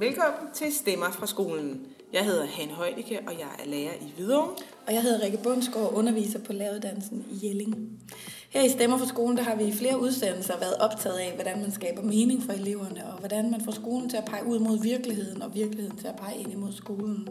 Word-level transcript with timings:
Velkommen 0.00 0.52
til 0.54 0.74
Stemmer 0.74 1.10
fra 1.10 1.26
skolen. 1.26 1.86
Jeg 2.12 2.24
hedder 2.24 2.46
Hanne 2.46 2.72
Højdike, 2.72 3.20
og 3.26 3.32
jeg 3.32 3.48
er 3.64 3.68
lærer 3.68 3.92
i 4.00 4.12
Hvidovre. 4.16 4.48
Og 4.86 4.94
jeg 4.94 5.02
hedder 5.02 5.24
Rikke 5.24 5.38
Bundsgaard, 5.42 5.92
underviser 5.94 6.38
på 6.38 6.52
læreruddannelsen 6.52 7.24
i 7.30 7.46
Jelling. 7.46 7.88
Her 8.50 8.62
i 8.62 8.68
Stemmer 8.68 8.98
fra 8.98 9.06
skolen, 9.06 9.36
der 9.36 9.42
har 9.42 9.56
vi 9.56 9.64
i 9.64 9.72
flere 9.72 10.00
udsendelser 10.00 10.58
været 10.58 10.74
optaget 10.74 11.18
af, 11.18 11.32
hvordan 11.34 11.60
man 11.60 11.72
skaber 11.72 12.02
mening 12.02 12.42
for 12.42 12.52
eleverne, 12.52 13.06
og 13.06 13.18
hvordan 13.18 13.50
man 13.50 13.64
får 13.64 13.72
skolen 13.72 14.10
til 14.10 14.16
at 14.16 14.24
pege 14.24 14.46
ud 14.46 14.58
mod 14.58 14.82
virkeligheden, 14.82 15.42
og 15.42 15.54
virkeligheden 15.54 15.96
til 15.96 16.06
at 16.06 16.16
pege 16.16 16.36
ind 16.38 16.52
imod 16.52 16.72
skolen. 16.72 17.28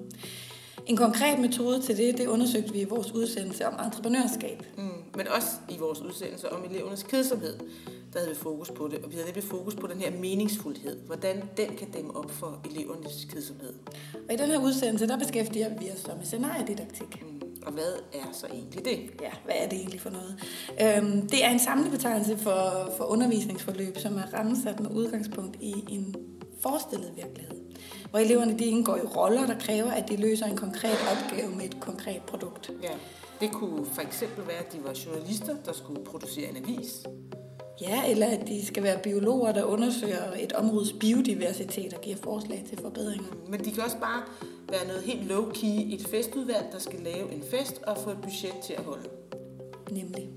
En 0.85 0.97
konkret 0.97 1.39
metode 1.39 1.81
til 1.81 1.97
det, 1.97 2.17
det 2.17 2.27
undersøgte 2.27 2.73
vi 2.73 2.81
i 2.81 2.85
vores 2.85 3.11
udsendelse 3.11 3.67
om 3.67 3.85
entreprenørskab. 3.85 4.63
Mm, 4.77 4.89
men 5.15 5.27
også 5.27 5.51
i 5.69 5.77
vores 5.79 6.01
udsendelse 6.01 6.51
om 6.51 6.63
elevernes 6.71 7.03
kedsomhed, 7.03 7.55
der 8.13 8.19
havde 8.19 8.29
vi 8.29 8.35
fokus 8.35 8.71
på 8.71 8.87
det. 8.87 8.99
Og 8.99 9.09
vi 9.09 9.15
havde 9.15 9.27
nemlig 9.27 9.43
fokus 9.43 9.75
på 9.75 9.87
den 9.87 9.99
her 9.99 10.11
meningsfuldhed. 10.11 10.99
Hvordan 11.05 11.43
den 11.57 11.75
kan 11.75 11.91
dæmme 11.91 12.15
op 12.15 12.31
for 12.31 12.61
elevernes 12.71 13.27
kedsomhed. 13.33 13.73
Og 14.27 14.33
i 14.33 14.37
den 14.37 14.45
her 14.45 14.59
udsendelse, 14.63 15.07
der 15.07 15.17
beskæftiger 15.17 15.79
vi 15.79 15.91
os 15.91 15.99
så 15.99 16.11
med 16.17 16.25
scenariedidaktik. 16.25 17.21
Mm, 17.21 17.41
og 17.65 17.71
hvad 17.71 17.93
er 18.13 18.31
så 18.33 18.47
egentlig 18.47 18.85
det? 18.85 18.99
Ja, 19.21 19.31
hvad 19.45 19.55
er 19.57 19.69
det 19.69 19.79
egentlig 19.79 20.01
for 20.01 20.09
noget? 20.09 20.35
Øhm, 20.81 21.27
det 21.27 21.45
er 21.45 21.49
en 21.49 21.59
samlebetegnelse 21.59 22.37
for, 22.37 22.91
for 22.97 23.03
undervisningsforløb, 23.03 23.97
som 23.97 24.17
er 24.17 24.33
rammesat 24.33 24.79
med 24.79 24.91
udgangspunkt 24.91 25.57
i 25.61 25.73
en 25.89 26.15
forestillet 26.61 27.11
virkelighed 27.15 27.59
hvor 28.09 28.19
eleverne 28.19 28.59
de 28.59 28.65
indgår 28.65 28.95
i 28.95 29.01
roller, 29.01 29.45
der 29.45 29.59
kræver, 29.59 29.91
at 29.91 30.09
de 30.09 30.15
løser 30.15 30.45
en 30.45 30.57
konkret 30.57 30.97
opgave 31.11 31.55
med 31.55 31.65
et 31.65 31.79
konkret 31.79 32.21
produkt. 32.21 32.71
Ja. 32.83 32.93
Det 33.41 33.51
kunne 33.51 33.85
for 33.85 34.01
eksempel 34.01 34.47
være, 34.47 34.57
at 34.57 34.73
de 34.73 34.77
var 34.83 34.93
journalister, 35.05 35.55
der 35.65 35.73
skulle 35.73 36.05
producere 36.05 36.49
en 36.49 36.57
avis. 36.57 37.03
Ja, 37.81 38.11
eller 38.11 38.27
at 38.27 38.47
de 38.47 38.65
skal 38.65 38.83
være 38.83 38.99
biologer, 39.03 39.51
der 39.51 39.63
undersøger 39.63 40.31
et 40.39 40.53
områdes 40.53 40.93
biodiversitet 40.99 41.93
og 41.93 42.01
giver 42.01 42.17
forslag 42.17 42.63
til 42.69 42.77
forbedringer. 42.81 43.27
Men 43.47 43.65
de 43.65 43.71
kan 43.71 43.83
også 43.83 43.97
bare 43.97 44.21
være 44.69 44.87
noget 44.87 45.01
helt 45.03 45.31
low-key, 45.31 45.93
et 45.93 46.07
festudvalg, 46.11 46.65
der 46.71 46.79
skal 46.79 46.99
lave 46.99 47.33
en 47.33 47.43
fest 47.51 47.81
og 47.87 47.97
få 47.97 48.09
et 48.09 48.21
budget 48.21 48.53
til 48.63 48.73
at 48.73 48.83
holde. 48.83 49.09
Nemlig. 49.91 50.29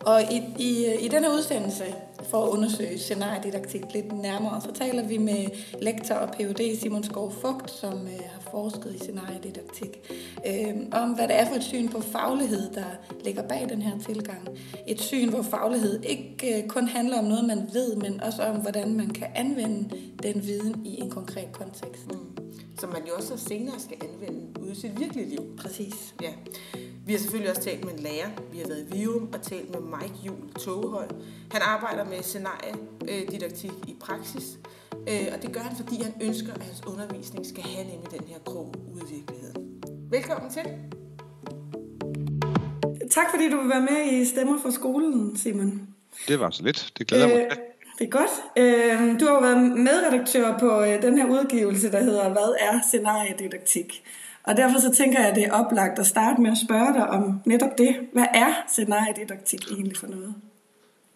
Og 0.00 0.22
i, 0.22 0.42
i, 0.58 0.94
i 1.00 1.08
denne 1.08 1.30
udsendelse, 1.30 1.84
for 2.30 2.44
at 2.44 2.50
undersøge 2.50 2.98
scenariedidaktik 2.98 3.82
lidt 3.92 4.22
nærmere, 4.22 4.60
så 4.60 4.72
taler 4.72 5.06
vi 5.06 5.18
med 5.18 5.46
lektor 5.82 6.14
og 6.14 6.28
Ph.D. 6.30 6.78
Simon 6.80 7.04
Skov 7.04 7.32
Fugt, 7.32 7.70
som 7.70 7.92
øh, 7.92 8.20
har 8.32 8.50
forsket 8.50 8.94
i 8.94 8.98
scenariedidaktik, 8.98 10.12
øh, 10.46 10.74
om 10.92 11.10
hvad 11.10 11.28
det 11.28 11.40
er 11.40 11.46
for 11.48 11.54
et 11.54 11.64
syn 11.64 11.88
på 11.88 12.00
faglighed, 12.00 12.70
der 12.74 12.84
ligger 13.24 13.42
bag 13.42 13.66
den 13.68 13.82
her 13.82 13.98
tilgang. 13.98 14.48
Et 14.86 15.00
syn, 15.00 15.28
hvor 15.28 15.42
faglighed 15.42 16.02
ikke 16.02 16.58
øh, 16.58 16.68
kun 16.68 16.88
handler 16.88 17.18
om 17.18 17.24
noget, 17.24 17.44
man 17.44 17.68
ved, 17.72 17.96
men 17.96 18.22
også 18.22 18.42
om, 18.42 18.56
hvordan 18.56 18.96
man 18.96 19.10
kan 19.10 19.26
anvende 19.34 19.90
den 20.22 20.42
viden 20.42 20.86
i 20.86 21.00
en 21.00 21.10
konkret 21.10 21.52
kontekst. 21.52 22.06
Mm. 22.06 22.18
Som 22.78 22.88
man 22.88 23.02
jo 23.08 23.12
også 23.16 23.36
senere 23.36 23.80
skal 23.80 23.96
anvende 24.02 24.60
ude 24.60 24.72
i 24.72 24.74
sit 24.74 25.00
virkelige 25.00 25.28
liv. 25.28 25.56
Præcis. 25.56 26.14
Ja. 26.22 26.30
Vi 27.06 27.12
har 27.12 27.18
selvfølgelig 27.18 27.50
også 27.50 27.62
talt 27.62 27.84
med 27.84 27.92
en 27.92 27.98
lærer. 27.98 28.28
Vi 28.52 28.58
har 28.58 28.66
været 28.68 28.86
i 28.88 28.96
Vium 28.96 29.28
og 29.32 29.42
talt 29.42 29.70
med 29.70 29.80
Mike 29.80 30.14
Jul 30.26 30.52
Togehøj. 30.52 31.06
Han 31.50 31.62
arbejder 31.62 32.04
med 32.04 32.13
scenariedidaktik 32.22 33.72
i 33.88 33.96
praksis, 34.00 34.58
øh, 34.92 35.26
og 35.34 35.42
det 35.42 35.52
gør 35.52 35.60
han, 35.60 35.76
fordi 35.76 36.02
han 36.02 36.12
ønsker, 36.22 36.54
at 36.54 36.62
hans 36.62 36.82
undervisning 36.86 37.46
skal 37.46 37.62
have 37.62 37.86
nemlig 37.86 38.10
den 38.10 38.24
her 38.28 38.38
krog 38.46 38.74
ud 38.94 39.00
i 39.00 39.14
virkeligheden. 39.14 39.82
Velkommen 40.10 40.50
til. 40.50 40.62
Tak 43.10 43.26
fordi 43.30 43.50
du 43.50 43.56
vil 43.60 43.68
være 43.68 43.80
med 43.80 44.12
i 44.12 44.24
Stemmer 44.24 44.58
for 44.62 44.70
skolen, 44.70 45.36
Simon. 45.36 45.88
Det 46.28 46.40
var 46.40 46.50
så 46.50 46.62
lidt. 46.62 46.92
Det 46.98 47.06
glæder 47.06 47.28
mig. 47.28 47.36
Øh, 47.36 47.50
det 47.98 48.04
er 48.04 48.10
godt. 48.10 48.30
Øh, 48.56 49.20
du 49.20 49.26
har 49.26 49.34
jo 49.34 49.40
været 49.40 49.78
medredaktør 49.78 50.58
på 50.58 50.82
øh, 50.82 51.02
den 51.02 51.18
her 51.18 51.26
udgivelse, 51.26 51.92
der 51.92 52.02
hedder 52.02 52.28
Hvad 52.28 52.54
er 52.60 52.80
scenariedidaktik? 52.88 54.04
Og 54.42 54.56
derfor 54.56 54.80
så 54.80 54.94
tænker 54.94 55.20
jeg, 55.20 55.28
at 55.28 55.36
det 55.36 55.44
er 55.44 55.52
oplagt 55.52 55.98
at 55.98 56.06
starte 56.06 56.40
med 56.40 56.50
at 56.50 56.58
spørge 56.58 56.92
dig 56.94 57.08
om 57.08 57.40
netop 57.46 57.78
det. 57.78 57.96
Hvad 58.12 58.26
er 58.34 58.64
scenariedidaktik 58.68 59.60
egentlig 59.70 59.96
for 59.96 60.06
noget? 60.06 60.34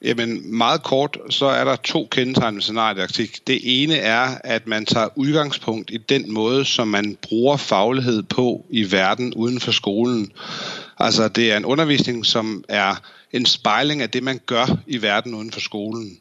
Jamen 0.02 0.56
meget 0.56 0.82
kort, 0.82 1.18
så 1.30 1.46
er 1.46 1.64
der 1.64 1.76
to 1.76 2.08
kendetegn 2.10 2.54
med. 2.54 3.46
Det 3.46 3.60
ene 3.82 3.96
er, 3.96 4.38
at 4.44 4.66
man 4.66 4.86
tager 4.86 5.08
udgangspunkt 5.16 5.90
i 5.90 5.96
den 5.96 6.32
måde, 6.32 6.64
som 6.64 6.88
man 6.88 7.16
bruger 7.22 7.56
faglighed 7.56 8.22
på 8.22 8.66
i 8.70 8.92
verden 8.92 9.34
uden 9.34 9.60
for 9.60 9.72
skolen. 9.72 10.32
Altså 10.98 11.28
det 11.28 11.52
er 11.52 11.56
en 11.56 11.64
undervisning, 11.64 12.26
som 12.26 12.64
er 12.68 12.94
en 13.32 13.46
spejling 13.46 14.02
af 14.02 14.10
det, 14.10 14.22
man 14.22 14.40
gør 14.46 14.78
i 14.86 15.02
verden 15.02 15.34
uden 15.34 15.50
for 15.50 15.60
skolen. 15.60 16.18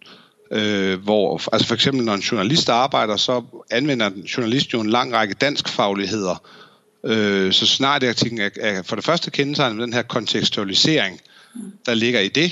Øh, 0.51 0.99
hvor, 1.03 1.41
altså 1.53 1.67
for 1.67 1.75
eksempel 1.75 2.05
når 2.05 2.13
en 2.13 2.21
journalist 2.21 2.69
arbejder, 2.69 3.17
så 3.17 3.43
anvender 3.71 4.07
en 4.07 4.21
journalist 4.21 4.73
jo 4.73 4.81
en 4.81 4.89
lang 4.89 5.13
række 5.13 5.33
dansk 5.33 5.69
fagligheder, 5.69 6.43
Øh, 7.05 7.53
så 7.53 7.65
snart 7.65 8.03
er, 8.03 8.49
er 8.59 8.81
for 8.83 8.95
det 8.95 9.05
første 9.05 9.31
kendetegnet 9.31 9.75
med 9.75 9.85
den 9.85 9.93
her 9.93 10.01
kontekstualisering, 10.01 11.21
der 11.85 11.93
ligger 11.93 12.19
i 12.19 12.27
det. 12.27 12.51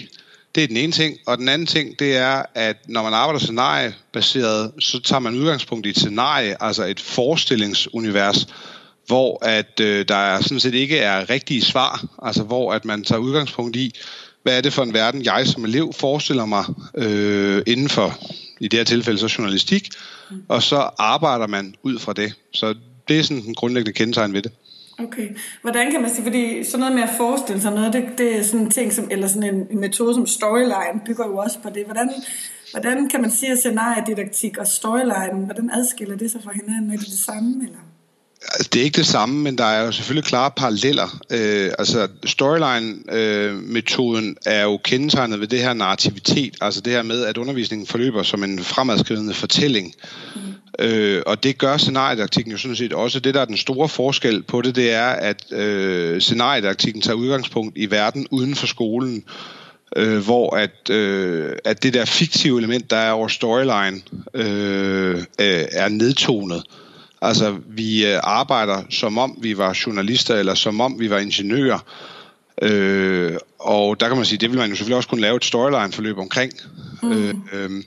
Det 0.55 0.63
er 0.63 0.67
den 0.67 0.77
ene 0.77 0.91
ting. 0.91 1.17
Og 1.27 1.37
den 1.37 1.49
anden 1.49 1.67
ting, 1.67 1.99
det 1.99 2.17
er, 2.17 2.43
at 2.55 2.77
når 2.87 3.03
man 3.03 3.13
arbejder 3.13 3.39
scenariebaseret, 3.39 4.71
så 4.79 5.01
tager 5.01 5.19
man 5.19 5.35
udgangspunkt 5.35 5.85
i 5.85 5.89
et 5.89 5.97
scenarie, 5.97 6.63
altså 6.63 6.83
et 6.83 6.99
forestillingsunivers, 6.99 8.47
hvor 9.07 9.45
at 9.45 9.79
øh, 9.79 10.05
der 10.07 10.41
sådan 10.41 10.59
set 10.59 10.73
ikke 10.73 10.97
er 10.97 11.29
rigtige 11.29 11.61
svar, 11.61 12.05
altså 12.23 12.43
hvor 12.43 12.73
at 12.73 12.85
man 12.85 13.03
tager 13.03 13.19
udgangspunkt 13.19 13.75
i, 13.75 13.95
hvad 14.43 14.57
er 14.57 14.61
det 14.61 14.73
for 14.73 14.83
en 14.83 14.93
verden, 14.93 15.25
jeg 15.25 15.47
som 15.47 15.65
elev 15.65 15.93
forestiller 15.93 16.45
mig 16.45 16.65
øh, 16.97 17.63
inden 17.67 17.89
for, 17.89 18.19
i 18.59 18.67
det 18.67 18.79
her 18.79 18.83
tilfælde 18.83 19.19
så 19.19 19.35
journalistik, 19.37 19.89
og 20.47 20.63
så 20.63 20.89
arbejder 20.97 21.47
man 21.47 21.75
ud 21.83 21.99
fra 21.99 22.13
det. 22.13 22.33
Så 22.53 22.75
det 23.07 23.19
er 23.19 23.23
sådan 23.23 23.43
den 23.43 23.55
grundlæggende 23.55 23.93
kendetegn 23.93 24.33
ved 24.33 24.41
det. 24.41 24.51
Okay. 24.99 25.29
Hvordan 25.61 25.91
kan 25.91 26.01
man 26.01 26.09
sige, 26.09 26.23
fordi 26.23 26.63
sådan 26.63 26.79
noget 26.79 26.95
med 26.95 27.03
at 27.03 27.09
forestille 27.17 27.61
sig 27.61 27.71
noget, 27.71 27.93
det, 27.93 28.17
det 28.17 28.37
er 28.37 28.43
sådan 28.43 28.59
en 28.59 28.71
ting, 28.71 28.93
som, 28.93 29.07
eller 29.11 29.27
sådan 29.27 29.55
en, 29.55 29.67
en 29.71 29.79
metode 29.79 30.13
som 30.13 30.25
storyline 30.25 31.01
bygger 31.05 31.27
jo 31.27 31.37
også 31.37 31.59
på 31.59 31.69
det. 31.69 31.85
Hvordan, 31.85 32.09
hvordan 32.71 33.09
kan 33.09 33.21
man 33.21 33.31
sige, 33.31 33.51
at 33.51 33.57
scenariedidaktik 33.57 34.57
og 34.57 34.67
storyline, 34.67 35.45
hvordan 35.45 35.71
adskiller 35.73 36.17
det 36.17 36.31
sig 36.31 36.43
fra 36.43 36.51
hinanden? 36.53 36.91
Er 36.91 36.97
det 36.97 37.05
det 37.05 37.19
samme, 37.19 37.63
eller? 37.63 37.79
Det 38.73 38.79
er 38.79 38.83
ikke 38.83 38.97
det 38.97 39.05
samme, 39.05 39.43
men 39.43 39.57
der 39.57 39.65
er 39.65 39.85
jo 39.85 39.91
selvfølgelig 39.91 40.23
klare 40.23 40.51
paralleller. 40.57 41.19
Øh, 41.31 41.71
altså 41.79 42.07
storyline-metoden 42.25 44.29
øh, 44.29 44.53
er 44.53 44.63
jo 44.63 44.77
kendetegnet 44.77 45.39
ved 45.39 45.47
det 45.47 45.59
her 45.59 45.73
narrativitet, 45.73 46.55
altså 46.61 46.81
det 46.81 46.93
her 46.93 47.03
med, 47.03 47.25
at 47.25 47.37
undervisningen 47.37 47.87
forløber 47.87 48.23
som 48.23 48.43
en 48.43 48.59
fremadskrivende 48.59 49.33
fortælling. 49.33 49.93
Mm. 50.35 50.41
Øh, 50.79 51.21
og 51.25 51.43
det 51.43 51.57
gør 51.57 51.77
scenariedidaktikken 51.77 52.51
jo 52.51 52.57
sådan 52.57 52.75
set 52.75 52.93
også. 52.93 53.19
Det, 53.19 53.33
der 53.33 53.41
er 53.41 53.45
den 53.45 53.57
store 53.57 53.89
forskel 53.89 54.43
på 54.43 54.61
det, 54.61 54.75
det 54.75 54.93
er, 54.93 55.07
at 55.07 55.51
øh, 55.51 56.21
scenariedidaktikken 56.21 57.01
tager 57.01 57.15
udgangspunkt 57.15 57.77
i 57.77 57.91
verden 57.91 58.27
uden 58.31 58.55
for 58.55 58.67
skolen, 58.67 59.23
øh, 59.95 60.17
hvor 60.17 60.55
at, 60.55 60.89
øh, 60.89 61.51
at 61.65 61.83
det 61.83 61.93
der 61.93 62.05
fiktive 62.05 62.57
element, 62.57 62.89
der 62.89 62.97
er 62.97 63.11
over 63.11 63.27
storyline, 63.27 64.01
øh, 64.33 65.17
øh, 65.17 65.65
er 65.71 65.89
nedtonet. 65.89 66.63
Altså, 67.21 67.57
vi 67.67 68.05
øh, 68.05 68.19
arbejder 68.23 68.83
som 68.89 69.17
om 69.17 69.37
vi 69.41 69.57
var 69.57 69.77
journalister, 69.85 70.35
eller 70.35 70.53
som 70.53 70.81
om 70.81 70.99
vi 70.99 71.09
var 71.09 71.17
ingeniører. 71.17 71.79
Øh, 72.61 73.37
og 73.59 73.99
der 73.99 74.07
kan 74.07 74.17
man 74.17 74.25
sige, 74.25 74.39
det 74.39 74.49
vil 74.49 74.59
man 74.59 74.69
jo 74.69 74.75
selvfølgelig 74.75 74.97
også 74.97 75.09
kunne 75.09 75.21
lave 75.21 75.35
et 75.35 75.45
storyline-forløb 75.45 76.17
omkring. 76.17 76.51
Mm. 77.03 77.11
Øh, 77.11 77.35
øh, 77.53 77.83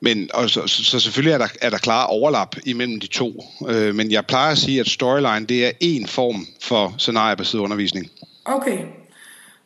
men 0.00 0.30
og 0.34 0.50
så, 0.50 0.66
så 0.66 1.00
selvfølgelig 1.00 1.32
er 1.32 1.38
der, 1.38 1.48
er 1.60 1.70
der 1.70 1.78
klare 1.78 2.06
overlap 2.06 2.56
imellem 2.66 3.00
de 3.00 3.06
to. 3.06 3.44
Øh, 3.68 3.94
men 3.94 4.10
jeg 4.10 4.26
plejer 4.26 4.52
at 4.52 4.58
sige, 4.58 4.80
at 4.80 4.88
storyline 4.88 5.46
det 5.46 5.66
er 5.66 5.70
en 5.80 6.06
form 6.06 6.46
for 6.62 6.94
scenariebaseret 6.98 7.62
undervisning. 7.62 8.10
Okay. 8.44 8.78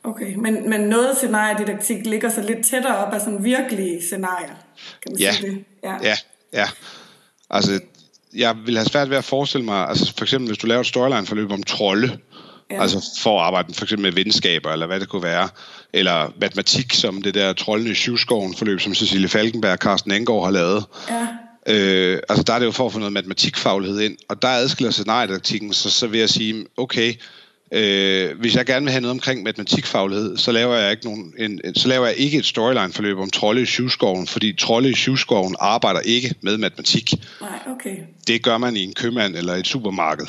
Okay, 0.04 0.34
men, 0.34 0.70
men 0.70 0.80
noget 0.80 1.16
scenariedidaktik 1.16 2.06
ligger 2.06 2.28
så 2.28 2.42
lidt 2.42 2.66
tættere 2.66 2.96
op 2.96 3.12
af 3.12 3.20
sådan 3.20 3.44
virkelige 3.44 4.02
scenarier, 4.02 4.54
kan 5.02 5.12
man 5.12 5.18
ja. 5.18 5.32
sige 5.32 5.50
det? 5.50 5.64
Ja, 5.84 5.94
ja. 6.02 6.16
ja. 6.52 6.68
Altså, 7.50 7.80
jeg 8.34 8.56
vil 8.66 8.76
have 8.76 8.86
svært 8.86 9.10
ved 9.10 9.16
at 9.16 9.24
forestille 9.24 9.64
mig, 9.64 9.88
altså 9.88 10.14
for 10.16 10.24
eksempel 10.24 10.48
hvis 10.48 10.58
du 10.58 10.66
laver 10.66 10.80
et 10.80 10.86
storyline-forløb 10.86 11.52
om 11.52 11.62
trolde, 11.62 12.18
Ja. 12.70 12.82
Altså 12.82 13.20
for 13.22 13.40
at 13.40 13.46
arbejde 13.46 13.74
for 13.74 13.84
eksempel 13.84 14.06
med 14.06 14.12
venskaber, 14.12 14.72
eller 14.72 14.86
hvad 14.86 15.00
det 15.00 15.08
kunne 15.08 15.22
være. 15.22 15.48
Eller 15.92 16.32
matematik, 16.40 16.92
som 16.92 17.22
det 17.22 17.34
der 17.34 17.52
troldende 17.52 17.90
i 17.90 17.94
syvskoven 17.94 18.54
forløb, 18.54 18.80
som 18.80 18.94
Cecilie 18.94 19.28
Falkenberg 19.28 19.72
og 19.72 19.78
Carsten 19.78 20.12
Engård 20.12 20.44
har 20.44 20.50
lavet. 20.50 20.84
Ja. 21.08 21.26
Øh, 21.66 22.18
altså 22.28 22.42
der 22.42 22.52
er 22.52 22.58
det 22.58 22.66
jo 22.66 22.70
for 22.70 22.86
at 22.86 22.92
få 22.92 22.98
noget 22.98 23.12
matematikfaglighed 23.12 24.00
ind, 24.00 24.16
og 24.28 24.42
der 24.42 24.48
adskiller 24.48 24.90
scenariedidaktikken, 24.90 25.72
så, 25.72 25.90
så 25.90 26.06
vil 26.06 26.20
jeg 26.20 26.28
sige, 26.28 26.66
okay, 26.76 27.14
Øh, 27.72 28.38
hvis 28.38 28.56
jeg 28.56 28.66
gerne 28.66 28.84
vil 28.84 28.90
have 28.90 29.00
noget 29.00 29.10
omkring 29.10 29.42
matematikfaglighed, 29.42 30.36
så 30.36 30.52
laver 30.52 30.76
jeg 30.76 30.90
ikke, 30.90 31.04
nogen, 31.04 31.34
en, 31.38 31.60
så 31.74 31.88
laver 31.88 32.06
jeg 32.06 32.16
ikke 32.16 32.38
et 32.38 32.46
storyline-forløb 32.46 33.18
om 33.18 33.30
trolde 33.30 33.62
i 33.62 33.66
syvskoven, 33.66 34.26
fordi 34.26 34.52
trolde 34.52 34.90
i 34.90 34.94
syvskoven 34.94 35.56
arbejder 35.60 36.00
ikke 36.00 36.34
med 36.40 36.58
matematik. 36.58 37.14
Nej, 37.40 37.58
okay. 37.66 37.96
Det 38.26 38.42
gør 38.42 38.58
man 38.58 38.76
i 38.76 38.84
en 38.84 38.94
købmand 38.94 39.36
eller 39.36 39.54
et 39.54 39.66
supermarked. 39.66 40.26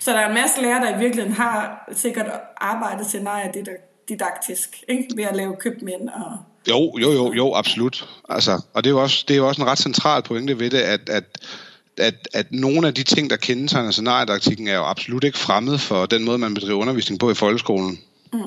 Så 0.00 0.10
der 0.10 0.18
er 0.18 0.28
en 0.28 0.34
masse 0.34 0.62
lærere, 0.62 0.84
der 0.86 0.96
i 0.96 1.00
virkeligheden 1.00 1.36
har 1.36 1.88
sikkert 1.96 2.26
arbejdet 2.56 3.06
scenariedidaktisk, 3.06 4.84
ikke? 4.88 5.08
ved 5.16 5.24
at 5.24 5.36
lave 5.36 5.56
købmænd 5.60 6.08
og... 6.08 6.38
Jo, 6.68 6.98
jo, 7.00 7.12
jo, 7.12 7.32
jo, 7.32 7.54
absolut. 7.54 8.08
Altså, 8.28 8.62
og 8.74 8.84
det 8.84 8.90
er 8.90 8.94
jo 8.94 9.02
også, 9.02 9.24
det 9.28 9.34
er 9.34 9.38
jo 9.38 9.48
også 9.48 9.62
en 9.62 9.68
ret 9.68 9.78
central 9.78 10.22
pointe 10.22 10.58
ved 10.58 10.70
det, 10.70 10.78
at, 10.78 11.08
at 11.08 11.24
at, 11.98 12.28
at 12.34 12.46
nogle 12.50 12.86
af 12.86 12.94
de 12.94 13.02
ting, 13.02 13.30
der 13.30 13.36
kendetegner 13.36 13.90
scenariedidaktikken, 13.90 14.68
er 14.68 14.74
jo 14.74 14.84
absolut 14.84 15.24
ikke 15.24 15.38
fremmed 15.38 15.78
for 15.78 16.06
den 16.06 16.24
måde, 16.24 16.38
man 16.38 16.54
bedriver 16.54 16.80
undervisning 16.80 17.20
på 17.20 17.30
i 17.30 17.34
folkeskolen. 17.34 17.98
Mm. 18.32 18.38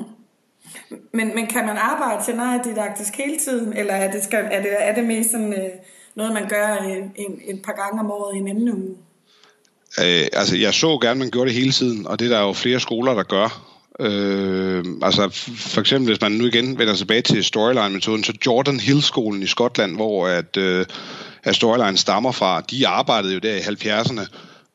Men, 1.12 1.34
men 1.34 1.46
kan 1.46 1.66
man 1.66 1.76
arbejde 1.76 2.22
scenariedidaktisk 2.22 3.16
hele 3.16 3.38
tiden, 3.38 3.72
eller 3.72 3.94
er 3.94 4.10
det, 4.10 4.24
skal, 4.24 4.44
er 4.50 4.62
det, 4.62 4.70
er 4.78 4.94
det 4.94 5.04
mest 5.04 5.30
sådan, 5.30 5.52
øh, 5.52 5.70
noget, 6.14 6.32
man 6.32 6.48
gør 6.48 6.76
en, 6.76 7.12
en, 7.16 7.40
en 7.44 7.58
par 7.58 7.72
gange 7.72 8.00
om 8.00 8.10
året 8.10 8.36
i 8.36 8.38
en 8.38 8.48
anden 8.48 8.72
uge? 8.72 8.96
Øh, 10.00 10.26
altså, 10.32 10.56
jeg 10.56 10.74
så 10.74 10.98
gerne, 10.98 11.18
man 11.18 11.30
gjorde 11.30 11.48
det 11.48 11.58
hele 11.58 11.72
tiden, 11.72 12.06
og 12.06 12.18
det 12.18 12.32
er 12.32 12.36
der 12.36 12.46
jo 12.46 12.52
flere 12.52 12.80
skoler, 12.80 13.14
der 13.14 13.22
gør. 13.22 13.74
Øh, 14.00 14.84
altså 15.02 15.28
for 15.56 15.80
eksempel 15.80 16.10
hvis 16.10 16.20
man 16.20 16.32
nu 16.32 16.46
igen 16.46 16.78
vender 16.78 16.94
tilbage 16.94 17.22
til 17.22 17.44
storyline-metoden, 17.44 18.24
så 18.24 18.32
Jordan 18.46 18.80
Hill-skolen 18.80 19.42
i 19.42 19.46
Skotland, 19.46 19.96
hvor 19.96 20.28
at, 20.28 20.56
øh, 20.56 20.86
at 21.48 21.56
storyline 21.56 21.96
stammer 21.96 22.32
fra, 22.32 22.60
de 22.60 22.88
arbejdede 22.88 23.34
jo 23.34 23.38
der 23.38 23.54
i 23.54 23.60
70'erne 23.60 24.26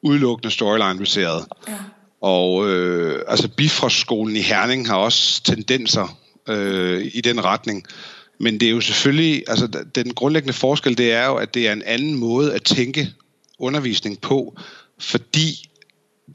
udelukkende 0.01 0.51
storyline-baseret. 0.51 1.45
Ja. 1.67 1.73
Og 2.21 2.69
øh, 2.69 3.21
altså 3.27 3.47
Bifrost-skolen 3.47 4.35
i 4.35 4.41
Herning 4.41 4.87
har 4.87 4.95
også 4.95 5.43
tendenser 5.43 6.17
øh, 6.49 7.11
i 7.13 7.21
den 7.21 7.43
retning. 7.43 7.85
Men 8.39 8.59
det 8.59 8.65
er 8.65 8.71
jo 8.71 8.81
selvfølgelig, 8.81 9.43
altså 9.47 9.67
den 9.95 10.13
grundlæggende 10.13 10.53
forskel, 10.53 10.97
det 10.97 11.13
er 11.13 11.25
jo, 11.25 11.35
at 11.35 11.53
det 11.53 11.67
er 11.67 11.73
en 11.73 11.83
anden 11.85 12.15
måde 12.15 12.53
at 12.53 12.63
tænke 12.63 13.09
undervisning 13.59 14.21
på, 14.21 14.57
fordi 14.99 15.69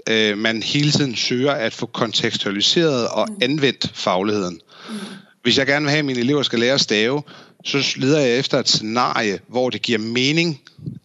øh, 0.09 0.39
man 0.39 0.63
hele 0.63 0.91
tiden 0.91 1.17
søger 1.17 1.53
at 1.53 1.75
få 1.75 1.87
kontekstualiseret 1.87 3.09
og 3.09 3.27
mm. 3.31 3.39
anvendt 3.43 3.91
fagligheden. 3.95 4.61
Mm. 4.89 4.95
Hvis 5.43 5.59
jeg 5.59 5.67
gerne 5.67 5.85
vil 5.85 5.91
have, 5.91 5.99
at 5.99 6.05
mine 6.05 6.21
elever 6.21 6.43
skal 6.43 6.59
lære 6.59 6.75
at 6.75 6.81
stave, 6.81 7.23
så 7.65 7.95
leder 7.97 8.21
jeg 8.21 8.39
efter 8.39 8.59
et 8.59 8.69
scenarie, 8.69 9.39
hvor 9.49 9.71
det 9.71 9.83
giver 9.83 9.99
mening 9.99 10.61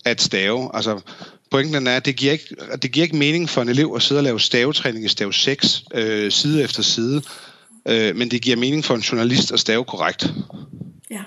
at 0.06 0.22
stave. 0.22 0.72
Altså, 0.74 1.00
pointen 1.52 1.88
er, 1.88 1.96
at 1.96 2.06
det 2.06 2.16
giver, 2.16 2.32
ikke, 2.32 2.56
det 2.82 2.92
giver 2.92 3.04
ikke 3.04 3.16
mening 3.16 3.50
for 3.50 3.62
en 3.62 3.70
elev 3.70 3.94
at 3.96 4.02
sidde 4.02 4.20
og 4.20 4.24
lave 4.24 4.40
stavetræning 4.40 5.06
i 5.06 5.08
stav 5.08 5.32
6, 5.32 5.84
øh, 5.94 6.32
side 6.32 6.64
efter 6.64 6.84
side, 6.84 7.22
øh, 7.88 8.16
men 8.16 8.32
det 8.32 8.42
giver 8.42 8.58
mening 8.58 8.86
for 8.86 8.96
en 8.96 9.02
journalist 9.02 9.52
at 9.52 9.60
stave 9.60 9.86
korrekt. 9.86 10.34
Ja. 11.12 11.22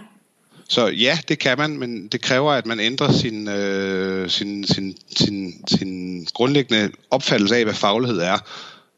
Så 0.68 0.86
ja, 0.86 1.18
det 1.28 1.38
kan 1.38 1.58
man, 1.58 1.78
men 1.78 2.08
det 2.08 2.20
kræver, 2.20 2.52
at 2.52 2.66
man 2.66 2.80
ændrer 2.80 3.12
sin, 3.12 3.48
øh, 3.48 4.30
sin, 4.30 4.66
sin, 4.66 4.96
sin, 5.16 5.64
sin 5.68 6.24
grundlæggende 6.34 6.90
opfattelse 7.10 7.56
af, 7.56 7.64
hvad 7.64 7.74
faglighed 7.74 8.18
er. 8.18 8.38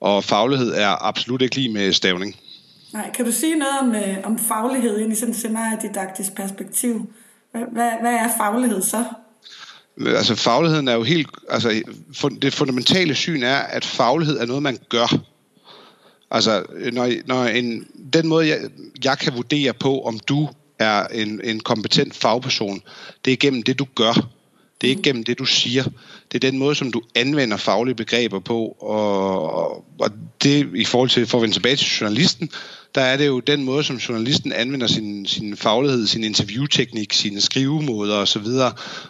Og 0.00 0.24
faglighed 0.24 0.74
er 0.74 1.06
absolut 1.06 1.42
ikke 1.42 1.56
lige 1.56 1.72
med 1.72 1.92
stavning. 1.92 2.36
Nej, 2.92 3.10
kan 3.14 3.24
du 3.24 3.32
sige 3.32 3.56
noget 3.56 3.74
om, 3.80 3.94
øh, 3.94 4.16
om 4.24 4.38
faglighed 4.38 4.98
ind 4.98 5.12
i 5.12 5.16
sådan 5.16 5.30
et 5.30 5.36
scenariedidaktisk 5.36 6.34
perspektiv? 6.34 7.12
Hvad, 7.52 7.90
hvad, 8.00 8.14
er 8.14 8.28
faglighed 8.38 8.82
så? 8.82 9.04
Altså 10.06 10.34
fagligheden 10.34 10.88
er 10.88 10.94
jo 10.94 11.02
helt... 11.02 11.28
Altså, 11.50 11.82
det 12.42 12.54
fundamentale 12.54 13.14
syn 13.14 13.42
er, 13.42 13.56
at 13.56 13.84
faglighed 13.84 14.38
er 14.38 14.46
noget, 14.46 14.62
man 14.62 14.78
gør. 14.88 15.18
Altså, 16.30 16.62
når, 16.92 17.12
når 17.26 17.44
en, 17.44 17.86
den 18.12 18.28
måde, 18.28 18.48
jeg, 18.48 18.58
jeg 19.04 19.18
kan 19.18 19.34
vurdere 19.34 19.72
på, 19.72 20.00
om 20.00 20.18
du 20.18 20.48
er 20.78 21.06
en, 21.06 21.40
en 21.44 21.60
kompetent 21.60 22.14
fagperson, 22.14 22.80
det 23.24 23.32
er 23.32 23.36
gennem 23.36 23.62
det, 23.62 23.78
du 23.78 23.86
gør. 23.94 24.12
Det 24.80 24.86
er 24.86 24.90
ikke 24.90 25.02
gennem 25.02 25.24
det, 25.24 25.38
du 25.38 25.44
siger. 25.44 25.84
Det 26.32 26.44
er 26.44 26.50
den 26.50 26.58
måde, 26.58 26.74
som 26.74 26.92
du 26.92 27.02
anvender 27.14 27.56
faglige 27.56 27.94
begreber 27.94 28.38
på. 28.38 28.76
Og, 28.80 29.70
og 30.00 30.10
det 30.42 30.68
i 30.74 30.84
forhold 30.84 31.08
til, 31.08 31.26
for 31.26 31.38
at 31.38 31.42
vende 31.42 31.54
tilbage 31.54 31.76
til 31.76 31.86
journalisten, 32.00 32.50
der 32.98 33.04
er 33.04 33.16
det 33.16 33.26
jo 33.26 33.40
den 33.40 33.64
måde, 33.64 33.84
som 33.84 33.96
journalisten 33.96 34.52
anvender 34.52 34.86
sin, 34.86 35.26
sin 35.26 35.56
faglighed, 35.56 36.06
sin 36.06 36.24
interviewteknik, 36.24 37.12
sine 37.12 37.40
skrivemåder 37.40 38.16
osv., 38.16 38.46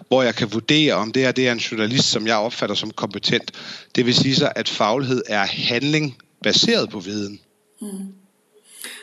hvor 0.09 0.23
jeg 0.23 0.35
kan 0.35 0.53
vurdere, 0.53 0.95
om 0.95 1.13
det 1.13 1.23
her 1.23 1.33
det 1.33 1.49
er 1.49 1.53
en 1.53 1.59
journalist, 1.59 2.11
som 2.11 2.27
jeg 2.27 2.37
opfatter 2.37 2.75
som 2.75 2.91
kompetent. 2.91 3.53
Det 3.95 4.07
vil 4.07 4.15
sige 4.15 4.35
så, 4.35 4.53
at 4.57 4.69
faglighed 4.69 5.23
er 5.27 5.45
handling 5.47 6.17
baseret 6.43 6.91
på 6.91 7.01
viden. 7.01 7.41
Mm. 7.81 7.89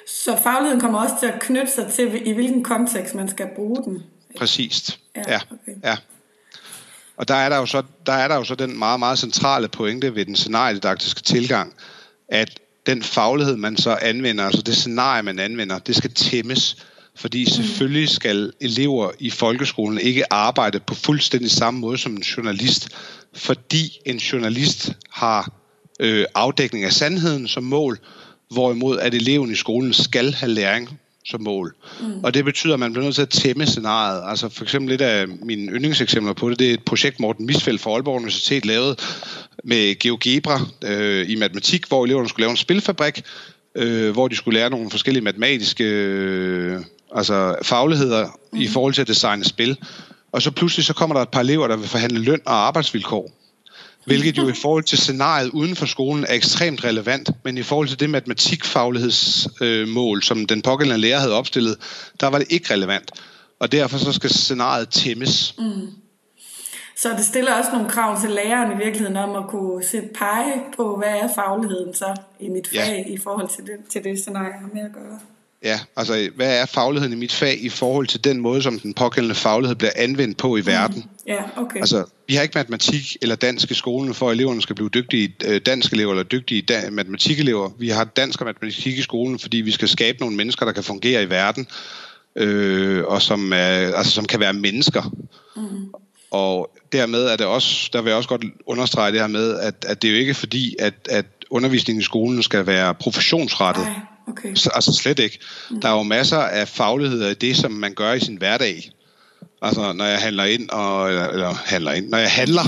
Så 0.08 0.40
fagligheden 0.44 0.82
kommer 0.82 1.00
også 1.00 1.16
til 1.20 1.28
at 1.28 1.40
knytte 1.40 1.72
sig 1.72 1.92
til, 1.94 2.28
i 2.28 2.32
hvilken 2.32 2.64
kontekst 2.64 3.16
man 3.16 3.30
skal 3.30 3.48
bruge 3.56 3.84
den. 3.84 4.04
Præcist. 4.38 5.00
Ja, 5.16 5.22
ja. 5.28 5.40
Okay. 5.52 5.72
ja. 5.84 5.98
Og 7.18 7.28
der 7.28 7.36
er 7.36 7.50
der, 7.50 7.58
jo 7.58 7.66
så, 7.66 7.84
der 8.06 8.14
er 8.14 8.28
der 8.28 8.36
jo 8.36 8.44
så 8.44 8.56
den 8.56 8.80
meget, 8.80 9.00
meget 9.00 9.20
centrale 9.20 9.68
pointe 9.68 10.16
ved 10.16 10.26
den 10.26 10.36
scenariedidaktiske 10.36 11.22
tilgang, 11.22 11.74
at 12.28 12.60
den 12.86 13.04
faglighed, 13.04 13.58
man 13.58 13.78
så 13.78 13.98
anvender, 14.02 14.44
altså 14.44 14.62
det 14.62 14.76
scenarie, 14.76 15.24
man 15.24 15.40
anvender, 15.40 15.80
det 15.80 15.96
skal 15.96 16.12
tæmmes. 16.12 16.78
Fordi 17.18 17.44
mm. 17.44 17.50
selvfølgelig 17.50 18.10
skal 18.10 18.54
elever 18.62 19.12
i 19.20 19.30
folkeskolen 19.30 20.00
ikke 20.00 20.34
arbejde 20.34 20.80
på 20.80 20.96
fuldstændig 20.96 21.52
samme 21.52 21.80
måde 21.80 21.98
som 21.98 22.12
en 22.12 22.22
journalist, 22.22 22.90
fordi 23.36 24.00
en 24.06 24.18
journalist 24.18 24.92
har 25.10 25.52
øh, 26.00 26.26
afdækning 26.36 26.84
af 26.84 26.94
sandheden 26.94 27.48
som 27.48 27.64
mål, 27.64 28.00
hvorimod 28.50 29.00
at 29.00 29.14
eleven 29.14 29.52
i 29.52 29.56
skolen 29.56 29.94
skal 29.94 30.34
have 30.34 30.52
læring 30.52 31.00
som 31.26 31.42
mål. 31.42 31.76
Mm. 32.02 32.24
Og 32.24 32.34
det 32.34 32.46
betyder, 32.46 32.74
at 32.74 32.80
man 32.80 32.94
bliver 32.94 33.04
nødt 33.04 33.16
til 33.16 33.22
at 33.22 33.30
tæmme 33.30 33.66
scenariet. 33.66 34.24
Altså 34.30 34.50
for 34.50 34.64
eksempel 34.64 34.90
lidt 34.90 35.02
af 35.02 35.28
mine 35.28 35.72
yndlingseksempler 35.72 36.34
på 36.34 36.50
det, 36.50 36.60
det 36.60 36.70
er 36.70 36.74
et 36.74 36.84
projekt, 36.84 37.20
Morten 37.20 37.46
Misfeldt 37.46 37.82
fra 37.82 37.92
Aalborg 37.92 38.16
Universitet 38.16 38.66
lavede 38.66 38.96
med 39.64 40.00
GeoGebra 40.00 40.62
øh, 40.84 41.30
i 41.30 41.36
matematik, 41.36 41.88
hvor 41.88 42.06
eleverne 42.06 42.30
skulle 42.30 42.44
lave 42.44 42.52
en 42.52 42.58
spilfabrik, 42.58 43.22
øh, 43.76 44.12
hvor 44.12 44.28
de 44.28 44.36
skulle 44.36 44.60
lære 44.60 44.70
nogle 44.70 44.90
forskellige 44.90 45.24
matematiske 45.24 45.84
øh, 45.84 46.82
altså 47.16 47.56
fagligheder 47.64 48.28
mm. 48.54 48.60
i 48.60 48.68
forhold 48.68 48.94
til 48.94 49.02
at 49.02 49.08
designe 49.08 49.44
spil. 49.44 49.78
Og 50.32 50.42
så 50.42 50.52
pludselig 50.52 50.86
så 50.86 50.94
kommer 50.94 51.16
der 51.16 51.22
et 51.22 51.30
par 51.30 51.40
elever, 51.40 51.68
der 51.68 51.78
vil 51.78 51.88
forhandle 51.88 52.20
løn 52.20 52.42
og 52.46 52.68
arbejdsvilkår 52.68 53.45
hvilket 54.06 54.38
jo 54.38 54.48
i 54.48 54.54
forhold 54.62 54.84
til 54.84 54.98
scenariet 54.98 55.50
uden 55.50 55.76
for 55.76 55.86
skolen 55.86 56.24
er 56.24 56.34
ekstremt 56.34 56.84
relevant, 56.84 57.30
men 57.44 57.58
i 57.58 57.64
forhold 57.64 57.88
til 57.88 58.00
det 58.00 58.10
matematikfaglighedsmål, 58.10 60.24
som 60.24 60.46
den 60.46 60.62
pågældende 60.62 61.02
lærer 61.02 61.20
havde 61.20 61.34
opstillet, 61.34 61.78
der 62.20 62.28
var 62.28 62.38
det 62.38 62.48
ikke 62.50 62.74
relevant. 62.74 63.12
Og 63.60 63.72
derfor 63.72 63.98
så 63.98 64.12
skal 64.12 64.30
scenariet 64.30 64.90
tæmmes. 64.90 65.56
Mm. 65.58 65.88
Så 66.98 67.10
det 67.10 67.26
stiller 67.26 67.54
også 67.54 67.72
nogle 67.72 67.90
krav 67.90 68.22
til 68.22 68.30
læreren 68.30 68.72
i 68.72 68.76
virkeligheden 68.84 69.18
om 69.18 69.44
at 69.44 69.50
kunne 69.50 69.84
sætte 69.84 70.10
pege 70.16 70.62
på, 70.78 70.98
hvad 70.98 71.10
er 71.10 71.30
fagligheden 71.36 71.94
så 71.94 72.16
i 72.40 72.50
mit 72.50 72.68
fag 72.68 73.06
ja. 73.08 73.14
i 73.14 73.18
forhold 73.18 73.50
til 73.50 73.64
det, 73.64 73.74
til 73.90 74.04
det 74.04 74.20
scenarie, 74.20 74.52
jeg 74.52 74.60
har 74.60 74.70
med 74.74 74.82
at 74.82 74.94
gøre. 74.94 75.20
Ja, 75.66 75.80
altså 75.98 76.30
hvad 76.36 76.62
er 76.62 76.66
fagligheden 76.66 77.14
i 77.14 77.20
mit 77.20 77.34
fag 77.34 77.64
i 77.64 77.70
forhold 77.70 78.08
til 78.08 78.24
den 78.24 78.40
måde, 78.40 78.62
som 78.62 78.80
den 78.80 78.94
pågældende 78.94 79.36
faglighed 79.36 79.76
bliver 79.76 79.92
anvendt 79.96 80.38
på 80.38 80.56
i 80.56 80.62
mm. 80.62 80.68
verden? 80.68 81.06
Ja, 81.28 81.44
okay. 81.58 81.80
Altså, 81.80 82.06
vi 82.28 82.36
har 82.36 82.42
ikke 82.42 82.58
matematik 82.58 83.18
eller 83.22 83.36
dansk 83.36 83.72
i 83.72 83.74
skolen, 83.74 84.14
for 84.14 84.30
at 84.30 84.34
eleverne 84.34 84.62
skal 84.62 84.76
blive 84.76 84.90
dygtige 84.90 85.36
øh, 85.46 85.62
dansk 85.66 85.94
elever 85.94 86.12
eller 86.12 86.24
dygtige 86.24 86.62
da- 86.62 86.90
matematikelever. 86.90 87.70
Vi 87.80 87.90
har 87.90 88.04
dansk 88.04 88.42
og 88.42 88.46
matematik 88.46 88.98
i 88.98 89.02
skolen, 89.02 89.40
fordi 89.40 89.58
vi 89.58 89.72
skal 89.72 89.88
skabe 89.88 90.18
nogle 90.20 90.36
mennesker, 90.36 90.66
der 90.66 90.74
kan 90.74 90.84
fungere 90.84 91.24
i 91.24 91.30
verden, 91.30 91.68
øh, 92.36 93.04
og 93.06 93.22
som, 93.22 93.54
er, 93.54 93.58
altså, 93.96 94.12
som 94.12 94.26
kan 94.26 94.40
være 94.40 94.54
mennesker. 94.54 95.16
Mm. 95.56 95.94
Og 96.32 96.70
dermed 96.92 97.24
er 97.26 97.36
det 97.36 97.46
også, 97.46 97.90
der 97.94 98.02
vil 98.02 98.10
jeg 98.10 98.18
også 98.18 98.30
godt 98.30 98.46
understrege 98.66 99.12
det 99.12 99.20
her 99.20 99.28
med, 99.28 99.60
at, 99.60 99.86
at 99.88 100.02
det 100.02 100.08
er 100.08 100.12
jo 100.12 100.20
ikke 100.20 100.34
fordi, 100.34 100.76
at, 100.80 100.94
at 101.10 101.26
undervisningen 101.50 102.02
i 102.02 102.04
skolen 102.04 102.44
skal 102.44 102.68
være 102.68 102.94
professionsrettet. 102.94 103.84
Ej 103.84 104.15
Okay. 104.28 104.56
Så, 104.56 104.70
altså 104.74 104.94
slet 104.94 105.20
ikke. 105.20 105.40
Mm. 105.72 105.82
Der 105.82 105.90
er 105.90 105.94
jo 105.94 106.04
masser 106.04 106.38
af 106.38 106.68
fagligheder 106.68 107.30
i 107.30 107.34
det, 107.34 107.58
som 107.58 107.72
man 107.72 107.94
gør 107.94 108.14
i 108.14 108.20
sin 108.20 108.38
hverdag. 108.38 108.92
Altså 109.62 109.94
når 109.94 110.06
jeg 110.06 110.20
handler 110.20 110.44
ind, 110.44 110.70
og, 110.70 111.10
eller, 111.10 111.28
eller 111.28 111.54
handler 111.66 111.92
ind, 111.92 112.10
når 112.10 112.18
jeg 112.18 112.32
handler, 112.32 112.64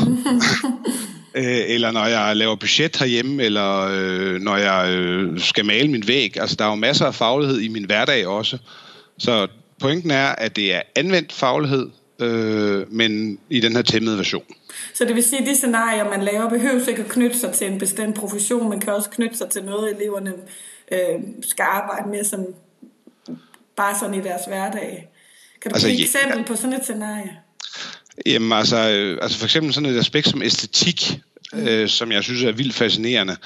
øh, 1.37 1.63
eller 1.67 1.91
når 1.91 2.05
jeg 2.05 2.35
laver 2.35 2.55
budget 2.55 2.97
herhjemme, 2.97 3.43
eller 3.43 3.87
øh, 3.91 4.41
når 4.41 4.57
jeg 4.57 4.89
øh, 4.91 5.39
skal 5.39 5.65
male 5.65 5.91
min 5.91 6.07
væg. 6.07 6.37
Altså 6.39 6.55
der 6.55 6.65
er 6.65 6.69
jo 6.69 6.75
masser 6.75 7.05
af 7.05 7.15
faglighed 7.15 7.59
i 7.59 7.67
min 7.67 7.85
hverdag 7.85 8.27
også. 8.27 8.57
Så 9.17 9.47
pointen 9.81 10.11
er, 10.11 10.27
at 10.27 10.55
det 10.55 10.73
er 10.73 10.81
anvendt 10.95 11.33
faglighed, 11.33 11.89
øh, 12.19 12.93
men 12.93 13.39
i 13.49 13.59
den 13.59 13.75
her 13.75 13.81
tæmmede 13.81 14.17
version. 14.17 14.43
Så 14.93 15.05
det 15.05 15.15
vil 15.15 15.23
sige, 15.23 15.41
at 15.41 15.47
de 15.47 15.55
scenarier, 15.55 16.09
man 16.09 16.23
laver, 16.23 16.49
behøver 16.49 16.89
ikke 16.89 17.01
at 17.01 17.09
knytte 17.09 17.39
sig 17.39 17.53
til 17.53 17.67
en 17.67 17.79
bestemt 17.79 18.15
profession, 18.15 18.69
man 18.69 18.79
kan 18.79 18.93
også 18.93 19.09
knytte 19.09 19.37
sig 19.37 19.49
til 19.49 19.63
noget, 19.63 19.95
eleverne 19.95 20.33
øh, 20.91 21.19
skal 21.41 21.65
arbejde 21.69 22.09
med 22.09 22.23
som 22.23 22.45
bare 23.77 23.99
sådan 23.99 24.15
i 24.15 24.21
deres 24.21 24.41
hverdag. 24.47 25.09
Kan 25.61 25.71
du 25.71 25.75
altså, 25.75 25.87
give 25.87 25.99
et 25.99 26.03
eksempel 26.03 26.37
ja, 26.37 26.43
på 26.43 26.55
sådan 26.55 26.73
et 26.73 26.83
scenarie? 26.83 27.37
Jamen 28.25 28.51
altså, 28.51 28.89
øh, 28.89 29.17
altså 29.21 29.37
for 29.37 29.45
eksempel 29.45 29.73
sådan 29.73 29.89
et 29.89 29.99
aspekt 29.99 30.27
som 30.27 30.41
æstetik, 30.41 31.19
mm. 31.53 31.67
øh, 31.67 31.89
som 31.89 32.11
jeg 32.11 32.23
synes 32.23 32.43
er 32.43 32.51
vildt 32.51 32.75
fascinerende. 32.75 33.37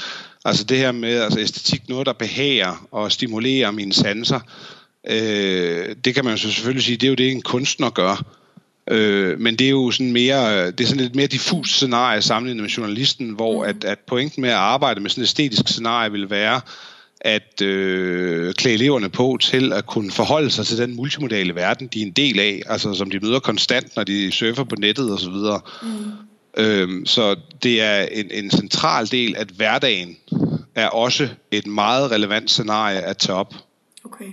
Altså 0.46 0.64
det 0.64 0.78
her 0.78 0.92
med 0.92 1.22
altså 1.22 1.40
æstetik, 1.40 1.90
noget 1.90 2.06
der 2.06 2.14
behager 2.14 2.88
og 2.92 3.12
stimulerer 3.12 3.72
mine 3.72 3.94
sanser, 3.94 4.40
øh, 5.08 5.96
det 6.06 6.16
kan 6.16 6.26
man 6.26 6.34
jo 6.34 6.38
selvfølgelig 6.38 6.84
sige, 6.84 6.98
det 6.98 7.08
er 7.08 7.10
jo 7.10 7.16
det, 7.16 7.32
en 7.32 7.42
kunstner 7.42 7.90
gør. 7.90 8.26
Øh, 8.92 9.40
men 9.40 9.56
det 9.56 9.66
er 9.66 9.72
jo 9.72 9.92
sådan 9.92 10.12
mere, 10.12 10.72
det 10.72 10.82
er 10.82 10.88
sådan 10.88 11.04
et 11.04 11.16
mere 11.16 11.28
diffus 11.28 11.72
scenarie 11.72 12.22
sammenlignet 12.22 12.62
med 12.62 12.70
journalisten, 12.70 13.30
hvor 13.30 13.64
mm. 13.64 13.70
at, 13.70 13.84
at 13.84 14.00
pointen 14.00 14.42
med 14.42 14.50
at 14.50 14.56
arbejde 14.56 15.00
med 15.00 15.10
sådan 15.10 15.22
et 15.22 15.28
æstetisk 15.28 15.68
scenarie 15.68 16.12
vil 16.12 16.30
være, 16.30 16.62
at 17.22 17.62
øh, 17.62 18.54
klæde 18.54 18.76
eleverne 18.76 19.10
på 19.10 19.38
til 19.42 19.74
at 19.74 19.86
kunne 19.86 20.12
forholde 20.12 20.52
sig 20.52 20.66
til 20.66 20.78
den 20.78 20.96
multimodale 20.96 21.56
verden, 21.56 21.88
de 21.88 22.02
er 22.02 22.06
en 22.06 22.12
del 22.12 22.40
af, 22.40 22.62
altså 22.66 22.94
som 22.94 23.12
de 23.12 23.20
møder 23.20 23.40
konstant, 23.40 23.96
når 23.96 24.04
de 24.04 24.32
surfer 24.32 24.64
på 24.64 24.76
nettet 24.76 25.14
osv. 25.14 25.34
Mm. 25.84 26.12
Øhm, 26.58 27.06
så 27.06 27.36
det 27.64 27.82
er 27.82 28.02
en, 28.02 28.32
en 28.32 28.52
central 28.52 29.12
del, 29.12 29.36
at 29.38 29.48
hverdagen 29.48 30.18
er 30.76 30.88
også 30.88 31.30
et 31.52 31.68
meget 31.68 32.12
relevant 32.12 32.52
scenarie 32.52 33.02
at 33.02 33.18
tage 33.18 33.36
op. 33.36 33.54
Okay. 34.04 34.32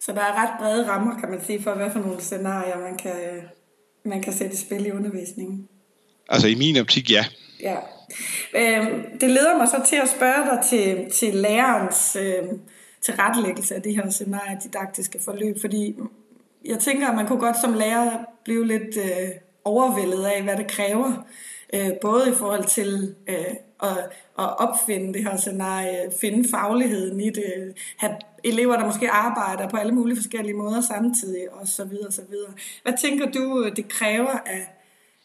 Så 0.00 0.12
der 0.12 0.20
er 0.20 0.42
ret 0.42 0.58
brede 0.60 0.88
rammer, 0.88 1.20
kan 1.20 1.30
man 1.30 1.40
sige, 1.46 1.62
for 1.62 1.74
hvad 1.74 1.90
for 1.92 1.98
nogle 1.98 2.20
scenarier, 2.20 2.78
man 2.78 2.96
kan, 2.96 3.12
man 4.04 4.22
kan 4.22 4.32
sætte 4.32 4.54
i 4.54 4.56
spil 4.56 4.86
i 4.86 4.90
undervisningen. 4.90 5.68
Altså 6.28 6.48
i 6.48 6.54
min 6.54 6.76
optik, 6.76 7.10
ja. 7.10 7.24
Ja. 7.60 7.76
Øh, 8.56 8.86
det 9.20 9.30
leder 9.30 9.56
mig 9.58 9.68
så 9.68 9.82
til 9.86 9.96
at 9.96 10.08
spørge 10.08 10.50
dig 10.50 10.64
til, 10.64 11.10
til 11.10 11.34
lærerens 11.34 12.16
øh, 12.16 12.48
tilrettelæggelse 13.00 13.74
af 13.74 13.82
det 13.82 13.94
her 13.94 14.10
scenarie 14.10 14.58
didaktiske 14.64 15.18
forløb, 15.24 15.60
fordi 15.60 15.96
jeg 16.64 16.78
tænker, 16.78 17.08
at 17.08 17.14
man 17.14 17.26
kunne 17.26 17.40
godt 17.40 17.60
som 17.60 17.74
lærer 17.74 18.24
blive 18.44 18.66
lidt 18.66 18.96
øh, 18.96 19.28
overvældet 19.64 20.24
af, 20.24 20.42
hvad 20.42 20.56
det 20.56 20.66
kræver, 20.66 21.26
øh, 21.74 21.90
både 22.00 22.30
i 22.30 22.34
forhold 22.34 22.64
til 22.64 23.14
øh, 23.28 23.54
at, 23.82 23.98
at 24.38 24.58
opfinde 24.58 25.14
det 25.14 25.24
her 25.24 25.36
scenarie, 25.36 26.12
finde 26.20 26.48
fagligheden 26.48 27.20
i 27.20 27.30
det, 27.30 27.74
have 27.96 28.16
elever, 28.44 28.76
der 28.76 28.86
måske 28.86 29.10
arbejder 29.10 29.68
på 29.68 29.76
alle 29.76 29.92
mulige 29.92 30.16
forskellige 30.16 30.54
måder 30.54 30.80
samtidig, 30.80 31.52
og 31.52 31.68
så 31.68 31.84
videre, 31.84 32.12
så 32.12 32.22
videre. 32.30 32.52
Hvad 32.82 32.92
tænker 33.00 33.30
du, 33.30 33.70
det 33.76 33.88
kræver 33.88 34.38
af, 34.46 34.74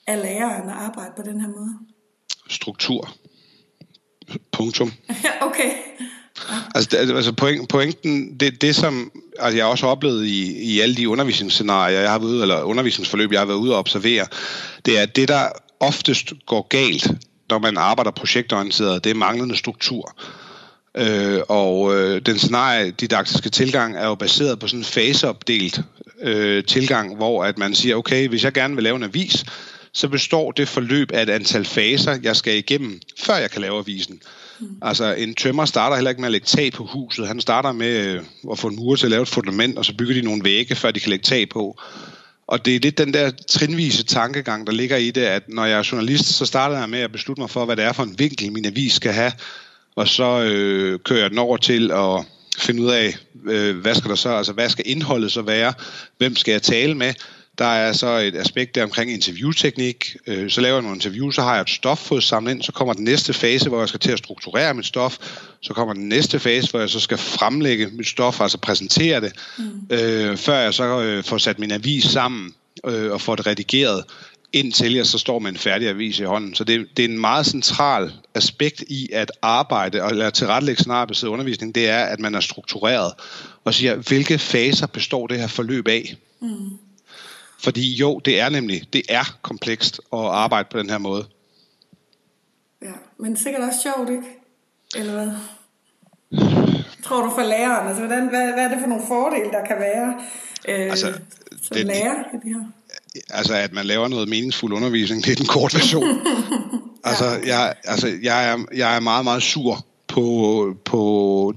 af 0.08 0.22
læreren 0.22 0.70
at 0.70 0.76
arbejde 0.76 1.14
på 1.16 1.22
den 1.22 1.42
her 1.42 1.50
måde? 1.50 1.80
Struktur. 2.50 3.14
Punktum. 4.52 4.94
okay. 5.42 5.72
Altså, 6.76 6.90
det, 6.92 7.16
altså 7.16 7.32
point, 7.32 7.70
pointen, 7.70 8.40
det, 8.40 8.62
det 8.62 8.76
som 8.76 9.12
altså 9.40 9.58
jeg 9.58 9.66
også 9.66 9.86
har 9.86 9.92
oplevet 9.92 10.26
i, 10.26 10.62
i 10.74 10.80
alle 10.80 10.96
de 10.96 11.10
undervisningsscenarier, 11.10 12.00
jeg 12.00 12.12
har 12.12 12.20
været 12.20 12.30
ude, 12.30 12.42
eller 12.42 12.64
undervisningsforløb, 12.64 13.32
jeg 13.32 13.40
har 13.40 13.46
været 13.46 13.58
ude 13.58 13.74
og 13.74 13.80
observere, 13.80 14.26
det 14.86 14.98
er, 14.98 15.02
at 15.02 15.16
det, 15.16 15.28
der 15.28 15.50
oftest 15.80 16.34
går 16.46 16.68
galt, 16.68 17.12
når 17.50 17.60
man 17.60 17.78
arbejder 17.78 18.12
projektorienteret, 18.12 19.04
det 19.04 19.10
er 19.10 19.16
manglende 19.16 19.58
struktur. 19.58 20.16
Øh, 20.98 21.42
og 21.50 21.96
øh, 21.96 22.22
den 22.26 22.38
scenariedidaktiske 22.38 23.50
tilgang 23.50 23.98
er 23.98 24.06
jo 24.06 24.16
baseret 24.16 24.60
på 24.60 24.68
sådan 24.68 24.80
en 24.80 24.86
faseopdelt 24.86 25.82
øh, 26.22 26.64
tilgang, 26.64 27.16
hvor 27.16 27.44
at 27.44 27.58
man 27.58 27.76
siger, 27.76 27.96
okay, 27.96 28.28
hvis 28.28 28.44
jeg 28.44 28.54
gerne 28.54 28.76
vil 28.76 28.84
lave 28.84 28.96
en 28.96 29.04
avis, 29.04 29.46
så 29.94 30.08
består 30.08 30.52
det 30.52 30.68
forløb 30.68 31.12
af 31.12 31.24
et 31.24 31.30
antal 31.30 31.66
faser, 31.66 32.20
jeg 32.24 32.36
skal 32.36 32.58
igennem, 32.58 33.02
før 33.20 33.36
jeg 33.36 33.52
kan 33.52 33.62
lave 33.62 33.78
avisen. 33.78 34.22
Mm. 34.60 34.68
Altså 34.82 35.14
en 35.14 35.36
tømmer 35.36 35.66
starter 35.66 35.96
heller 35.96 36.10
ikke 36.10 36.22
med 36.22 36.28
at 36.28 36.32
lægge 36.32 36.46
tag 36.46 36.72
på 36.72 36.86
huset. 36.86 37.28
Han 37.28 37.42
starter 37.42 37.72
med 37.72 38.06
øh, 38.06 38.22
at 38.52 38.60
få 38.60 38.68
en 38.68 38.76
mur 38.76 38.96
til 38.96 39.06
at 39.06 39.12
lave 39.12 39.22
et 39.22 39.28
fundament, 39.28 39.78
og 39.78 39.86
så 39.86 39.94
bygger 39.98 40.14
de 40.14 40.22
nogle 40.22 40.44
vægge, 40.44 40.76
før 40.76 40.92
de 40.92 41.00
kan 41.00 41.10
lægge 41.10 41.24
tag 41.24 41.50
på. 41.50 41.82
Og 42.48 42.66
det 42.66 42.76
er 42.76 42.80
lidt 42.80 42.98
den 42.98 43.14
der 43.14 43.32
trinvise 43.50 44.04
tankegang, 44.04 44.68
der 44.68 44.74
ligger 44.74 44.98
i 44.98 45.12
det, 45.12 45.22
at 45.22 45.44
når 45.48 45.66
jeg 45.66 45.80
er 45.80 45.90
journalist, 45.92 46.26
så 46.26 46.46
starter 46.46 46.80
jeg 46.80 46.90
med 46.90 47.00
at 47.00 47.12
beslutte 47.12 47.42
mig 47.42 47.50
for, 47.50 47.66
hvad 47.66 47.76
det 47.76 47.86
er 47.86 47.94
for 47.94 48.04
en 48.04 48.20
vinkel, 48.20 48.52
min 48.52 48.66
avis 48.66 48.94
skal 48.94 49.14
have. 49.14 49.32
Og 49.96 50.08
så 50.08 50.42
øh, 50.44 51.00
kører 51.00 51.22
jeg 51.22 51.30
den 51.30 51.40
over 51.40 51.58
til 51.58 51.92
at 51.92 52.26
finde 52.58 52.82
ud 52.82 52.90
af, 52.90 53.18
øh, 53.46 53.78
hvad 53.78 53.96
skal 53.96 54.10
der 54.10 54.16
så, 54.16 54.30
altså 54.30 54.54
hvad 54.54 54.70
skal 54.70 54.84
indholdet 54.88 55.32
så 55.32 55.42
være? 55.42 55.74
Hvem 56.18 56.36
skal 56.36 56.52
jeg 56.52 56.62
tale 56.62 56.96
med? 56.96 57.14
Der 57.58 57.66
er 57.66 57.94
så 57.94 58.08
et 58.08 58.36
aspekt 58.36 58.76
der 58.76 58.84
omkring 58.84 59.12
interviewteknik. 59.12 60.16
Øh, 60.28 60.50
så 60.50 60.62
laver 60.62 60.76
jeg 60.76 60.82
nogle 60.82 60.98
interview, 60.98 61.32
så 61.32 61.42
har 61.42 61.54
jeg 61.54 61.62
et 61.62 61.70
stof 61.70 62.00
fået 62.00 62.24
samlet 62.24 62.52
ind, 62.52 62.62
så 62.62 62.72
kommer 62.72 62.94
den 62.94 63.04
næste 63.04 63.34
fase, 63.34 63.70
hvor 63.70 63.80
jeg 63.80 63.88
skal 63.88 64.00
til 64.00 64.12
at 64.12 64.18
strukturere 64.18 64.74
mit 64.74 64.86
stof. 64.86 65.18
Så 65.62 65.74
kommer 65.74 65.94
den 65.94 66.10
næste 66.10 66.40
fase, 66.40 66.72
hvor 66.72 66.80
jeg 66.80 66.90
så 66.90 67.00
skal 67.00 67.18
fremlægge 67.18 67.88
mit 67.88 68.08
stof, 68.08 68.42
altså 68.42 68.58
præsentere 68.58 69.22
det, 69.22 69.34
mm. 69.58 69.64
øh, 69.90 70.38
før 70.38 70.58
jeg 70.58 70.74
så 70.74 71.02
øh, 71.02 71.24
får 71.24 71.38
sat 71.38 71.60
min 71.60 71.72
avis 71.72 72.04
sammen 72.04 72.54
øh, 72.86 73.12
og 73.12 73.22
får 73.22 73.36
det 73.36 73.48
redigeret 73.48 74.04
indtil 74.54 74.94
jeg 74.94 75.06
så 75.06 75.18
står 75.18 75.40
med 75.40 75.52
en 75.52 75.58
færdig 75.58 75.90
avis 75.90 76.20
i 76.20 76.24
hånden. 76.24 76.56
Så 76.56 76.64
det, 76.64 76.88
det 76.98 77.06
er 77.06 77.10
en 77.10 77.20
meget 77.20 77.46
central 77.46 78.12
aspekt 78.36 78.84
i 78.90 79.10
at 79.14 79.32
arbejde 79.42 80.04
og 80.04 80.16
lade 80.16 80.32
tilrettelægge 80.32 80.80
scenariebaseret 80.80 81.32
undervisning, 81.32 81.76
det 81.76 81.90
er, 81.90 82.04
at 82.04 82.20
man 82.20 82.36
er 82.36 82.40
struktureret 82.40 83.14
og 83.64 83.74
siger, 83.74 83.96
hvilke 83.96 84.40
faser 84.40 84.88
består 84.88 85.28
det 85.28 85.40
her 85.40 85.48
forløb 85.48 85.88
af? 85.88 86.16
Mm. 86.42 86.78
Fordi 87.64 87.96
jo, 87.96 88.20
det 88.20 88.40
er 88.40 88.50
nemlig, 88.50 88.94
det 88.94 89.02
er 89.10 89.38
komplekst 89.42 90.02
at 90.14 90.20
arbejde 90.20 90.68
på 90.72 90.80
den 90.80 90.90
her 90.90 90.98
måde. 90.98 91.26
Ja, 92.82 92.92
men 93.20 93.38
sikkert 93.38 93.64
også 93.64 93.80
sjovt, 93.84 94.10
ikke? 94.10 94.24
Eller 94.96 95.14
hvad? 95.14 95.32
Tror 97.04 97.26
du 97.26 97.30
for 97.30 97.44
læreren? 97.44 97.88
Altså, 97.88 98.06
hvordan, 98.06 98.30
hvad, 98.30 98.54
hvad 98.54 98.64
er 98.64 98.70
det 98.70 98.78
for 98.80 98.88
nogle 98.88 99.04
fordele, 99.08 99.52
der 99.52 99.66
kan 99.66 99.76
være 99.80 100.14
øh, 100.68 100.92
altså, 100.92 101.14
som 101.64 101.78
det, 101.78 101.86
lærer 101.86 102.14
i 102.34 102.38
det 102.44 102.56
her? 102.56 102.62
Altså, 103.30 103.54
at 103.54 103.74
man 103.74 103.86
laver 103.86 104.08
noget 104.08 104.30
meningsfuld 104.30 104.74
undervisning, 104.74 105.26
det 105.26 105.32
er 105.32 105.36
den 105.36 105.46
korte 105.46 105.78
version. 105.78 106.20
altså, 107.04 107.26
jeg, 107.46 107.74
altså 107.84 108.20
jeg, 108.22 108.52
er, 108.52 108.58
jeg 108.76 108.96
er 108.96 109.00
meget, 109.00 109.24
meget 109.24 109.44
sur 109.44 109.86
på, 110.08 110.78
på 110.86 111.54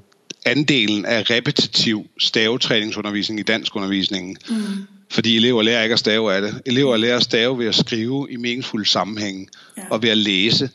andelen 0.47 1.05
af 1.05 1.31
repetitiv 1.31 2.07
stavetræningsundervisning 2.19 3.41
i 3.41 3.43
dansk 3.43 3.77
undervisningen. 3.77 4.37
Mm. 4.51 4.96
Fordi 5.11 5.37
elever 5.37 5.63
lærer 5.63 5.83
ikke 5.83 5.93
at 5.93 5.99
stave 5.99 6.35
af 6.35 6.43
det. 6.43 6.63
Elever 6.67 6.97
lærer 6.97 7.17
at 7.17 7.23
stave 7.23 7.59
ved 7.59 7.67
at 7.67 7.75
skrive 7.75 8.27
i 8.31 8.37
meningsfulde 8.37 8.89
sammenhænge 8.89 9.49
ja. 9.77 9.83
og 9.91 10.03
ved 10.03 10.11
at 10.11 10.19
læse. 10.19 10.71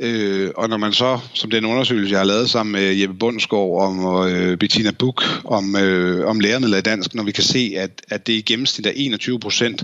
Øh, 0.00 0.50
og 0.56 0.68
når 0.68 0.76
man 0.76 0.92
så, 0.92 1.18
som 1.34 1.50
den 1.50 1.64
undersøgelse, 1.64 2.12
jeg 2.12 2.20
har 2.20 2.24
lavet 2.24 2.50
sammen 2.50 2.72
med 2.72 2.94
Jeppe 2.94 3.14
Bundsgaard 3.14 3.82
om, 3.82 4.04
og 4.04 4.30
øh, 4.30 4.56
Bettina 4.58 4.90
Buk 4.90 5.24
om, 5.44 5.76
øh, 5.76 6.26
om 6.26 6.40
læremidler 6.40 6.78
i 6.78 6.80
dansk, 6.80 7.14
når 7.14 7.22
vi 7.22 7.32
kan 7.32 7.44
se, 7.44 7.74
at, 7.76 8.02
at 8.08 8.26
det 8.26 8.32
i 8.32 8.40
gennemsnit 8.40 8.86
er 8.86 8.92
21 8.94 9.40
procent 9.40 9.82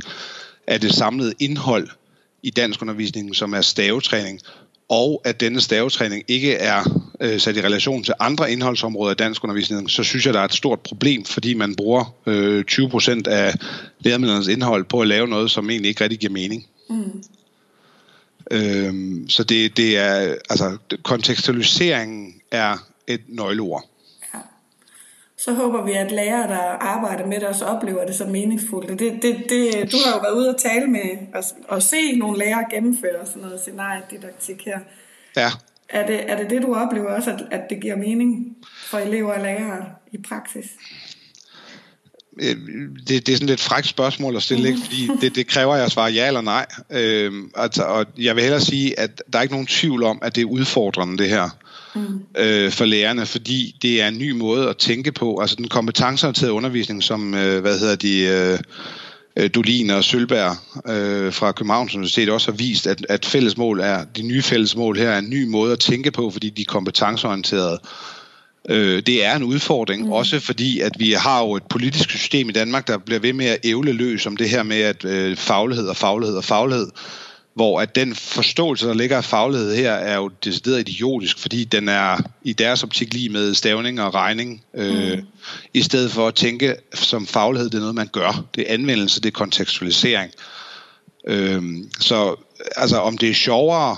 af 0.66 0.80
det 0.80 0.94
samlede 0.94 1.32
indhold 1.38 1.88
i 2.42 2.50
dansk 2.50 2.82
undervisning, 2.82 3.36
som 3.36 3.52
er 3.52 3.60
stavetræning, 3.60 4.40
og 4.88 5.22
at 5.24 5.40
denne 5.40 5.60
stavetræning 5.60 6.24
ikke 6.28 6.54
er 6.54 7.01
øh, 7.22 7.40
sat 7.40 7.56
i 7.56 7.60
relation 7.60 8.04
til 8.04 8.14
andre 8.18 8.52
indholdsområder 8.52 9.12
i 9.12 9.14
dansk 9.14 9.44
undervisning, 9.44 9.90
så 9.90 10.02
synes 10.02 10.26
jeg, 10.26 10.34
der 10.34 10.40
er 10.40 10.44
et 10.44 10.54
stort 10.54 10.80
problem, 10.80 11.24
fordi 11.24 11.54
man 11.54 11.74
bruger 11.76 12.14
øh, 12.26 12.64
20% 12.70 13.22
af 13.26 13.54
læremidlernes 14.00 14.48
indhold 14.48 14.84
på 14.84 15.00
at 15.00 15.08
lave 15.08 15.28
noget, 15.28 15.50
som 15.50 15.70
egentlig 15.70 15.88
ikke 15.88 16.04
rigtig 16.04 16.18
giver 16.18 16.32
mening. 16.32 16.66
Mm. 16.90 17.22
Øhm, 18.50 19.28
så 19.28 19.44
det, 19.44 19.76
det 19.76 19.98
er, 19.98 20.34
altså, 20.50 20.76
kontekstualiseringen 21.02 22.34
er 22.50 22.86
et 23.06 23.20
nøgleord. 23.28 23.88
Ja. 24.34 24.38
Så 25.38 25.52
håber 25.52 25.84
vi, 25.84 25.92
at 25.92 26.12
lærere, 26.12 26.48
der 26.48 26.60
arbejder 26.80 27.26
med 27.26 27.40
det, 27.40 27.48
også 27.48 27.64
oplever 27.64 28.06
det 28.06 28.14
som 28.14 28.28
meningsfuldt. 28.28 28.88
Det, 28.88 29.22
det, 29.22 29.36
det, 29.48 29.92
du 29.92 29.96
har 30.04 30.12
jo 30.14 30.20
været 30.22 30.34
ude 30.34 30.48
og 30.48 30.60
tale 30.60 30.86
med 30.86 31.18
og, 31.34 31.44
og 31.68 31.82
se 31.82 32.16
nogle 32.16 32.38
lærere 32.38 32.64
gennemføre 32.70 33.26
sådan 33.26 33.42
noget 33.42 33.60
scenariedidaktik 33.60 34.64
her. 34.64 34.78
Ja. 35.36 35.50
Er 35.92 36.06
det, 36.06 36.30
er 36.30 36.36
det 36.36 36.50
det, 36.50 36.62
du 36.62 36.74
oplever 36.74 37.08
også, 37.08 37.30
at, 37.30 37.40
at 37.50 37.60
det 37.70 37.80
giver 37.80 37.96
mening 37.96 38.56
for 38.90 38.98
elever 38.98 39.32
og 39.32 39.40
lærere 39.42 39.84
i 40.12 40.18
praksis? 40.28 40.66
Øh, 42.42 42.56
det, 43.08 43.26
det 43.26 43.28
er 43.28 43.36
sådan 43.36 43.48
lidt 43.48 43.60
frækt 43.60 43.86
spørgsmål 43.86 44.36
at 44.36 44.42
stille, 44.42 44.68
ikke? 44.68 44.80
fordi 44.80 45.08
det, 45.20 45.34
det 45.34 45.46
kræver, 45.46 45.74
at 45.74 45.80
jeg 45.80 45.90
svarer 45.90 46.10
ja 46.10 46.26
eller 46.26 46.40
nej. 46.40 46.66
Øhm, 46.90 47.50
altså, 47.54 47.82
og 47.82 48.06
jeg 48.18 48.34
vil 48.34 48.42
hellere 48.42 48.60
sige, 48.60 49.00
at 49.00 49.22
der 49.32 49.38
er 49.38 49.42
ikke 49.42 49.54
nogen 49.54 49.66
tvivl 49.66 50.02
om, 50.02 50.18
at 50.22 50.34
det 50.36 50.40
er 50.40 50.46
udfordrende, 50.46 51.18
det 51.18 51.28
her, 51.28 51.48
mm. 51.94 52.20
øh, 52.38 52.72
for 52.72 52.84
lærerne, 52.84 53.26
fordi 53.26 53.76
det 53.82 54.02
er 54.02 54.08
en 54.08 54.18
ny 54.18 54.30
måde 54.30 54.68
at 54.68 54.76
tænke 54.76 55.12
på. 55.12 55.38
Altså 55.38 55.56
den 55.56 55.68
kompetenceorienterede 55.68 56.52
undervisning, 56.52 57.02
som, 57.02 57.34
øh, 57.34 57.60
hvad 57.60 57.78
hedder 57.78 57.96
de... 57.96 58.20
Øh 58.22 58.58
Dolin 59.54 59.90
og 59.90 60.04
Sølberg 60.04 60.56
øh, 60.90 61.32
fra 61.32 61.52
Københavns 61.52 61.94
Universitet 61.94 62.30
også 62.30 62.50
har 62.50 62.56
vist, 62.56 62.86
at, 62.86 63.06
at 63.08 63.24
fællesmål 63.24 63.80
er, 63.80 64.04
de 64.16 64.22
nye 64.22 64.42
fællesmål 64.42 64.98
her 64.98 65.10
er 65.10 65.18
en 65.18 65.30
ny 65.30 65.44
måde 65.44 65.72
at 65.72 65.78
tænke 65.78 66.10
på, 66.10 66.30
fordi 66.30 66.50
de 66.50 66.62
er 66.62 66.66
kompetenceorienterede. 66.68 67.78
Øh, 68.68 69.02
det 69.06 69.24
er 69.24 69.36
en 69.36 69.42
udfordring, 69.42 70.06
mm. 70.06 70.12
også 70.12 70.40
fordi, 70.40 70.80
at 70.80 70.92
vi 70.98 71.12
har 71.12 71.40
jo 71.40 71.56
et 71.56 71.62
politisk 71.62 72.10
system 72.10 72.48
i 72.48 72.52
Danmark, 72.52 72.86
der 72.86 72.98
bliver 72.98 73.20
ved 73.20 73.32
med 73.32 73.46
at 73.46 73.58
ævle 73.64 73.92
løs 73.92 74.26
om 74.26 74.36
det 74.36 74.50
her 74.50 74.62
med 74.62 74.80
at 74.80 75.04
øh, 75.04 75.36
faglighed 75.36 75.88
og 75.88 75.96
faglighed 75.96 76.36
og 76.36 76.44
faglighed, 76.44 76.86
hvor 77.54 77.80
at 77.80 77.94
den 77.94 78.14
forståelse, 78.14 78.86
der 78.86 78.94
ligger 78.94 79.16
af 79.16 79.24
faglighed 79.24 79.76
her, 79.76 79.92
er 79.92 80.16
jo 80.16 80.30
decideret 80.44 80.88
idiotisk, 80.88 81.38
fordi 81.38 81.64
den 81.64 81.88
er 81.88 82.18
i 82.42 82.52
deres 82.52 82.82
optik 82.82 83.14
lige 83.14 83.28
med 83.28 83.54
stavning 83.54 84.00
og 84.00 84.14
regning, 84.14 84.64
øh, 84.74 85.12
mm. 85.12 85.26
i 85.74 85.82
stedet 85.82 86.10
for 86.10 86.28
at 86.28 86.34
tænke 86.34 86.76
som 86.94 87.26
faglighed, 87.26 87.70
det 87.70 87.76
er 87.76 87.80
noget, 87.80 87.94
man 87.94 88.08
gør. 88.12 88.44
Det 88.54 88.70
er 88.70 88.74
anvendelse, 88.74 89.20
det 89.20 89.28
er 89.28 89.32
kontekstualisering. 89.32 90.32
Øh, 91.28 91.62
så 92.00 92.36
altså, 92.76 92.98
om 92.98 93.18
det 93.18 93.30
er 93.30 93.34
sjovere, 93.34 93.96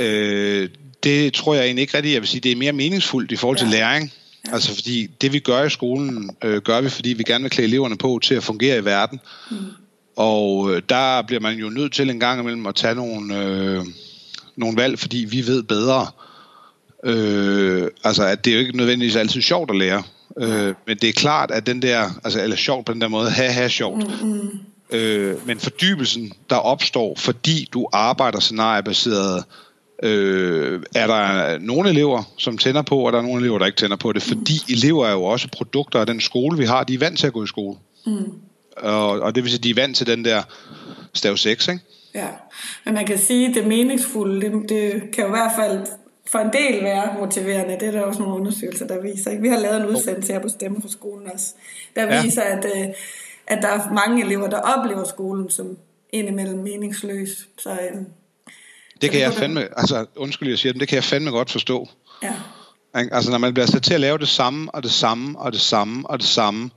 øh, 0.00 0.68
det 1.02 1.32
tror 1.32 1.54
jeg 1.54 1.64
egentlig 1.64 1.82
ikke 1.82 1.96
rigtigt. 1.96 2.14
Jeg 2.14 2.22
vil 2.22 2.28
sige, 2.28 2.40
det 2.40 2.52
er 2.52 2.56
mere 2.56 2.72
meningsfuldt 2.72 3.32
i 3.32 3.36
forhold 3.36 3.58
til 3.58 3.68
ja. 3.68 3.74
læring. 3.74 4.12
Altså 4.52 4.74
fordi 4.74 5.06
det 5.06 5.32
vi 5.32 5.38
gør 5.38 5.64
i 5.64 5.70
skolen, 5.70 6.30
øh, 6.44 6.62
gør 6.62 6.80
vi, 6.80 6.88
fordi 6.88 7.12
vi 7.12 7.22
gerne 7.22 7.42
vil 7.42 7.50
klæde 7.50 7.68
eleverne 7.68 7.96
på 7.96 8.20
til 8.22 8.34
at 8.34 8.44
fungere 8.44 8.78
i 8.78 8.84
verden. 8.84 9.20
Mm. 9.50 9.56
Og 10.16 10.74
øh, 10.74 10.82
der 10.88 11.22
bliver 11.22 11.40
man 11.40 11.58
jo 11.58 11.68
nødt 11.68 11.92
til 11.92 12.10
en 12.10 12.20
gang 12.20 12.40
imellem 12.40 12.66
at 12.66 12.74
tage 12.74 12.94
nogle, 12.94 13.38
øh, 13.38 13.84
nogle 14.56 14.76
valg, 14.76 14.98
fordi 14.98 15.26
vi 15.30 15.46
ved 15.46 15.62
bedre. 15.62 16.06
Øh, 17.04 17.88
altså 18.04 18.24
at 18.24 18.44
det 18.44 18.50
er 18.50 18.54
jo 18.54 18.60
ikke 18.60 18.76
nødvendigvis 18.76 19.16
altid 19.16 19.42
sjovt 19.42 19.70
at 19.70 19.76
lære. 19.76 20.02
Øh, 20.38 20.74
men 20.86 20.96
det 20.96 21.08
er 21.08 21.12
klart, 21.12 21.50
at 21.50 21.66
den 21.66 21.82
der, 21.82 22.10
altså 22.24 22.42
eller 22.42 22.56
sjovt 22.56 22.86
på 22.86 22.92
den 22.92 23.00
der 23.00 23.08
måde, 23.08 23.30
ha 23.30 23.50
ha 23.50 23.68
sjovt. 23.68 24.22
Mm, 24.22 24.28
mm. 24.28 24.50
Øh, 24.90 25.46
men 25.46 25.58
fordybelsen, 25.58 26.32
der 26.50 26.56
opstår, 26.56 27.14
fordi 27.16 27.68
du 27.72 27.88
arbejder 27.92 28.40
scenariebaseret, 28.40 29.44
øh, 30.02 30.82
er 30.94 31.06
der 31.06 31.58
nogle 31.58 31.90
elever, 31.90 32.22
som 32.36 32.58
tænder 32.58 32.82
på, 32.82 32.98
og 32.98 33.12
der 33.12 33.18
er 33.18 33.22
nogle 33.22 33.40
elever, 33.40 33.58
der 33.58 33.66
ikke 33.66 33.76
tænder 33.76 33.96
på 33.96 34.12
det, 34.12 34.22
fordi 34.22 34.54
elever 34.68 35.06
er 35.06 35.12
jo 35.12 35.24
også 35.24 35.48
produkter 35.52 36.00
af 36.00 36.06
den 36.06 36.20
skole, 36.20 36.58
vi 36.58 36.64
har. 36.64 36.84
De 36.84 36.94
er 36.94 36.98
vant 36.98 37.18
til 37.18 37.26
at 37.26 37.32
gå 37.32 37.44
i 37.44 37.46
skole. 37.46 37.76
Mm. 38.06 38.32
Og, 38.82 39.20
og 39.20 39.34
det 39.34 39.42
vil 39.42 39.50
sige, 39.50 39.62
de 39.62 39.70
er 39.70 39.74
vant 39.74 39.96
til 39.96 40.06
den 40.06 40.24
der 40.24 40.42
stav 41.14 41.36
6, 41.36 41.68
ikke? 41.68 41.82
Ja, 42.14 42.28
men 42.84 42.94
man 42.94 43.06
kan 43.06 43.18
sige, 43.18 43.48
at 43.48 43.54
det 43.54 43.66
meningsfulde, 43.66 44.40
det, 44.40 44.68
det 44.68 45.10
kan 45.12 45.24
jo 45.24 45.26
i 45.26 45.30
hvert 45.30 45.52
fald 45.56 45.86
for 46.32 46.38
en 46.38 46.52
del 46.52 46.84
være 46.84 47.14
motiverende. 47.18 47.76
Det 47.80 47.88
er 47.88 47.90
der 47.90 48.00
også 48.00 48.20
nogle 48.20 48.36
undersøgelser, 48.36 48.86
der 48.86 49.00
viser. 49.00 49.30
Ikke? 49.30 49.42
Vi 49.42 49.48
har 49.48 49.58
lavet 49.58 49.80
en 49.80 49.86
udsendelse 49.86 50.32
her 50.32 50.40
på 50.40 50.48
Stemme 50.48 50.80
for 50.80 50.88
skolen 50.88 51.30
også, 51.30 51.54
der 51.96 52.14
ja. 52.14 52.22
viser, 52.22 52.42
at, 52.42 52.64
øh, 52.64 52.88
at 53.46 53.62
der 53.62 53.68
er 53.68 53.92
mange 53.92 54.24
elever, 54.24 54.48
der 54.48 54.58
oplever 54.58 55.04
skolen 55.04 55.50
som 55.50 55.76
indimellem 56.12 56.58
meningsløs. 56.58 57.48
Så, 57.58 57.70
øh, 57.70 57.98
det 59.02 59.10
kan 59.10 59.20
jeg 59.20 59.32
fandme, 59.32 59.68
altså 59.78 60.06
undskyld, 60.16 60.48
jeg 60.48 60.58
siger 60.58 60.72
det, 60.72 60.80
det 60.80 60.88
kan 60.88 60.96
jeg 60.96 61.04
fandme 61.04 61.30
godt 61.30 61.50
forstå. 61.50 61.88
Ja. 62.22 62.34
Altså 62.94 63.30
når 63.30 63.38
man 63.38 63.54
bliver 63.54 63.66
sat 63.66 63.82
til 63.82 63.94
at 63.94 64.00
lave 64.00 64.18
det 64.18 64.28
samme, 64.28 64.74
og 64.74 64.82
det 64.82 64.90
samme, 64.90 65.38
og 65.38 65.52
det 65.52 65.60
samme, 65.60 66.10
og 66.10 66.18
det 66.18 66.26
samme, 66.26 66.70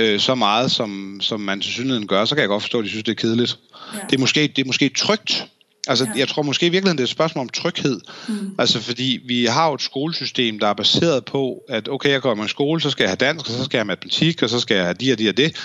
øh, 0.00 0.20
så 0.20 0.34
meget, 0.34 0.70
som, 0.70 1.18
som 1.20 1.40
man 1.40 1.60
til 1.60 1.72
synligheden 1.72 2.06
gør, 2.06 2.24
så 2.24 2.34
kan 2.34 2.40
jeg 2.40 2.48
godt 2.48 2.62
forstå, 2.62 2.78
at 2.78 2.84
de 2.84 2.88
synes, 2.88 3.04
det 3.04 3.12
er 3.12 3.16
kedeligt. 3.16 3.58
Ja. 3.94 3.98
Det, 4.10 4.16
er 4.16 4.20
måske, 4.20 4.52
det 4.56 4.62
er 4.62 4.66
måske 4.66 4.88
trygt. 4.88 5.46
Altså, 5.88 6.04
ja. 6.04 6.18
jeg 6.18 6.28
tror 6.28 6.42
måske 6.42 6.66
i 6.66 6.68
virkeligheden, 6.68 6.98
det 6.98 7.02
er 7.02 7.06
et 7.06 7.10
spørgsmål 7.10 7.42
om 7.42 7.48
tryghed. 7.48 8.00
Mm. 8.28 8.54
Altså, 8.58 8.80
fordi 8.80 9.20
vi 9.24 9.44
har 9.44 9.68
jo 9.68 9.74
et 9.74 9.82
skolesystem, 9.82 10.58
der 10.58 10.66
er 10.66 10.74
baseret 10.74 11.24
på, 11.24 11.62
at 11.68 11.88
okay, 11.88 12.10
jeg 12.10 12.22
kommer 12.22 12.44
i 12.44 12.48
skole, 12.48 12.80
så 12.80 12.90
skal 12.90 13.04
jeg 13.04 13.10
have 13.10 13.16
dansk, 13.16 13.46
og 13.46 13.52
så 13.52 13.64
skal 13.64 13.76
jeg 13.76 13.80
have 13.80 13.86
matematik, 13.86 14.42
og 14.42 14.50
så 14.50 14.60
skal 14.60 14.74
jeg 14.74 14.84
have 14.84 14.94
de 14.94 15.12
og 15.12 15.18
de 15.18 15.28
og 15.28 15.36
det. 15.36 15.56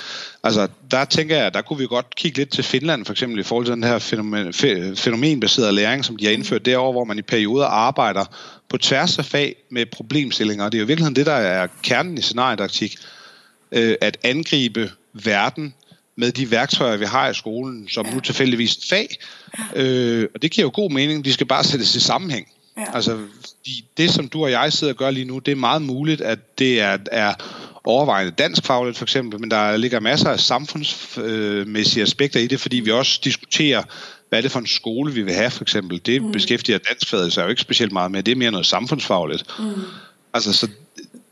Altså, 0.43 0.67
der 0.91 1.05
tænker 1.05 1.37
jeg, 1.37 1.53
der 1.53 1.61
kunne 1.61 1.79
vi 1.79 1.87
godt 1.87 2.15
kigge 2.15 2.37
lidt 2.37 2.49
til 2.49 2.63
Finland, 2.63 3.05
for 3.05 3.13
eksempel 3.13 3.39
i 3.39 3.43
forhold 3.43 3.65
til 3.65 3.75
den 3.75 3.83
her 3.83 3.99
fænomen, 3.99 4.53
fænomenbaserede 4.95 5.71
læring, 5.71 6.05
som 6.05 6.17
de 6.17 6.25
har 6.25 6.31
indført 6.31 6.65
derovre, 6.65 6.91
hvor 6.91 7.03
man 7.03 7.17
i 7.17 7.21
perioder 7.21 7.65
arbejder 7.65 8.25
på 8.69 8.77
tværs 8.77 9.19
af 9.19 9.25
fag 9.25 9.55
med 9.71 9.85
problemstillinger. 9.85 10.65
Og 10.65 10.71
det 10.71 10.77
er 10.77 10.79
jo 10.79 10.85
i 10.85 10.87
virkeligheden 10.87 11.15
det, 11.15 11.25
der 11.25 11.33
er 11.33 11.67
kernen 11.83 12.17
i 12.17 12.21
scenariedaktik 12.21 12.97
øh, 13.75 13.95
at 14.01 14.17
angribe 14.23 14.91
verden 15.13 15.73
med 16.15 16.31
de 16.31 16.51
værktøjer, 16.51 16.97
vi 16.97 17.05
har 17.05 17.29
i 17.29 17.33
skolen, 17.33 17.89
som 17.89 18.05
ja. 18.05 18.13
nu 18.13 18.19
tilfældigvis 18.19 18.77
fag. 18.89 19.17
Øh, 19.75 20.27
og 20.35 20.41
det 20.41 20.51
giver 20.51 20.65
jo 20.65 20.71
god 20.73 20.91
mening. 20.91 21.25
De 21.25 21.33
skal 21.33 21.47
bare 21.47 21.63
sættes 21.63 21.95
i 21.95 21.99
sammenhæng. 21.99 22.47
Ja. 22.77 22.85
Altså, 22.93 23.19
det, 23.97 24.11
som 24.11 24.27
du 24.27 24.43
og 24.43 24.51
jeg 24.51 24.73
sidder 24.73 24.93
og 24.93 24.97
gør 24.97 25.11
lige 25.11 25.25
nu, 25.25 25.39
det 25.39 25.51
er 25.51 25.55
meget 25.55 25.81
muligt, 25.81 26.21
at 26.21 26.59
det 26.59 26.81
er, 26.81 26.97
er 27.11 27.33
overvejende 27.83 28.31
danskfagligt 28.31 28.97
for 28.97 29.05
eksempel, 29.05 29.39
men 29.39 29.51
der 29.51 29.77
ligger 29.77 29.99
masser 29.99 30.29
af 30.29 30.39
samfundsmæssige 30.39 32.03
aspekter 32.03 32.39
i 32.39 32.47
det, 32.47 32.59
fordi 32.59 32.79
vi 32.79 32.91
også 32.91 33.19
diskuterer, 33.23 33.83
hvad 34.29 34.39
er 34.39 34.41
det 34.41 34.51
for 34.51 34.59
en 34.59 34.67
skole, 34.67 35.13
vi 35.13 35.21
vil 35.21 35.33
have 35.33 35.51
for 35.51 35.63
eksempel. 35.63 36.01
Det 36.05 36.21
mm. 36.21 36.31
beskæftiger 36.31 36.77
danskfaget 36.77 37.33
sig 37.33 37.43
jo 37.43 37.47
ikke 37.47 37.61
specielt 37.61 37.91
meget 37.91 38.11
med, 38.11 38.23
det 38.23 38.31
er 38.31 38.35
mere 38.35 38.51
noget 38.51 38.65
samfundsfagligt. 38.65 39.43
Mm. 39.59 39.81
Altså, 40.33 40.53
så 40.53 40.67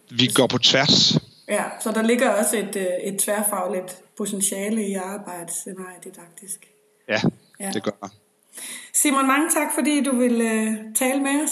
vi 0.10 0.28
går 0.28 0.48
på 0.48 0.58
tværs. 0.58 1.18
Ja, 1.48 1.64
så 1.80 1.92
der 1.92 2.02
ligger 2.02 2.30
også 2.30 2.58
et, 2.58 2.76
øh, 2.76 2.86
et 3.04 3.20
tværfagligt 3.20 4.04
potentiale 4.18 4.88
i 4.88 4.94
arbejde 4.94 5.54
didaktisk. 6.04 6.68
Ja, 7.08 7.22
ja, 7.60 7.72
det 7.74 7.84
gør. 7.84 8.10
Simon, 8.94 9.28
mange 9.28 9.50
tak, 9.50 9.68
fordi 9.74 10.04
du 10.04 10.16
vil 10.16 10.36
uh, 10.36 10.94
tale 10.96 11.22
med 11.22 11.44
os. 11.44 11.52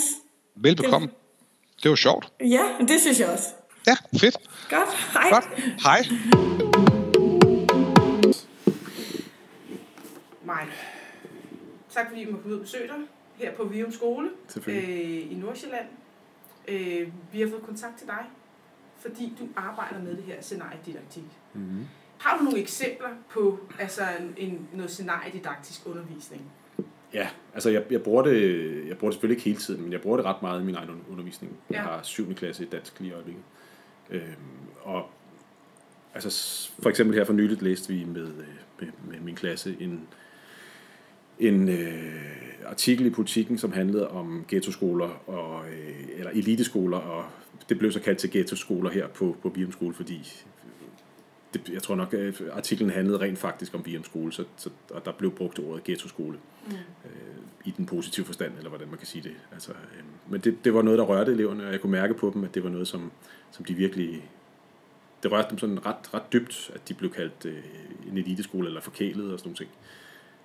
Velbekomme. 0.56 1.08
Det, 1.08 1.84
det 1.84 1.90
var 1.90 1.96
sjovt. 1.96 2.34
Ja, 2.40 2.64
det 2.88 3.02
synes 3.02 3.20
jeg 3.20 3.30
også. 3.30 3.48
Ja, 3.88 3.96
fedt. 4.20 4.38
Godt, 4.70 4.90
hej. 5.14 5.30
Godt, 5.30 5.46
hej. 5.84 6.00
Mike, 10.42 10.74
tak 11.90 12.08
fordi 12.10 12.24
vi 12.24 12.32
må 12.32 12.38
komme 12.38 12.54
ud 12.54 12.60
og 12.60 12.66
besøge 12.66 12.88
dig 12.88 12.96
her 13.36 13.56
på 13.56 13.64
Vium 13.64 13.92
Skole 13.92 14.30
øh, 14.68 15.32
i 15.32 15.38
Nordsjælland. 15.42 15.86
Øh, 16.68 17.08
vi 17.32 17.42
har 17.42 17.50
fået 17.50 17.64
kontakt 17.64 17.98
til 17.98 18.08
dig 18.08 18.26
fordi 19.02 19.34
du 19.40 19.48
arbejder 19.56 20.00
med 20.00 20.16
det 20.16 20.24
her 20.24 20.42
scenariedidaktik. 20.42 21.24
Mm-hmm. 21.54 21.88
Har 22.18 22.38
du 22.38 22.44
nogle 22.44 22.60
eksempler 22.60 23.10
på 23.30 23.60
altså 23.80 24.04
en, 24.38 24.68
noget 24.74 24.92
scenariedidaktisk 24.92 25.88
undervisning? 25.88 26.52
Ja, 27.14 27.30
altså 27.54 27.70
jeg, 27.70 27.84
jeg, 27.92 28.04
bruger 28.04 28.24
det, 28.24 28.88
jeg 28.88 28.98
bruger 28.98 29.12
det 29.12 29.16
selvfølgelig 29.16 29.38
ikke 29.38 29.50
hele 29.50 29.60
tiden, 29.60 29.84
men 29.84 29.92
jeg 29.92 30.02
bruger 30.02 30.18
det 30.18 30.26
ret 30.26 30.42
meget 30.42 30.62
i 30.62 30.64
min 30.64 30.76
egen 30.76 30.90
undervisning. 31.12 31.58
Jeg 31.70 31.76
ja. 31.76 31.82
har 31.82 32.00
7. 32.04 32.34
klasse 32.34 32.64
i 32.64 32.68
dansk 32.68 33.00
lige 33.00 33.10
i 33.10 33.14
øjeblikket. 33.14 33.44
Øhm, 34.10 34.24
og 34.82 35.10
altså 36.14 36.70
for 36.80 36.90
eksempel 36.90 37.18
her 37.18 37.24
for 37.24 37.34
nyligt 37.34 37.62
læste 37.62 37.94
vi 37.94 38.04
med, 38.04 38.28
med, 38.80 38.88
med 39.08 39.20
min 39.20 39.36
klasse 39.36 39.78
en, 39.80 40.08
en 41.42 41.70
øh, 41.70 42.66
artikel 42.66 43.06
i 43.06 43.10
politikken, 43.10 43.58
som 43.58 43.72
handlede 43.72 44.08
om 44.08 44.46
ghettoskoler 44.48 45.10
og, 45.28 45.66
øh, 45.70 46.20
eller 46.20 46.32
eliteskoler 46.32 46.98
og 46.98 47.26
det 47.70 47.80
blev 47.80 47.92
så 47.92 48.00
kaldt 48.00 48.20
til 48.20 48.32
ghetto-skoler 48.32 48.90
her 48.90 49.08
på, 49.08 49.38
på 49.42 49.50
Bium 49.50 49.72
Skole, 49.72 49.94
fordi 49.94 50.44
det, 51.54 51.70
jeg 51.70 51.84
tror 51.84 51.96
nok, 51.96 52.14
at 52.14 52.42
artiklen 52.52 52.90
handlede 52.90 53.20
rent 53.20 53.40
faktisk 53.40 53.74
om 53.74 53.84
Bium 53.84 54.04
Skole, 54.04 54.34
så, 54.34 54.44
så, 54.58 54.70
og 54.90 55.06
der 55.06 55.12
blev 55.12 55.32
brugt 55.32 55.60
ordet 55.60 55.84
ghetto-skole 55.84 56.38
mm. 56.68 56.74
øh, 57.06 57.12
i 57.66 57.72
den 57.78 57.86
positive 57.86 58.26
forstand, 58.26 58.52
eller 58.58 58.70
hvordan 58.70 58.88
man 58.88 58.98
kan 58.98 59.08
sige 59.08 59.24
det. 59.24 59.36
Altså, 59.54 59.72
øh, 59.72 60.32
men 60.32 60.42
det, 60.42 60.58
det 60.64 60.74
var 60.74 60.82
noget, 60.82 61.00
der 61.00 61.06
rørte 61.06 61.32
eleverne, 61.32 61.66
og 61.66 61.72
jeg 61.72 61.82
kunne 61.82 61.92
mærke 61.92 62.14
på 62.14 62.32
dem, 62.34 62.44
at 62.44 62.56
det 62.56 62.64
var 62.64 62.70
noget, 62.70 62.88
som, 62.88 63.12
som 63.52 63.66
de 63.66 63.74
virkelig... 63.74 64.30
Det 65.24 65.32
rørte 65.32 65.50
dem 65.50 65.58
sådan 65.58 65.86
ret, 65.86 66.14
ret 66.14 66.34
dybt, 66.34 66.72
at 66.76 66.90
de 66.90 66.94
blev 66.94 67.12
kaldt 67.12 67.46
øh, 67.46 67.64
en 68.12 68.18
eliteskole 68.18 68.68
eller 68.68 68.82
forkælet 68.82 69.34
og 69.34 69.40
sådan 69.40 69.50
noget. 69.50 69.58
ting. 69.58 69.70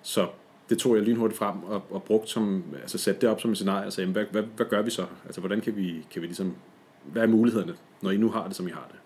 Så 0.01 0.27
det 0.69 0.77
tog 0.77 0.95
jeg 0.95 1.03
lynhurtigt 1.03 1.37
frem 1.37 1.63
og, 1.63 1.83
og 1.89 2.03
brugt 2.03 2.29
som, 2.29 2.63
altså 2.81 2.97
satte 2.97 3.21
det 3.21 3.29
op 3.29 3.41
som 3.41 3.51
et 3.51 3.57
scenarie 3.57 3.87
og 3.87 3.93
sagde, 3.93 4.11
hvad, 4.11 4.25
hvad, 4.31 4.43
hvad 4.43 4.65
gør 4.65 4.81
vi 4.81 4.89
så? 4.89 5.05
Altså, 5.25 5.41
hvordan 5.41 5.61
kan 5.61 5.75
vi, 5.75 6.05
kan 6.11 6.21
vi 6.21 6.27
ligesom 6.27 6.55
hvad 7.03 7.21
er 7.21 7.27
mulighederne, 7.27 7.75
når 8.01 8.11
I 8.11 8.17
nu 8.17 8.29
har 8.29 8.47
det, 8.47 8.55
som 8.55 8.67
I 8.67 8.71
har 8.71 8.87
det? 8.91 8.99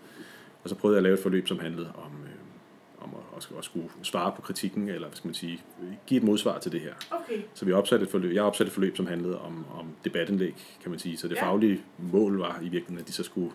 Og 0.63 0.69
så 0.69 0.75
prøvede 0.75 0.95
jeg 0.95 0.99
at 0.99 1.03
lave 1.03 1.13
et 1.13 1.19
forløb, 1.19 1.47
som 1.47 1.59
handlede 1.59 1.91
om, 1.95 2.11
øh, 2.23 3.03
om 3.03 3.09
at, 3.15 3.37
at, 3.37 3.57
at 3.57 3.65
skulle 3.65 3.89
svare 4.03 4.31
på 4.35 4.41
kritikken, 4.41 4.89
eller 4.89 5.07
hvad 5.07 5.15
skal 5.15 5.27
man 5.27 5.35
sige, 5.35 5.63
give 6.07 6.17
et 6.17 6.23
modsvar 6.23 6.59
til 6.59 6.71
det 6.71 6.81
her. 6.81 6.93
Okay. 7.11 7.41
Så 7.53 7.65
vi 7.65 7.71
opsatte 7.71 8.03
et 8.03 8.11
forløb, 8.11 8.33
jeg 8.33 8.43
opsatte 8.43 8.69
et 8.69 8.73
forløb, 8.73 8.97
som 8.97 9.07
handlede 9.07 9.41
om, 9.41 9.65
om 9.79 9.87
debatindlæg, 10.03 10.55
kan 10.81 10.91
man 10.91 10.99
sige. 10.99 11.17
Så 11.17 11.27
det 11.27 11.35
ja. 11.35 11.43
faglige 11.43 11.83
mål 11.97 12.37
var 12.37 12.59
i 12.59 12.69
virkeligheden, 12.69 12.97
at 12.97 13.07
de 13.07 13.13
så 13.13 13.23
skulle, 13.23 13.51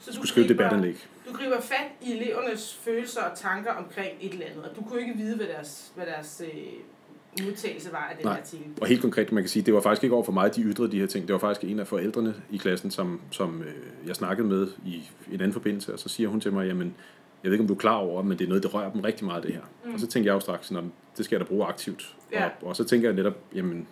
så 0.00 0.12
skulle 0.12 0.28
skrive 0.28 0.46
griber, 0.46 0.62
debatindlæg. 0.62 1.08
Du 1.28 1.32
griber 1.32 1.60
fat 1.60 1.86
i 2.02 2.12
elevernes 2.12 2.74
følelser 2.74 3.22
og 3.22 3.38
tanker 3.38 3.72
omkring 3.72 4.10
et 4.20 4.32
eller 4.32 4.46
andet, 4.46 4.64
og 4.64 4.76
du 4.76 4.82
kunne 4.82 5.00
ikke 5.00 5.14
vide, 5.14 5.36
hvad 5.36 5.46
deres, 5.46 5.92
hvad 5.96 6.06
deres 6.06 6.42
øh, 6.44 6.50
modtagelse 7.44 7.92
var 7.92 8.08
af 8.10 8.16
den 8.16 8.26
Nej. 8.26 8.38
artikel. 8.38 8.66
Og 8.80 8.86
helt 8.86 9.00
konkret, 9.00 9.32
man 9.32 9.42
kan 9.42 9.48
sige, 9.48 9.62
det 9.62 9.74
var 9.74 9.80
faktisk 9.80 10.04
ikke 10.04 10.14
over 10.14 10.24
for 10.24 10.32
mig, 10.32 10.56
de 10.56 10.62
ytrede 10.62 10.92
de 10.92 11.00
her 11.00 11.06
ting. 11.06 11.28
Det 11.28 11.32
var 11.32 11.38
faktisk 11.38 11.70
en 11.70 11.78
af 11.78 11.86
forældrene 11.86 12.34
i 12.50 12.56
klassen, 12.56 12.90
som, 12.90 13.20
som 13.30 13.62
øh, 13.62 13.74
jeg 14.06 14.16
snakkede 14.16 14.48
med 14.48 14.68
i 14.86 15.08
en 15.28 15.34
anden 15.34 15.52
forbindelse, 15.52 15.92
og 15.92 15.98
så 15.98 16.08
siger 16.08 16.28
hun 16.28 16.40
til 16.40 16.52
mig, 16.52 16.66
jamen, 16.66 16.94
jeg 17.42 17.50
ved 17.50 17.52
ikke, 17.52 17.62
om 17.62 17.68
du 17.68 17.74
er 17.74 17.78
klar 17.78 17.94
over, 17.94 18.22
men 18.22 18.38
det 18.38 18.44
er 18.44 18.48
noget, 18.48 18.62
der 18.62 18.68
rører 18.68 18.92
dem 18.92 19.00
rigtig 19.00 19.26
meget, 19.26 19.42
det 19.42 19.52
her. 19.52 19.62
Mm. 19.84 19.94
Og 19.94 20.00
så 20.00 20.06
tænker 20.06 20.30
jeg 20.30 20.34
jo 20.34 20.40
straks, 20.40 20.70
at 20.70 20.84
det 21.16 21.24
skal 21.24 21.36
jeg 21.36 21.40
da 21.40 21.48
bruge 21.48 21.66
aktivt. 21.66 22.16
Ja. 22.32 22.44
Og, 22.44 22.66
og 22.66 22.76
så 22.76 22.84
tænker 22.84 23.08
jeg 23.08 23.16
netop, 23.16 23.36
jamen, 23.54 23.86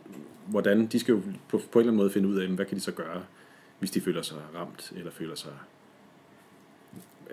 hvordan, 0.46 0.86
de 0.86 0.98
skal 0.98 1.12
jo 1.12 1.20
på, 1.48 1.58
på 1.58 1.78
en 1.78 1.82
eller 1.82 1.90
anden 1.90 1.96
måde 1.96 2.10
finde 2.10 2.28
ud 2.28 2.36
af, 2.36 2.48
hvad 2.48 2.66
kan 2.66 2.76
de 2.76 2.82
så 2.82 2.92
gøre, 2.92 3.22
hvis 3.78 3.90
de 3.90 4.00
føler 4.00 4.22
sig 4.22 4.36
ramt, 4.54 4.92
eller 4.96 5.10
føler 5.10 5.34
sig 5.34 5.52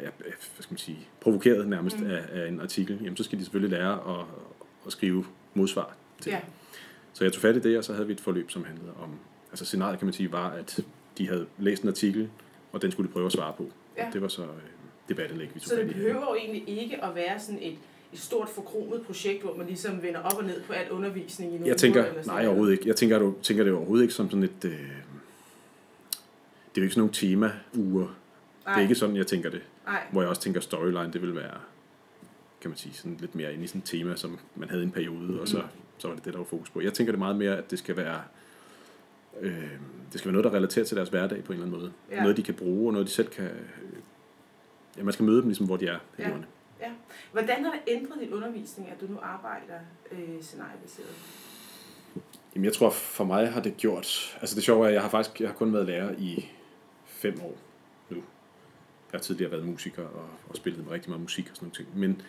ja, 0.02 0.10
hvad 0.18 0.34
skal 0.60 0.74
man 0.74 0.78
sige, 0.78 1.08
provokeret 1.22 1.68
nærmest 1.68 2.00
mm. 2.00 2.10
af, 2.10 2.24
af 2.32 2.48
en 2.48 2.62
artikel, 2.62 3.00
jamen 3.02 3.18
så 3.18 3.24
skal 3.24 3.39
de 3.39 3.44
selvfølgelig 3.44 3.80
lære 3.80 3.94
at, 3.94 4.26
at 4.86 4.91
skrive 4.91 5.26
modsvar 5.56 5.96
til. 6.22 6.30
Ja. 6.30 6.39
Så 7.13 7.24
jeg 7.24 7.34
tog 7.34 7.41
fat 7.41 7.56
i 7.56 7.60
det, 7.60 7.78
og 7.78 7.84
så 7.84 7.94
havde 7.94 8.08
vi 8.08 8.13
et 8.13 8.22
forløb, 8.22 8.52
som 8.52 8.63
handlede 8.63 8.91
om, 9.04 9.10
altså 9.52 9.65
scenariet 9.65 10.00
kan 10.00 10.06
man 10.06 10.13
sige, 10.13 10.32
var, 10.32 10.50
at 10.50 10.80
de 11.18 11.28
havde 11.28 11.46
læst 11.58 11.84
en 11.84 11.89
artikel, 11.89 12.30
og 12.72 12.82
den 12.82 12.91
skulle 12.91 13.08
de 13.08 13.13
prøve 13.13 13.26
at 13.26 13.32
svare 13.32 13.54
på. 13.58 13.70
Ja. 13.98 14.08
det 14.13 14.22
var 14.22 14.28
så 14.28 14.41
øh, 14.41 14.48
debatindlæg, 15.10 15.50
vi 15.54 15.60
tog 15.60 15.70
Så 15.70 15.76
det 15.76 15.88
behøver 15.88 16.22
jo 16.30 16.36
egentlig 16.36 16.82
ikke 16.82 17.04
at 17.04 17.15
være 17.15 17.39
sådan 17.39 17.60
et, 17.62 17.78
et 18.13 18.20
stort 18.20 18.50
forkromet 18.50 19.02
projekt, 19.02 19.44
hvor 19.44 19.56
man 19.56 19.68
ligesom 19.68 20.04
vender 20.04 20.20
op 20.20 20.38
og 20.38 20.44
ned 20.44 20.62
på 20.62 20.74
al 20.74 20.91
undervisning 20.91 21.52
i 21.52 21.56
nogle 21.56 21.68
Jeg 21.68 21.78
tænker, 21.78 22.12
uger, 22.12 22.24
nej 22.26 22.48
overhovedet 22.48 22.74
ikke. 22.74 22.88
Jeg 22.88 22.96
tænker, 22.96 23.20
du 23.20 23.36
tænker 23.41 23.63
det 23.63 23.74
overhovedet 23.74 24.04
ikke 24.04 24.13
som 24.13 24.30
sådan 24.30 24.44
et, 24.44 24.65
øh, 24.65 24.72
det 24.72 24.78
er 24.82 24.88
jo 26.78 26.82
ikke 26.82 26.94
sådan 26.94 27.02
nogle 27.02 27.13
tema-uger. 27.13 28.08
Det 28.65 28.74
er 28.76 28.80
ikke 28.80 28.96
sådan, 28.96 29.15
jeg 29.15 29.28
tænker 29.28 29.50
det. 29.50 29.62
Nej. 29.86 30.04
Hvor 30.12 30.22
jeg 30.22 30.30
også 30.30 30.41
tænker, 30.41 30.62
storyline, 30.62 31.13
det 31.13 31.22
vil 31.22 31.36
være 31.36 31.58
kan 32.65 32.69
man 32.69 32.78
sige, 32.78 32.93
sådan 32.93 33.17
lidt 33.19 33.36
mere 33.36 33.54
ind 33.54 33.63
i 33.63 33.67
sådan 33.67 33.80
et 33.80 33.86
tema, 33.86 34.15
som 34.15 34.39
man 34.56 34.69
havde 34.69 34.82
i 34.82 34.86
en 34.86 34.91
periode, 34.91 35.32
mm. 35.32 35.39
og 35.39 35.47
så, 35.47 35.63
så 35.97 36.08
var 36.08 36.15
det 36.15 36.25
det, 36.25 36.34
der 36.34 36.39
var 36.39 36.45
fokus 36.45 36.69
på. 36.69 36.82
Jeg 36.82 36.93
tænker 36.93 37.12
det 37.12 37.19
meget 37.19 37.36
mere, 37.36 37.58
at 37.58 37.71
det 37.71 37.80
skal 37.80 37.97
være 37.97 38.21
øh, 39.41 39.71
det 40.12 40.19
skal 40.19 40.25
være 40.25 40.32
noget, 40.32 40.43
der 40.43 40.54
relaterer 40.54 40.86
til 40.86 40.97
deres 40.97 41.10
hverdag 41.10 41.43
på 41.43 41.54
en 41.54 41.60
eller 41.60 41.65
anden 41.65 41.80
måde. 41.82 41.93
Ja. 42.12 42.21
Noget, 42.21 42.38
de 42.38 42.43
kan 42.43 42.54
bruge, 42.54 42.89
og 42.89 42.93
noget, 42.93 43.08
de 43.08 43.12
selv 43.12 43.28
kan... 43.28 43.49
Ja, 44.97 45.04
man 45.04 45.13
skal 45.13 45.25
møde 45.25 45.38
dem 45.38 45.47
ligesom, 45.47 45.65
hvor 45.65 45.78
de 45.78 45.88
er, 45.88 45.99
ja. 46.19 46.30
ja. 46.82 46.91
Hvordan 47.32 47.63
har 47.63 47.71
det 47.71 47.82
ændret 47.88 48.19
din 48.21 48.34
undervisning, 48.34 48.89
at 48.89 49.01
du 49.01 49.06
nu 49.06 49.19
arbejder 49.21 49.80
øh, 50.12 50.41
scenariebaseret? 50.41 51.15
Jamen, 52.56 52.65
jeg 52.65 52.73
tror, 52.73 52.89
for 52.89 53.23
mig 53.23 53.51
har 53.51 53.62
det 53.62 53.78
gjort... 53.78 54.38
Altså, 54.41 54.56
det 54.56 54.63
sjove 54.63 54.84
er, 54.84 54.88
at 54.88 54.93
jeg 54.93 55.01
har 55.01 55.10
faktisk 55.10 55.41
jeg 55.41 55.49
har 55.49 55.56
kun 55.56 55.73
været 55.73 55.86
lærer 55.86 56.15
i 56.17 56.45
fem 57.06 57.41
år 57.41 57.58
jeg 59.15 59.19
har 59.19 59.23
tidligere 59.23 59.51
været 59.51 59.65
musiker 59.65 60.04
og, 60.04 60.30
og 60.49 60.56
spillet 60.56 60.86
med 60.86 60.91
rigtig 60.91 61.10
meget 61.10 61.21
musik 61.21 61.49
og 61.49 61.56
sådan 61.56 61.65
noget 61.65 61.75
ting. 61.75 61.99
Men 61.99 62.21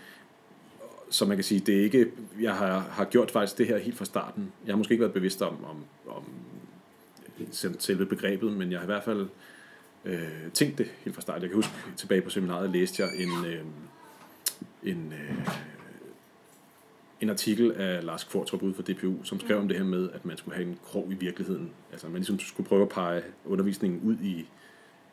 så 1.11 1.25
man 1.25 1.37
kan 1.37 1.45
sige, 1.45 1.61
det 1.61 1.79
er 1.79 1.83
ikke, 1.83 2.07
jeg 2.41 2.55
har, 2.55 2.79
har 2.79 3.05
gjort 3.05 3.31
faktisk 3.31 3.59
det 3.59 3.67
her 3.67 3.79
helt 3.79 3.97
fra 3.97 4.05
starten. 4.05 4.53
Jeg 4.67 4.73
har 4.73 4.77
måske 4.77 4.93
ikke 4.93 5.03
været 5.03 5.15
bevidst 5.15 5.43
om, 5.43 5.65
om, 5.65 5.85
om 6.09 6.25
selve 7.79 8.07
begrebet, 8.07 8.53
men 8.53 8.73
jeg 8.73 8.79
har 8.79 8.85
i 8.85 8.87
hvert 8.87 9.05
fald 9.05 9.29
øh, 10.05 10.53
tænkt 10.55 10.79
det 10.79 10.91
helt 11.05 11.15
fra 11.15 11.23
starten. 11.23 11.43
Jeg 11.43 11.51
kan 11.51 11.57
huske, 11.57 11.73
tilbage 11.97 12.21
på 12.21 12.31
seminaret 12.31 12.71
læste 12.71 13.03
jeg 13.03 13.11
en, 13.17 13.47
øh, 13.47 13.65
en, 14.83 15.13
øh, 15.13 15.49
en 17.21 17.31
artikel 17.31 17.73
af 17.73 18.05
Lars 18.05 18.25
Kvartrup 18.25 18.63
ud 18.63 18.75
fra 18.75 18.83
DPU, 18.83 19.25
som 19.25 19.41
skrev 19.41 19.59
om 19.59 19.69
det 19.69 19.77
her 19.77 19.85
med, 19.85 20.11
at 20.11 20.25
man 20.25 20.37
skulle 20.37 20.55
have 20.55 20.69
en 20.69 20.79
krog 20.85 21.09
i 21.11 21.15
virkeligheden. 21.15 21.71
Altså 21.93 22.07
man 22.07 22.17
ligesom 22.17 22.39
skulle 22.39 22.69
prøve 22.69 22.83
at 22.83 22.89
pege 22.89 23.23
undervisningen 23.45 24.01
ud 24.05 24.17
i, 24.23 24.47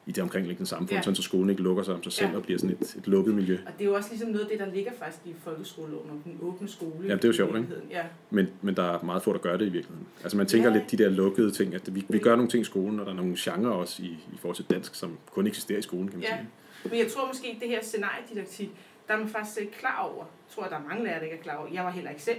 i 0.06 0.12
det 0.12 0.24
omkringliggende 0.24 0.70
samfund, 0.70 0.92
ja. 0.92 1.02
sådan 1.02 1.16
så 1.16 1.22
skolen 1.22 1.50
ikke 1.50 1.62
lukker 1.62 1.84
sig 1.84 1.94
om 1.94 2.04
sig 2.04 2.12
selv 2.12 2.30
ja. 2.30 2.36
og 2.36 2.44
bliver 2.44 2.60
sådan 2.60 2.78
et, 2.82 2.96
et 2.98 3.08
lukket 3.08 3.36
miljø. 3.36 3.58
Og 3.66 3.74
det 3.78 3.82
er 3.82 3.86
jo 3.86 3.96
også 3.96 4.10
ligesom 4.10 4.30
noget 4.30 4.44
af 4.44 4.50
det, 4.50 4.60
der 4.60 4.74
ligger 4.74 4.92
faktisk 5.00 5.22
i 5.26 5.34
folkeskoleloven 5.44 6.10
om 6.10 6.20
den 6.20 6.40
åbne 6.42 6.68
skole. 6.68 7.08
Ja, 7.08 7.16
det 7.16 7.24
er 7.24 7.28
jo 7.28 7.34
sjovt, 7.34 7.58
ikke? 7.58 7.70
Ja. 7.90 8.04
Men, 8.30 8.48
men 8.62 8.76
der 8.76 8.84
er 8.84 9.04
meget 9.04 9.24
få, 9.24 9.34
der 9.34 9.40
gør 9.40 9.58
det 9.58 9.66
i 9.66 9.70
virkeligheden. 9.70 10.08
Altså 10.24 10.38
man 10.38 10.48
tænker 10.48 10.70
ja. 10.70 10.76
lidt 10.76 10.92
de 10.92 10.98
der 10.98 11.10
lukkede 11.10 11.52
ting, 11.52 11.76
at 11.76 11.96
vi, 11.96 12.06
vi 12.10 12.20
gør 12.20 12.36
nogle 12.36 12.50
ting 12.50 12.62
i 12.62 12.66
skolen, 12.66 13.00
og 13.00 13.06
der 13.06 13.12
er 13.12 13.16
nogle 13.16 13.36
genrer 13.38 13.72
også 13.72 14.04
i, 14.04 14.06
i 14.34 14.38
forhold 14.40 14.56
til 14.56 14.66
dansk, 14.70 14.96
som 14.96 15.18
kun 15.32 15.48
eksisterer 15.48 15.80
i 15.80 15.82
skolen, 15.82 16.08
kan 16.08 16.20
man 16.20 16.28
ja. 16.28 16.38
sige. 16.38 16.50
Men 16.90 17.00
jeg 17.00 17.08
tror 17.12 17.28
måske, 17.28 17.48
at 17.48 17.62
det 17.62 17.70
her 17.70 17.84
scenariedidaktik, 17.84 18.70
der 19.08 19.14
er 19.14 19.18
man 19.18 19.28
faktisk 19.28 19.62
ikke 19.62 19.72
klar 19.72 20.10
over. 20.14 20.26
Jeg 20.26 20.56
tror, 20.56 20.64
at 20.64 20.72
der 20.72 20.78
er 20.78 20.84
mange 20.90 21.04
lærere, 21.04 21.20
der 21.20 21.26
ikke 21.26 21.38
er 21.38 21.42
klar 21.42 21.56
over. 21.56 21.68
Jeg 21.74 21.84
var 21.84 21.92
heller 21.92 22.10
ikke 22.10 22.24
selv 22.24 22.38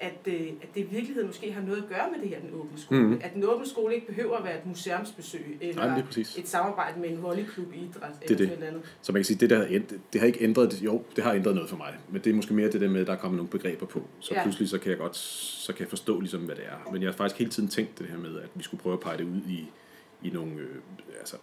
at, 0.00 0.18
øh, 0.26 0.46
at 0.62 0.68
det 0.74 0.80
i 0.80 0.82
virkeligheden 0.82 1.26
måske 1.26 1.52
har 1.52 1.62
noget 1.62 1.82
at 1.82 1.88
gøre 1.88 2.08
med 2.12 2.20
det 2.20 2.28
her, 2.28 2.40
den 2.40 2.50
åbne 2.54 2.78
skole. 2.78 3.00
Mm. 3.00 3.20
At 3.22 3.34
den 3.34 3.44
åbne 3.44 3.66
skole 3.66 3.94
ikke 3.94 4.06
behøver 4.06 4.36
at 4.36 4.44
være 4.44 4.58
et 4.58 4.66
museumsbesøg, 4.66 5.58
eller 5.60 5.86
Nej, 5.86 6.02
et 6.38 6.48
samarbejde 6.48 7.00
med 7.00 7.08
en 7.10 7.22
volleyklub 7.22 7.72
i 7.74 7.76
idræt, 7.76 8.12
det 8.28 8.40
eller 8.40 8.56
det. 8.56 8.64
andet. 8.64 8.82
Så 9.02 9.12
man 9.12 9.20
kan 9.20 9.24
sige, 9.24 9.38
det 9.38 9.50
der 9.50 9.56
har, 9.56 9.66
ændret, 9.70 10.00
det 10.12 10.20
har 10.20 10.26
ikke 10.26 10.44
ændret, 10.44 10.82
jo, 10.82 11.02
det 11.16 11.24
har 11.24 11.32
ændret 11.32 11.54
noget 11.54 11.70
for 11.70 11.76
mig, 11.76 11.94
men 12.08 12.22
det 12.24 12.30
er 12.30 12.34
måske 12.34 12.54
mere 12.54 12.70
det 12.70 12.80
der 12.80 12.88
med, 12.88 13.00
at 13.00 13.06
der 13.06 13.12
er 13.12 13.16
kommet 13.16 13.36
nogle 13.36 13.50
begreber 13.50 13.86
på. 13.86 14.02
Så 14.20 14.34
ja. 14.34 14.42
pludselig 14.42 14.68
så 14.68 14.78
kan 14.78 14.90
jeg 14.90 14.98
godt 14.98 15.16
så 15.16 15.72
kan 15.72 15.80
jeg 15.80 15.88
forstå, 15.88 16.20
ligesom, 16.20 16.40
hvad 16.40 16.56
det 16.56 16.64
er. 16.66 16.92
Men 16.92 17.02
jeg 17.02 17.10
har 17.10 17.16
faktisk 17.16 17.38
hele 17.38 17.50
tiden 17.50 17.68
tænkt 17.68 17.98
det 17.98 18.06
her 18.06 18.18
med, 18.18 18.36
at 18.36 18.48
vi 18.54 18.62
skulle 18.62 18.82
prøve 18.82 18.92
at 18.92 19.00
pege 19.00 19.18
det 19.18 19.24
ud 19.24 19.40
i, 19.48 19.70
i 20.22 20.30
nogle, 20.30 20.52
øh, 20.52 20.76
altså, 21.18 21.36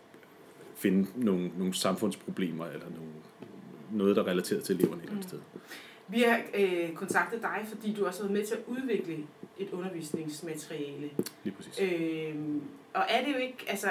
finde 0.75 1.07
nogle, 1.15 1.51
nogle 1.57 1.73
samfundsproblemer, 1.73 2.65
eller 2.65 2.85
nogle, 2.89 3.11
noget, 3.91 4.15
der 4.15 4.23
er 4.23 4.27
relateret 4.27 4.63
til 4.63 4.75
eleverne 4.75 5.03
et 5.03 5.09
eller 5.09 5.15
andet 5.15 5.33
mm. 5.33 5.39
sted. 5.39 5.39
Vi 6.07 6.21
har 6.21 6.41
øh, 6.53 6.93
kontaktet 6.93 7.41
dig, 7.41 7.65
fordi 7.67 7.93
du 7.93 8.05
også 8.05 8.21
har 8.21 8.27
været 8.29 8.39
med 8.39 8.47
til 8.47 8.55
at 8.55 8.61
udvikle 8.67 9.17
et 9.57 9.69
undervisningsmateriale. 9.71 11.09
Lige 11.43 11.55
præcis. 11.55 11.81
Øh, 11.81 12.35
og 12.93 13.03
er 13.09 13.25
det 13.25 13.33
jo 13.33 13.37
ikke, 13.37 13.57
altså, 13.67 13.87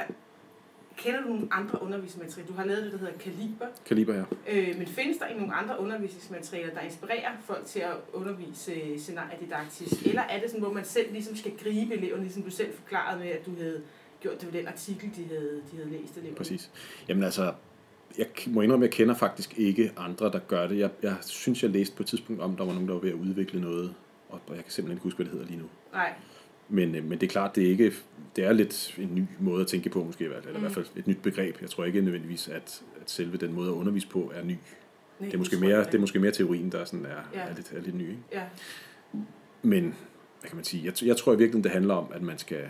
kender 0.96 1.22
du 1.22 1.28
nogle 1.28 1.48
andre 1.50 1.82
undervisningsmaterialer? 1.82 2.52
Du 2.52 2.58
har 2.58 2.64
lavet 2.64 2.84
det, 2.84 2.92
der 2.92 2.98
hedder 2.98 3.18
Kaliber. 3.18 3.66
Kaliber, 3.86 4.14
ja. 4.14 4.24
Øh, 4.48 4.78
men 4.78 4.86
findes 4.86 5.16
der 5.18 5.26
ikke 5.26 5.40
nogle 5.40 5.54
andre 5.54 5.80
undervisningsmaterialer, 5.80 6.74
der 6.74 6.80
inspirerer 6.80 7.30
folk 7.44 7.66
til 7.66 7.80
at 7.80 7.94
undervise 8.12 8.98
scenariedidaktisk? 8.98 10.06
Eller 10.06 10.22
er 10.22 10.40
det 10.40 10.50
sådan, 10.50 10.62
hvor 10.62 10.72
man 10.72 10.84
selv 10.84 11.12
ligesom 11.12 11.36
skal 11.36 11.52
gribe 11.62 11.94
eleverne, 11.94 12.22
ligesom 12.22 12.42
du 12.42 12.50
selv 12.50 12.74
forklarede 12.74 13.20
med, 13.20 13.28
at 13.28 13.46
du 13.46 13.50
havde 13.58 13.82
gjort 14.20 14.40
det 14.40 14.52
ved 14.52 14.60
den 14.60 14.68
artikel, 14.68 15.10
de 15.16 15.24
havde, 15.28 15.62
de 15.70 15.76
havde 15.76 15.90
læst 15.90 16.16
eleverne? 16.16 16.36
Præcis. 16.36 16.70
Jamen 17.08 17.24
altså, 17.24 17.52
jeg 18.18 18.26
må 18.46 18.60
indrømme, 18.60 18.86
at 18.86 18.90
jeg 18.90 18.94
kender 18.96 19.14
faktisk 19.14 19.58
ikke 19.58 19.92
andre, 19.96 20.32
der 20.32 20.38
gør 20.38 20.66
det. 20.66 20.78
Jeg, 20.78 20.90
jeg 21.02 21.16
synes, 21.20 21.62
jeg 21.62 21.70
læste 21.70 21.96
på 21.96 22.02
et 22.02 22.06
tidspunkt 22.06 22.42
om, 22.42 22.56
der 22.56 22.64
var 22.64 22.72
nogen, 22.72 22.88
der 22.88 22.94
var 22.94 23.00
ved 23.00 23.10
at 23.10 23.16
udvikle 23.16 23.60
noget, 23.60 23.94
og 24.28 24.40
jeg 24.48 24.64
kan 24.64 24.72
simpelthen 24.72 24.96
ikke 24.96 25.02
huske, 25.02 25.16
hvad 25.16 25.26
det 25.26 25.32
hedder 25.32 25.46
lige 25.46 25.58
nu. 25.58 25.66
Nej. 25.92 26.12
Men, 26.68 26.94
øh, 26.94 27.04
men 27.04 27.20
det 27.20 27.26
er 27.26 27.30
klart, 27.30 27.56
det 27.56 27.64
er, 27.66 27.70
ikke, 27.70 27.92
det 28.36 28.44
er 28.44 28.52
lidt 28.52 28.94
en 28.98 29.14
ny 29.14 29.24
måde 29.38 29.60
at 29.60 29.66
tænke 29.66 29.88
på, 29.88 30.04
måske, 30.04 30.24
eller 30.24 30.40
mm. 30.50 30.56
i 30.56 30.60
hvert 30.60 30.72
fald 30.72 30.86
et 30.96 31.06
nyt 31.06 31.22
begreb. 31.22 31.56
Jeg 31.60 31.70
tror 31.70 31.84
ikke 31.84 32.00
nødvendigvis, 32.00 32.48
at, 32.48 32.82
at 33.00 33.10
selve 33.10 33.36
den 33.36 33.52
måde 33.52 33.68
at 33.68 33.72
undervise 33.72 34.08
på 34.08 34.32
er 34.34 34.44
ny. 34.44 34.50
Nej, 34.50 34.58
det, 35.20 35.34
er 35.34 35.38
måske 35.38 35.56
mere, 35.56 35.84
det 35.84 35.94
er 35.94 35.98
måske 35.98 36.18
mere 36.18 36.30
teorien, 36.30 36.72
der 36.72 36.84
sådan 36.84 37.06
er, 37.06 37.38
ja. 37.38 37.40
er, 37.40 37.54
lidt, 37.54 37.72
er 37.72 37.80
lidt 37.80 37.94
ny. 37.94 38.02
Ikke? 38.02 38.22
Ja. 38.32 38.42
Men, 39.62 39.94
hvad 40.40 40.48
kan 40.48 40.56
man 40.56 40.64
sige, 40.64 40.84
jeg, 40.84 41.06
jeg 41.06 41.16
tror 41.16 41.32
i 41.32 41.36
virkeligheden, 41.36 41.64
det 41.64 41.72
handler 41.72 41.94
om, 41.94 42.06
at 42.14 42.22
man 42.22 42.38
skal, 42.38 42.64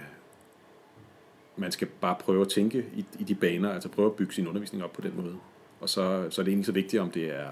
man 1.56 1.72
skal 1.72 1.88
bare 2.00 2.16
prøve 2.20 2.40
at 2.40 2.48
tænke 2.48 2.84
i, 2.94 3.04
i 3.18 3.24
de 3.24 3.34
baner, 3.34 3.70
altså 3.70 3.88
prøve 3.88 4.06
at 4.06 4.14
bygge 4.14 4.34
sin 4.34 4.48
undervisning 4.48 4.84
op 4.84 4.92
på 4.92 5.00
den 5.00 5.12
måde. 5.16 5.36
Og 5.80 5.88
så, 5.88 6.26
så 6.30 6.40
er 6.40 6.44
det 6.44 6.50
egentlig 6.50 6.66
så 6.66 6.72
vigtigt, 6.72 7.02
om 7.02 7.10
det 7.10 7.24
er, 7.24 7.50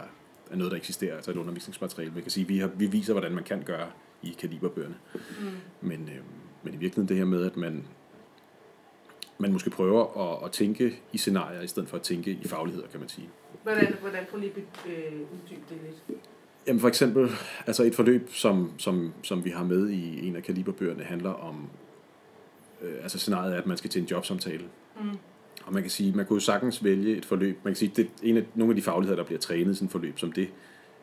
er 0.50 0.56
noget, 0.56 0.70
der 0.70 0.76
eksisterer, 0.76 1.16
altså 1.16 1.30
et 1.30 1.36
undervisningsmateriale. 1.36 2.14
Vi 2.14 2.20
kan 2.20 2.30
sige, 2.30 2.48
vi, 2.48 2.58
har, 2.58 2.66
vi 2.66 2.86
viser, 2.86 3.12
hvordan 3.12 3.32
man 3.32 3.44
kan 3.44 3.62
gøre 3.62 3.86
i 4.22 4.36
kaliberbøgerne. 4.38 4.94
Mm. 5.14 5.88
Men, 5.88 6.08
øh, 6.08 6.22
men 6.62 6.74
i 6.74 6.76
virkeligheden 6.76 7.08
det 7.08 7.16
her 7.16 7.24
med, 7.24 7.46
at 7.46 7.56
man, 7.56 7.84
man 9.38 9.52
måske 9.52 9.70
prøver 9.70 10.32
at, 10.32 10.44
at 10.44 10.52
tænke 10.52 11.00
i 11.12 11.18
scenarier, 11.18 11.60
i 11.60 11.66
stedet 11.66 11.88
for 11.88 11.96
at 11.96 12.02
tænke 12.02 12.30
i 12.30 12.48
fagligheder, 12.48 12.88
kan 12.88 13.00
man 13.00 13.08
sige. 13.08 13.28
Hvordan, 13.62 13.94
hvordan 14.00 14.24
prøv 14.30 14.40
lige 14.40 14.52
at 14.56 14.90
øh, 14.90 15.12
uddybe 15.20 15.60
det 15.70 15.78
lidt? 16.08 16.18
Jamen 16.66 16.80
for 16.80 16.88
eksempel, 16.88 17.30
altså 17.66 17.82
et 17.82 17.94
forløb, 17.94 18.30
som, 18.32 18.72
som, 18.78 19.12
som 19.22 19.44
vi 19.44 19.50
har 19.50 19.64
med 19.64 19.88
i 19.88 20.28
en 20.28 20.36
af 20.36 20.42
kaliberbøgerne, 20.42 21.02
handler 21.02 21.30
om, 21.30 21.70
øh, 22.82 23.02
altså 23.02 23.18
scenariet 23.18 23.54
er, 23.54 23.58
at 23.58 23.66
man 23.66 23.76
skal 23.76 23.90
til 23.90 24.02
en 24.02 24.08
jobsamtale. 24.08 24.64
Mm. 25.00 25.18
Og 25.64 25.72
man 25.72 25.82
kan 25.82 25.90
sige, 25.90 26.12
man 26.12 26.26
kunne 26.26 26.36
jo 26.36 26.40
sagtens 26.40 26.84
vælge 26.84 27.16
et 27.16 27.24
forløb. 27.24 27.58
Man 27.64 27.72
kan 27.72 27.76
sige, 27.76 27.92
det 27.96 28.04
er 28.04 28.08
en 28.22 28.36
af, 28.36 28.44
nogle 28.54 28.70
af 28.70 28.76
de 28.76 28.82
fagligheder, 28.82 29.16
der 29.16 29.24
bliver 29.24 29.40
trænet 29.40 29.72
i 29.72 29.74
sådan 29.74 29.86
et 29.86 29.92
forløb, 29.92 30.18
som 30.18 30.32
det 30.32 30.48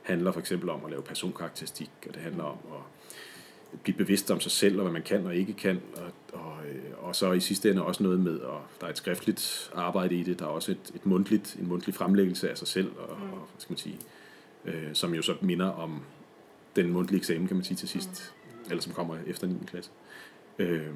handler 0.02 0.32
for 0.32 0.40
eksempel 0.40 0.70
om 0.70 0.86
at 0.86 0.92
lave 0.92 1.04
personkarakteristik, 1.04 1.90
og 2.08 2.14
det 2.14 2.22
handler 2.22 2.44
om 2.44 2.58
at 2.74 2.82
blive 3.84 3.98
bevidst 3.98 4.32
om 4.32 4.40
sig 4.40 4.52
selv, 4.52 4.78
og 4.78 4.82
hvad 4.82 4.94
man 4.94 5.02
kan 5.02 5.26
og 5.26 5.36
ikke 5.36 5.54
kan, 5.54 5.82
og, 5.96 6.40
og, 6.42 6.58
øh, 6.66 7.08
og 7.08 7.16
så 7.16 7.32
i 7.32 7.40
sidste 7.40 7.70
ende 7.70 7.84
også 7.84 8.04
noget 8.04 8.20
med, 8.20 8.38
og 8.38 8.62
der 8.80 8.86
er 8.86 8.92
et 8.92 8.98
skriftligt 8.98 9.72
arbejde 9.76 10.16
i 10.16 10.24
det, 10.24 10.40
der 10.40 10.46
er 10.46 10.50
også 10.50 10.72
et, 10.72 10.92
et 10.96 11.06
mundtligt, 11.06 11.58
en 11.60 11.68
mundtlig 11.68 11.96
fremlæggelse 11.96 12.50
af 12.50 12.58
sig 12.58 12.68
selv, 12.68 12.92
og, 12.98 13.18
mm. 13.18 13.24
og 13.24 13.38
hvad 13.38 13.58
skal 13.58 13.72
man 13.72 13.78
sige, 13.78 13.98
øh, 14.66 14.90
som 14.94 15.14
jo 15.14 15.22
så 15.22 15.36
minder 15.42 15.68
om 15.68 16.02
den 16.76 16.92
mundtlige 16.92 17.20
eksamen, 17.20 17.48
kan 17.48 17.56
man 17.56 17.64
sige 17.64 17.78
til 17.78 17.90
sidst, 17.90 18.34
mm. 18.46 18.66
eller 18.70 18.82
som 18.82 18.94
kommer 18.94 19.18
efter 19.28 19.48
9. 19.48 19.56
klasse. 19.68 19.92
Øh, 20.60 20.88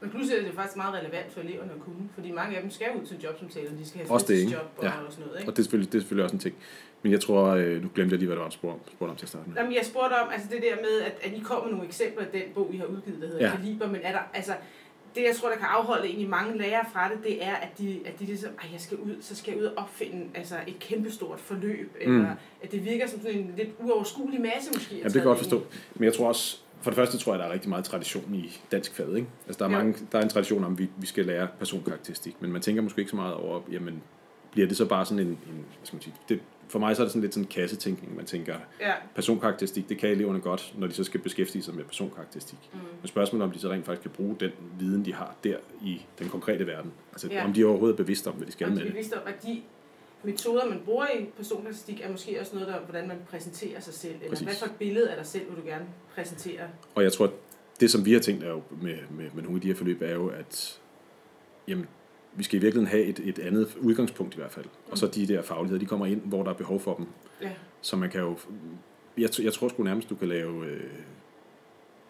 men 0.00 0.10
pludselig 0.10 0.38
er 0.38 0.44
det 0.44 0.54
faktisk 0.54 0.76
meget 0.76 0.94
relevant 0.94 1.32
for 1.32 1.40
eleverne 1.40 1.72
at 1.72 1.80
kunne, 1.80 2.08
fordi 2.14 2.30
mange 2.30 2.56
af 2.56 2.62
dem 2.62 2.70
skal 2.70 2.86
ud 3.00 3.06
til 3.06 3.16
jobsamtaler, 3.24 3.70
de 3.70 3.86
skal 3.86 4.00
have 4.00 4.10
også 4.10 4.26
det, 4.26 4.52
job 4.52 4.72
og, 4.76 4.84
ja. 4.84 4.90
og 4.90 5.12
sådan 5.12 5.26
noget. 5.26 5.40
Ikke? 5.40 5.50
Og 5.50 5.56
det 5.56 5.58
er, 5.58 5.64
selvfølgelig, 5.64 5.92
det 5.92 5.98
er 5.98 6.02
selvfølgelig 6.02 6.24
også 6.24 6.36
en 6.36 6.40
ting. 6.40 6.54
Men 7.02 7.12
jeg 7.12 7.20
tror, 7.20 7.44
øh, 7.44 7.82
nu 7.82 7.88
glemte 7.94 8.12
jeg 8.12 8.18
lige, 8.18 8.26
hvad 8.26 8.36
der 8.36 8.42
var 8.42 8.50
spurgt, 8.50 8.78
spurgt 8.92 9.10
om 9.10 9.16
til 9.16 9.24
at 9.24 9.28
starte 9.28 9.48
med. 9.48 9.56
Jamen, 9.56 9.74
jeg 9.74 9.84
spurgte 9.84 10.14
om 10.14 10.28
altså 10.32 10.48
det 10.50 10.62
der 10.62 10.76
med, 10.76 11.00
at, 11.00 11.14
at 11.22 11.32
I 11.32 11.40
kommer 11.40 11.64
med 11.64 11.72
nogle 11.72 11.86
eksempler 11.86 12.24
af 12.24 12.30
den 12.32 12.42
bog, 12.54 12.70
I 12.74 12.76
har 12.76 12.86
udgivet, 12.86 13.20
der 13.20 13.26
hedder 13.26 13.46
ja. 13.46 13.56
Kaliber, 13.56 13.86
men 13.86 14.00
er 14.02 14.12
der, 14.12 14.20
altså, 14.34 14.52
det, 15.14 15.22
jeg 15.22 15.36
tror, 15.36 15.48
der 15.48 15.56
kan 15.56 15.66
afholde 15.66 16.06
egentlig 16.06 16.28
mange 16.28 16.58
lærere 16.58 16.84
fra 16.92 17.08
det, 17.08 17.18
det 17.24 17.44
er, 17.44 17.54
at 17.54 17.78
de, 17.78 18.00
at 18.04 18.20
de 18.20 18.24
ligesom, 18.24 18.50
at 18.58 18.72
jeg 18.72 18.80
skal 18.80 18.96
ud, 18.96 19.16
så 19.20 19.36
skal 19.36 19.52
jeg 19.52 19.60
ud 19.60 19.66
og 19.66 19.72
opfinde 19.76 20.26
altså 20.34 20.54
et 20.66 20.78
kæmpestort 20.78 21.40
forløb, 21.40 21.96
mm. 22.06 22.16
eller 22.16 22.30
at 22.62 22.72
det 22.72 22.84
virker 22.84 23.06
som 23.06 23.20
sådan 23.22 23.38
en 23.38 23.54
lidt 23.56 23.68
uoverskuelig 23.78 24.40
masse 24.40 24.70
måske. 24.74 24.96
Ja, 24.96 25.04
det 25.04 25.12
kan 25.12 25.18
jeg 25.20 25.24
godt 25.24 25.38
forstå. 25.38 25.62
Men 25.94 26.04
jeg 26.04 26.14
tror 26.14 26.28
også, 26.28 26.62
for 26.80 26.90
det 26.90 26.96
første 26.96 27.18
tror 27.18 27.32
jeg, 27.32 27.38
der 27.38 27.46
er 27.46 27.52
rigtig 27.52 27.68
meget 27.68 27.84
tradition 27.84 28.34
i 28.34 28.60
dansk 28.72 28.94
fag. 28.94 29.16
Ikke? 29.16 29.28
Altså, 29.46 29.58
der, 29.58 29.70
er 29.70 29.70
ja. 29.70 29.76
mange, 29.76 29.94
der 30.12 30.18
er 30.18 30.22
en 30.22 30.28
tradition 30.28 30.64
om, 30.64 30.72
at 30.72 30.78
vi, 30.78 30.90
vi 30.96 31.06
skal 31.06 31.26
lære 31.26 31.48
personkarakteristik, 31.58 32.42
men 32.42 32.52
man 32.52 32.62
tænker 32.62 32.82
måske 32.82 32.98
ikke 32.98 33.10
så 33.10 33.16
meget 33.16 33.34
over, 33.34 33.60
jamen, 33.72 34.02
bliver 34.52 34.68
det 34.68 34.76
så 34.76 34.86
bare 34.86 35.04
sådan 35.04 35.18
en, 35.18 35.28
en 35.28 35.38
hvad 35.76 35.84
skal 35.84 35.96
man 35.96 36.02
sige, 36.02 36.14
det, 36.28 36.40
for 36.68 36.78
mig 36.78 36.96
så 36.96 37.02
er 37.02 37.04
det 37.04 37.12
sådan 37.12 37.22
lidt 37.22 37.34
sådan 37.34 37.44
en 37.44 37.48
kassetænkning. 37.48 38.16
Man 38.16 38.24
tænker, 38.24 38.54
ja. 38.80 38.92
personkarakteristik, 39.14 39.88
det 39.88 39.98
kan 39.98 40.10
eleverne 40.10 40.40
godt, 40.40 40.74
når 40.78 40.86
de 40.86 40.92
så 40.92 41.04
skal 41.04 41.20
beskæftige 41.20 41.62
sig 41.62 41.74
med 41.74 41.84
personkarakteristik. 41.84 42.58
Mm. 42.72 42.78
Men 43.00 43.08
spørgsmålet 43.08 43.44
om 43.44 43.52
de 43.52 43.58
så 43.58 43.70
rent 43.70 43.86
faktisk 43.86 44.02
kan 44.02 44.10
bruge 44.10 44.36
den 44.40 44.50
viden, 44.78 45.04
de 45.04 45.14
har 45.14 45.34
der 45.44 45.56
i 45.82 46.06
den 46.18 46.28
konkrete 46.28 46.66
verden. 46.66 46.92
Altså 47.12 47.28
ja. 47.30 47.44
om 47.44 47.52
de 47.52 47.64
overhovedet 47.64 47.94
er 47.94 47.96
bevidste 47.96 48.28
om, 48.28 48.34
hvad 48.34 48.46
de 48.46 48.52
skal 48.52 48.66
om 48.66 48.72
med 48.72 48.82
det. 48.82 48.92
bevidste 48.92 49.14
om, 49.14 49.22
at 49.26 49.42
de 49.42 49.62
metoder, 50.22 50.68
man 50.68 50.80
bruger 50.84 51.06
i 51.06 51.24
personkarakteristik, 51.36 52.00
er 52.00 52.10
måske 52.10 52.40
også 52.40 52.54
noget, 52.54 52.68
der, 52.68 52.80
hvordan 52.80 53.08
man 53.08 53.16
præsenterer 53.30 53.80
sig 53.80 53.94
selv. 53.94 54.14
Eller 54.14 54.28
Præcis. 54.28 54.46
hvad 54.46 54.56
for 54.56 54.66
et 54.66 54.76
billede 54.78 55.10
af 55.10 55.16
dig 55.16 55.26
selv 55.26 55.50
vil 55.50 55.62
du 55.62 55.66
gerne 55.66 55.86
præsentere? 56.14 56.60
Og 56.94 57.02
jeg 57.02 57.12
tror, 57.12 57.32
det 57.80 57.90
som 57.90 58.04
vi 58.04 58.12
har 58.12 58.20
tænkt 58.20 58.44
er 58.44 58.48
jo 58.48 58.62
med, 58.82 58.96
med, 59.10 59.30
med 59.34 59.42
nogle 59.42 59.56
af 59.56 59.60
de 59.60 59.68
her 59.68 59.74
forløb, 59.74 60.02
er 60.02 60.14
jo, 60.14 60.28
at 60.28 60.80
jamen, 61.68 61.86
vi 62.34 62.44
skal 62.44 62.56
i 62.56 62.60
virkeligheden 62.60 62.90
have 62.90 63.04
et, 63.04 63.18
et 63.18 63.38
andet 63.38 63.76
udgangspunkt 63.80 64.34
i 64.34 64.36
hvert 64.36 64.50
fald. 64.52 64.64
Mm. 64.64 64.90
Og 64.92 64.98
så 64.98 65.06
de 65.06 65.28
der 65.28 65.42
fagligheder, 65.42 65.78
de 65.78 65.86
kommer 65.86 66.06
ind, 66.06 66.20
hvor 66.24 66.42
der 66.42 66.50
er 66.50 66.54
behov 66.54 66.80
for 66.80 66.94
dem. 66.94 67.06
Ja. 67.42 67.50
Så 67.80 67.96
man 67.96 68.10
kan 68.10 68.20
jo... 68.20 68.38
Jeg, 69.18 69.30
jeg 69.40 69.52
tror 69.52 69.68
sgu 69.68 69.82
nærmest, 69.82 70.10
du 70.10 70.14
kan 70.14 70.28
lave... 70.28 70.66
Øh, 70.66 70.90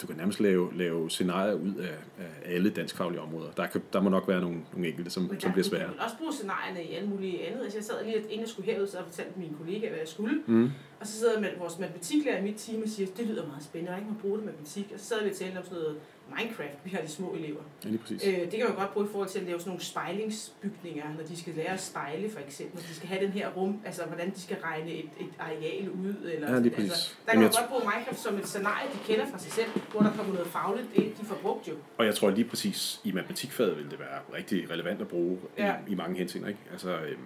du 0.02 0.06
kan 0.06 0.16
nærmest 0.16 0.40
lave, 0.40 0.76
lave 0.76 1.10
scenarier 1.10 1.54
ud 1.54 1.74
af, 1.74 1.94
af 2.18 2.54
alle 2.54 2.70
danskfaglige 2.70 3.20
områder. 3.20 3.50
Der, 3.50 3.66
kan, 3.66 3.82
der 3.92 4.00
må 4.00 4.10
nok 4.10 4.28
være 4.28 4.40
nogle, 4.40 4.60
nogle 4.72 4.88
enkelte, 4.88 5.10
som, 5.10 5.28
der, 5.28 5.38
som 5.38 5.52
bliver 5.52 5.64
svære. 5.64 5.88
Men 5.88 6.00
også 6.00 6.16
bruge 6.18 6.32
scenarierne 6.32 6.84
i 6.84 6.94
alle 6.94 7.08
mulige 7.08 7.46
andet. 7.46 7.62
Altså, 7.62 7.78
jeg 7.78 7.84
sad 7.84 8.04
lige, 8.04 8.16
inden 8.16 8.40
jeg 8.40 8.48
skulle 8.48 8.72
herud, 8.72 8.86
så 8.86 8.98
fortalte 9.04 9.38
mine 9.38 9.54
kollegaer, 9.58 9.90
hvad 9.90 9.98
jeg 9.98 10.08
skulle. 10.08 10.42
Mm. 10.46 10.70
Og 11.00 11.06
så 11.06 11.12
sidder 11.12 11.40
med 11.40 11.48
vores 11.58 11.78
matematiklærer 11.78 12.38
i 12.38 12.42
mit 12.42 12.56
team 12.56 12.82
og 12.82 12.88
siger, 12.88 13.08
det 13.16 13.26
lyder 13.26 13.46
meget 13.46 13.64
spændende, 13.64 13.92
og 13.92 13.98
ikke 13.98 14.10
må 14.10 14.16
bruge 14.20 14.36
det 14.38 14.46
matematik. 14.46 14.90
Og 14.94 15.00
så 15.00 15.06
sad 15.06 15.24
vi 15.24 15.30
og 15.30 15.36
talte 15.36 15.56
om 15.58 15.64
sådan 15.64 15.78
noget 15.78 15.96
Minecraft, 16.36 16.78
vi 16.84 16.90
har 16.90 17.00
de 17.00 17.08
små 17.08 17.34
elever. 17.34 17.60
Ja, 17.84 17.88
lige 17.88 17.98
præcis. 17.98 18.26
Øh, 18.26 18.38
det 18.40 18.50
kan 18.50 18.64
man 18.68 18.74
godt 18.74 18.92
bruge 18.92 19.06
i 19.06 19.08
forhold 19.12 19.28
til 19.28 19.38
at 19.38 19.46
lave 19.46 19.58
sådan 19.58 19.70
nogle 19.70 19.84
spejlingsbygninger, 19.84 21.04
når 21.18 21.24
de 21.28 21.36
skal 21.36 21.54
lære 21.54 21.72
at 21.72 21.80
spejle 21.80 22.30
for 22.30 22.40
eksempel. 22.40 22.74
Når 22.76 22.82
de 22.88 22.94
skal 22.94 23.08
have 23.08 23.24
den 23.24 23.32
her 23.32 23.48
rum, 23.48 23.80
altså 23.84 24.02
hvordan 24.04 24.30
de 24.30 24.40
skal 24.40 24.56
regne 24.64 24.90
et, 24.90 25.10
et 25.20 25.30
areal 25.38 25.90
ud. 25.90 26.14
Eller 26.32 26.52
ja, 26.52 26.58
lige 26.58 26.74
præcis. 26.74 26.90
Altså, 26.90 27.14
der 27.26 27.32
kan 27.32 27.40
man 27.40 27.50
godt 27.50 27.68
bruge 27.68 27.82
Minecraft 27.94 28.20
som 28.20 28.38
et 28.38 28.46
scenarie, 28.46 28.88
de 28.92 28.98
kender 29.12 29.26
fra 29.30 29.38
sig 29.38 29.52
selv, 29.52 29.68
hvor 29.92 30.00
der 30.00 30.12
kommer 30.16 30.32
noget 30.32 30.48
fagligt 30.48 30.88
ind, 30.94 31.14
de 31.20 31.24
får 31.24 31.38
brugt 31.42 31.68
jo. 31.68 31.74
Og 31.98 32.06
jeg 32.06 32.14
tror 32.14 32.30
lige 32.30 32.48
præcis, 32.48 33.00
i 33.04 33.12
matematikfaget 33.12 33.76
vil 33.76 33.90
det 33.90 33.98
være 33.98 34.18
rigtig 34.36 34.70
relevant 34.70 35.00
at 35.00 35.08
bruge 35.08 35.38
ja. 35.58 35.74
i, 35.88 35.92
i 35.92 35.94
mange 35.94 36.18
henseender. 36.18 36.48
Ikke? 36.48 36.60
Altså, 36.72 36.90
øhm, 36.90 37.18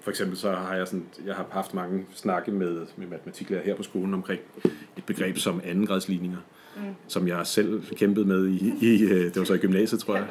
for 0.00 0.10
eksempel 0.10 0.38
så 0.38 0.52
har 0.52 0.76
jeg, 0.76 0.86
sådan, 0.86 1.06
jeg 1.26 1.34
har 1.34 1.46
haft 1.50 1.74
mange 1.74 2.06
snakke 2.14 2.50
med, 2.50 2.86
med 2.96 3.06
matematiklærer 3.06 3.62
her 3.62 3.74
på 3.74 3.82
skolen 3.82 4.14
omkring 4.14 4.40
et 4.96 5.04
begreb 5.06 5.38
som 5.38 5.60
andengradsligninger, 5.64 6.38
mm. 6.80 6.94
som 7.08 7.28
jeg 7.28 7.46
selv 7.46 7.82
kæmpede 7.96 8.26
med 8.26 8.48
i, 8.48 8.74
i, 8.80 9.02
øh, 9.02 9.24
det 9.24 9.36
var 9.36 9.44
så 9.44 9.54
i 9.54 9.58
gymnasiet, 9.58 10.00
tror 10.00 10.16
jeg. 10.16 10.26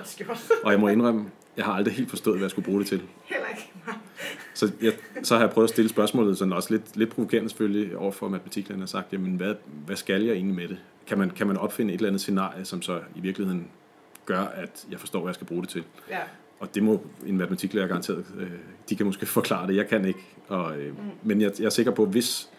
Og 0.64 0.72
jeg 0.72 0.80
må 0.80 0.88
indrømme, 0.88 1.26
jeg 1.58 1.66
har 1.66 1.74
aldrig 1.74 1.94
helt 1.94 2.10
forstået, 2.10 2.38
hvad 2.38 2.44
jeg 2.44 2.52
skulle 2.52 2.66
bruge 2.66 2.80
det 2.80 2.88
til. 2.88 3.02
Heller 3.26 3.48
ikke. 3.48 3.72
Så, 4.54 4.72
jeg, 4.82 4.94
så 5.24 5.36
har 5.36 5.42
jeg 5.42 5.52
prøvet 5.52 5.68
at 5.68 5.70
stille 5.70 5.90
spørgsmålet, 5.90 6.38
sådan 6.38 6.54
også 6.54 6.74
lidt, 6.74 6.98
lidt 6.98 7.10
provokerende 7.10 7.50
selvfølgelig, 7.50 7.98
over 7.98 8.12
for 8.12 8.30
matematiklærerne 8.30 8.84
og 8.84 8.90
sagt, 8.90 9.14
jamen 9.14 9.36
hvad, 9.36 9.56
hvad 9.86 9.96
skal 9.96 10.24
jeg 10.24 10.34
egentlig 10.34 10.56
med 10.56 10.68
det? 10.68 10.78
Kan 11.08 11.18
man, 11.18 11.30
kan 11.30 11.48
man 11.48 11.58
opfinde 11.58 11.94
et 11.94 11.98
eller 11.98 12.08
andet 12.08 12.22
scenarie, 12.22 12.66
som 12.66 12.82
så 12.82 13.00
i 13.16 13.20
virkeligheden 13.20 13.68
gør, 14.26 14.42
at 14.42 14.86
jeg 14.92 15.00
forstår, 15.00 15.20
hvad 15.20 15.30
jeg 15.30 15.36
skal 15.36 15.48
bruge 15.48 15.62
det 15.62 15.70
til? 15.70 15.84
Ja. 16.10 16.20
Og 16.60 16.76
det 16.76 16.84
må 16.84 17.06
en 17.26 17.38
matematiklærer 17.38 17.88
garanteret, 17.88 18.26
øh, 18.40 18.50
de 18.90 18.96
kan 18.96 19.06
måske 19.06 19.26
forklare 19.26 19.68
det, 19.68 19.76
jeg 19.76 19.88
kan 19.88 20.06
ikke. 20.06 20.20
Og, 20.48 20.78
øh, 20.78 20.92
mm. 20.92 21.04
Men 21.24 21.42
jeg, 21.42 21.52
jeg 21.60 21.66
er 21.66 21.70
sikker 21.70 21.92
på, 21.92 22.06
hvis 22.06 22.50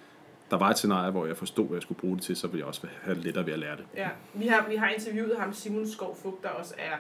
der 0.51 0.57
var 0.57 0.71
et 0.71 0.77
scenarie, 0.77 1.11
hvor 1.11 1.27
jeg 1.27 1.37
forstod, 1.37 1.67
hvad 1.67 1.77
jeg 1.77 1.83
skulle 1.83 2.01
bruge 2.01 2.17
det 2.17 2.25
til, 2.25 2.37
så 2.37 2.47
ville 2.47 2.59
jeg 2.59 2.67
også 2.67 2.87
have 3.03 3.19
lettere 3.21 3.47
ved 3.47 3.53
at 3.53 3.59
lære 3.59 3.77
det. 3.77 3.85
Ja, 3.97 4.09
vi 4.35 4.47
har, 4.47 4.67
vi 4.69 4.77
har 4.77 4.89
interviewet 4.89 5.37
ham, 5.39 5.53
Simon 5.53 5.89
Skov 5.89 6.17
Fugt, 6.23 6.43
der 6.43 6.49
også 6.49 6.75
er, 6.79 6.97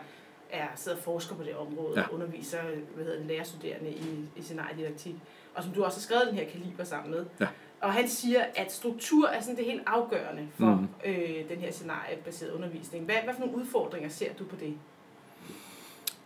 er 0.51 0.67
sidder 0.77 0.99
og 0.99 1.05
forsker 1.05 1.35
på 1.35 1.43
det 1.43 1.55
område, 1.57 2.01
ja. 2.01 2.07
og 2.07 2.15
underviser 2.15 2.59
hvad 2.95 3.05
hedder 3.05 3.19
det, 3.19 3.27
lærerstuderende 3.27 3.91
i, 3.91 4.25
i 4.37 4.43
scenariedidaktik, 4.43 5.15
og 5.55 5.63
som 5.63 5.73
du 5.73 5.85
også 5.85 5.99
har 5.99 6.03
skrevet 6.03 6.27
den 6.27 6.35
her 6.35 6.45
kaliber 6.53 6.85
sammen 6.85 7.11
med. 7.11 7.27
Ja. 7.41 7.47
Og 7.81 7.93
han 7.93 8.09
siger, 8.09 8.45
at 8.55 8.73
struktur 8.73 9.29
er 9.29 9.41
sådan 9.41 9.57
det 9.57 9.65
helt 9.65 9.83
afgørende 9.87 10.49
for 10.59 10.75
mm. 10.75 11.11
øh, 11.11 11.49
den 11.49 11.59
her 11.59 11.73
scenariebaserede 11.73 12.55
undervisning. 12.55 13.05
Hvad, 13.05 13.15
hvad 13.25 13.35
for 13.35 13.41
nogle 13.41 13.57
udfordringer 13.57 14.09
ser 14.09 14.33
du 14.39 14.45
på 14.45 14.57
det? 14.57 14.75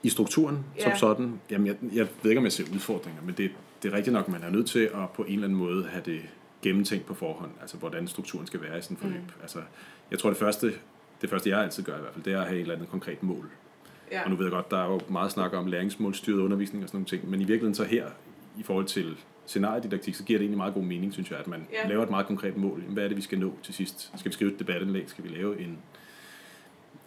I 0.02 0.08
strukturen 0.08 0.64
Ja. 0.78 0.82
som 0.82 0.96
sådan, 0.96 1.40
jamen 1.50 1.66
jeg, 1.66 1.76
jeg 1.82 2.06
ved 2.22 2.30
ikke, 2.30 2.38
om 2.38 2.44
jeg 2.44 2.52
ser 2.52 2.64
udfordringer, 2.74 3.22
men 3.22 3.34
det, 3.34 3.50
det 3.82 3.92
er 3.92 3.96
rigtigt 3.96 4.12
nok, 4.12 4.28
man 4.28 4.42
er 4.42 4.50
nødt 4.50 4.66
til 4.66 4.78
at 4.78 5.10
på 5.14 5.22
en 5.22 5.32
eller 5.32 5.44
anden 5.44 5.58
måde 5.58 5.86
have 5.86 6.02
det 6.04 6.22
gennemtænkt 6.64 7.06
på 7.06 7.14
forhånd, 7.14 7.50
altså 7.60 7.76
hvordan 7.76 8.08
strukturen 8.08 8.46
skal 8.46 8.62
være 8.62 8.78
i 8.78 8.82
sådan 8.82 8.94
et 8.94 9.00
forløb. 9.00 9.20
Mm. 9.20 9.42
Altså, 9.42 9.58
jeg 10.10 10.18
tror 10.18 10.30
det 10.30 10.38
første, 10.38 10.72
det 11.20 11.30
første 11.30 11.50
jeg 11.50 11.60
altid 11.62 11.82
gør 11.82 11.96
i 11.96 12.00
hvert 12.00 12.12
fald, 12.12 12.24
det 12.24 12.32
er 12.32 12.40
at 12.40 12.46
have 12.46 12.56
et 12.56 12.60
eller 12.60 12.74
andet 12.74 12.90
konkret 12.90 13.22
mål. 13.22 13.50
Ja. 14.12 14.24
Og 14.24 14.30
nu 14.30 14.36
ved 14.36 14.44
jeg 14.44 14.52
godt, 14.52 14.70
der 14.70 14.78
er 14.78 14.86
jo 14.86 15.00
meget 15.08 15.32
snak 15.32 15.52
om 15.52 15.66
læringsmålstyret 15.66 16.38
undervisning 16.40 16.84
og 16.84 16.88
sådan 16.88 16.96
nogle 16.98 17.06
ting, 17.06 17.30
men 17.30 17.40
i 17.40 17.44
virkeligheden 17.44 17.74
så 17.74 17.84
her, 17.84 18.06
i 18.58 18.62
forhold 18.62 18.86
til 18.86 19.16
scenariedidaktik, 19.46 20.14
så 20.14 20.24
giver 20.24 20.38
det 20.38 20.44
egentlig 20.44 20.56
meget 20.58 20.74
god 20.74 20.82
mening, 20.82 21.12
synes 21.12 21.30
jeg, 21.30 21.38
at 21.38 21.46
man 21.46 21.66
Ja. 21.72 21.88
laver 21.88 22.02
et 22.02 22.10
meget 22.10 22.26
konkret 22.26 22.56
mål. 22.56 22.82
Hvad 22.88 23.04
er 23.04 23.08
det, 23.08 23.16
vi 23.16 23.22
skal 23.22 23.38
nå 23.38 23.52
til 23.62 23.74
sidst? 23.74 24.10
Skal 24.16 24.30
vi 24.30 24.34
skrive 24.34 24.52
et 24.52 24.58
debatindlæg? 24.58 25.10
Skal 25.10 25.24
vi 25.24 25.28
lave 25.28 25.60
en, 25.60 25.78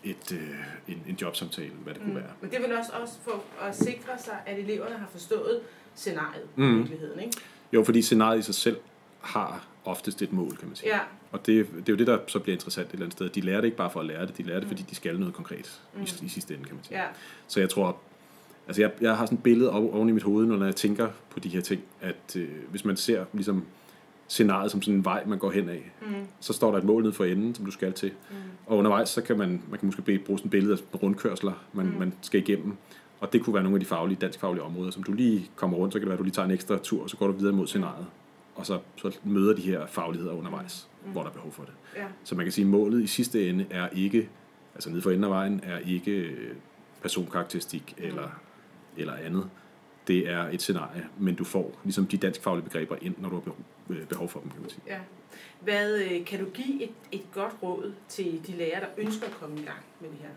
et, 0.03 0.31
øh, 0.31 0.39
en, 0.87 1.03
en 1.07 1.17
jobsamtale? 1.21 1.71
Hvad 1.83 1.93
det 1.93 2.01
kunne 2.01 2.15
være? 2.15 2.31
Men 2.41 2.51
det 2.51 2.59
vil 2.61 2.77
også, 2.77 2.91
også 3.01 3.13
for 3.23 3.43
at 3.61 3.75
sikre 3.75 4.11
sig, 4.17 4.37
at 4.45 4.59
eleverne 4.59 4.95
har 4.95 5.07
forstået 5.11 5.59
scenariet 5.95 6.47
mm. 6.55 6.75
i 6.75 6.77
virkeligheden, 6.77 7.19
ikke? 7.19 7.37
Jo, 7.73 7.83
fordi 7.83 8.01
scenariet 8.01 8.39
i 8.39 8.41
sig 8.43 8.55
selv 8.55 8.77
har 9.21 9.67
oftest 9.85 10.21
et 10.21 10.33
mål, 10.33 10.57
kan 10.57 10.67
man 10.67 10.75
sige. 10.75 10.89
Ja, 10.95 10.99
Og 11.31 11.45
det, 11.45 11.67
det 11.73 11.89
er 11.89 11.93
jo 11.93 11.95
det, 11.95 12.07
der 12.07 12.19
så 12.27 12.39
bliver 12.39 12.55
interessant 12.55 12.87
et 12.87 12.93
eller 12.93 13.05
andet 13.05 13.17
sted. 13.17 13.29
De 13.29 13.41
lærer 13.41 13.57
det 13.57 13.65
ikke 13.65 13.77
bare 13.77 13.89
for 13.89 13.99
at 13.99 14.05
lære 14.05 14.25
det, 14.25 14.37
de 14.37 14.43
lærer 14.43 14.59
det, 14.59 14.67
fordi 14.67 14.85
de 14.89 14.95
skal 14.95 15.19
noget 15.19 15.33
konkret 15.33 15.81
i, 15.99 16.25
i 16.25 16.29
sidste 16.29 16.53
ende, 16.53 16.65
kan 16.65 16.75
man 16.75 16.83
sige. 16.83 16.97
ja, 16.97 17.05
Så 17.47 17.59
jeg 17.59 17.69
tror, 17.69 17.97
altså 18.67 18.81
jeg, 18.81 18.91
jeg 19.01 19.17
har 19.17 19.25
sådan 19.25 19.37
et 19.37 19.43
billede 19.43 19.71
oven 19.71 20.09
i 20.09 20.11
mit 20.11 20.23
hoved, 20.23 20.45
når 20.45 20.65
jeg 20.65 20.75
tænker 20.75 21.09
på 21.29 21.39
de 21.39 21.49
her 21.49 21.61
ting, 21.61 21.81
at 22.01 22.35
øh, 22.35 22.49
hvis 22.69 22.85
man 22.85 22.97
ser 22.97 23.25
ligesom 23.33 23.65
scenariet 24.27 24.71
som 24.71 24.81
sådan 24.81 24.93
en 24.93 25.05
vej, 25.05 25.23
man 25.25 25.39
går 25.39 25.51
hen 25.51 25.69
af, 25.69 25.91
mm. 26.01 26.07
så 26.39 26.53
står 26.53 26.71
der 26.71 26.77
et 26.77 26.83
mål 26.83 27.01
nede 27.01 27.13
for 27.13 27.23
enden, 27.25 27.55
som 27.55 27.65
du 27.65 27.71
skal 27.71 27.93
til. 27.93 28.11
Mm. 28.29 28.35
Og 28.65 28.77
undervejs, 28.77 29.09
så 29.09 29.21
kan 29.21 29.37
man, 29.37 29.61
man 29.69 29.79
kan 29.79 29.85
måske 29.85 30.19
bruge 30.19 30.39
sådan 30.39 30.47
et 30.47 30.51
billede 30.51 30.73
af 30.93 31.03
rundkørsler, 31.03 31.53
man, 31.73 31.85
mm. 31.85 31.99
man 31.99 32.13
skal 32.21 32.39
igennem. 32.41 32.73
Og 33.19 33.33
det 33.33 33.43
kunne 33.43 33.53
være 33.53 33.63
nogle 33.63 33.75
af 33.75 33.79
de 33.79 33.85
faglige, 33.85 34.17
danskfaglige 34.21 34.63
områder, 34.63 34.91
som 34.91 35.03
du 35.03 35.13
lige 35.13 35.49
kommer 35.55 35.77
rundt, 35.77 35.93
så 35.93 35.99
kan 35.99 36.01
det 36.01 36.09
være, 36.09 36.13
at 36.13 36.19
du 36.19 36.23
lige 36.23 36.33
tager 36.33 36.45
en 36.45 36.51
ekstra 36.51 36.77
tur, 36.77 37.03
og 37.03 37.09
så 37.09 37.17
går 37.17 37.27
du 37.27 37.33
videre 37.33 37.53
mod 37.53 37.67
scenariet. 37.67 38.05
Og 38.57 38.65
så, 38.65 38.79
så 38.95 39.19
møder 39.23 39.55
de 39.55 39.61
her 39.61 39.85
fagligheder 39.85 40.33
undervejs, 40.33 40.87
mm. 41.05 41.11
hvor 41.11 41.21
der 41.21 41.29
er 41.29 41.33
behov 41.33 41.51
for 41.51 41.63
det. 41.63 41.73
ja, 41.95 42.05
Så 42.23 42.35
man 42.35 42.45
kan 42.45 42.51
sige, 42.51 42.65
at 42.65 42.69
målet 42.69 43.03
i 43.03 43.07
sidste 43.07 43.49
ende 43.49 43.65
er 43.69 43.89
ikke, 43.89 44.29
altså 44.75 44.89
nede 44.89 45.01
for 45.01 45.09
enden 45.09 45.23
af 45.23 45.29
vejen, 45.29 45.59
er 45.63 45.77
ikke 45.77 46.35
personkarakteristik 47.01 47.95
eller, 47.97 48.29
eller 48.97 49.13
andet. 49.13 49.49
Det 50.07 50.29
er 50.29 50.43
et 50.49 50.61
scenarie, 50.61 51.07
men 51.19 51.35
du 51.35 51.43
får 51.43 51.79
ligesom 51.83 52.07
de 52.07 52.17
danskfaglige 52.17 52.63
begreber 52.63 52.95
ind, 53.01 53.15
når 53.17 53.29
du 53.29 53.35
har 53.35 53.41
behov, 53.41 53.59
øh, 53.89 54.05
behov 54.07 54.29
for 54.29 54.39
dem, 54.39 54.49
kan 54.49 54.61
man 54.61 54.69
sige. 54.69 54.81
ja. 54.87 54.99
Hvad 55.59 55.97
øh, 56.03 56.25
kan 56.25 56.39
du 56.39 56.49
give 56.49 56.83
et, 56.83 56.89
et 57.11 57.21
godt 57.33 57.53
råd 57.63 57.93
til 58.09 58.41
de 58.47 58.51
lærere, 58.51 58.79
der 58.81 58.87
ønsker 58.97 59.25
at 59.25 59.31
komme 59.31 59.59
i 59.59 59.63
gang 59.63 59.79
med 59.99 60.09
det 60.09 60.17
her? 60.21 60.29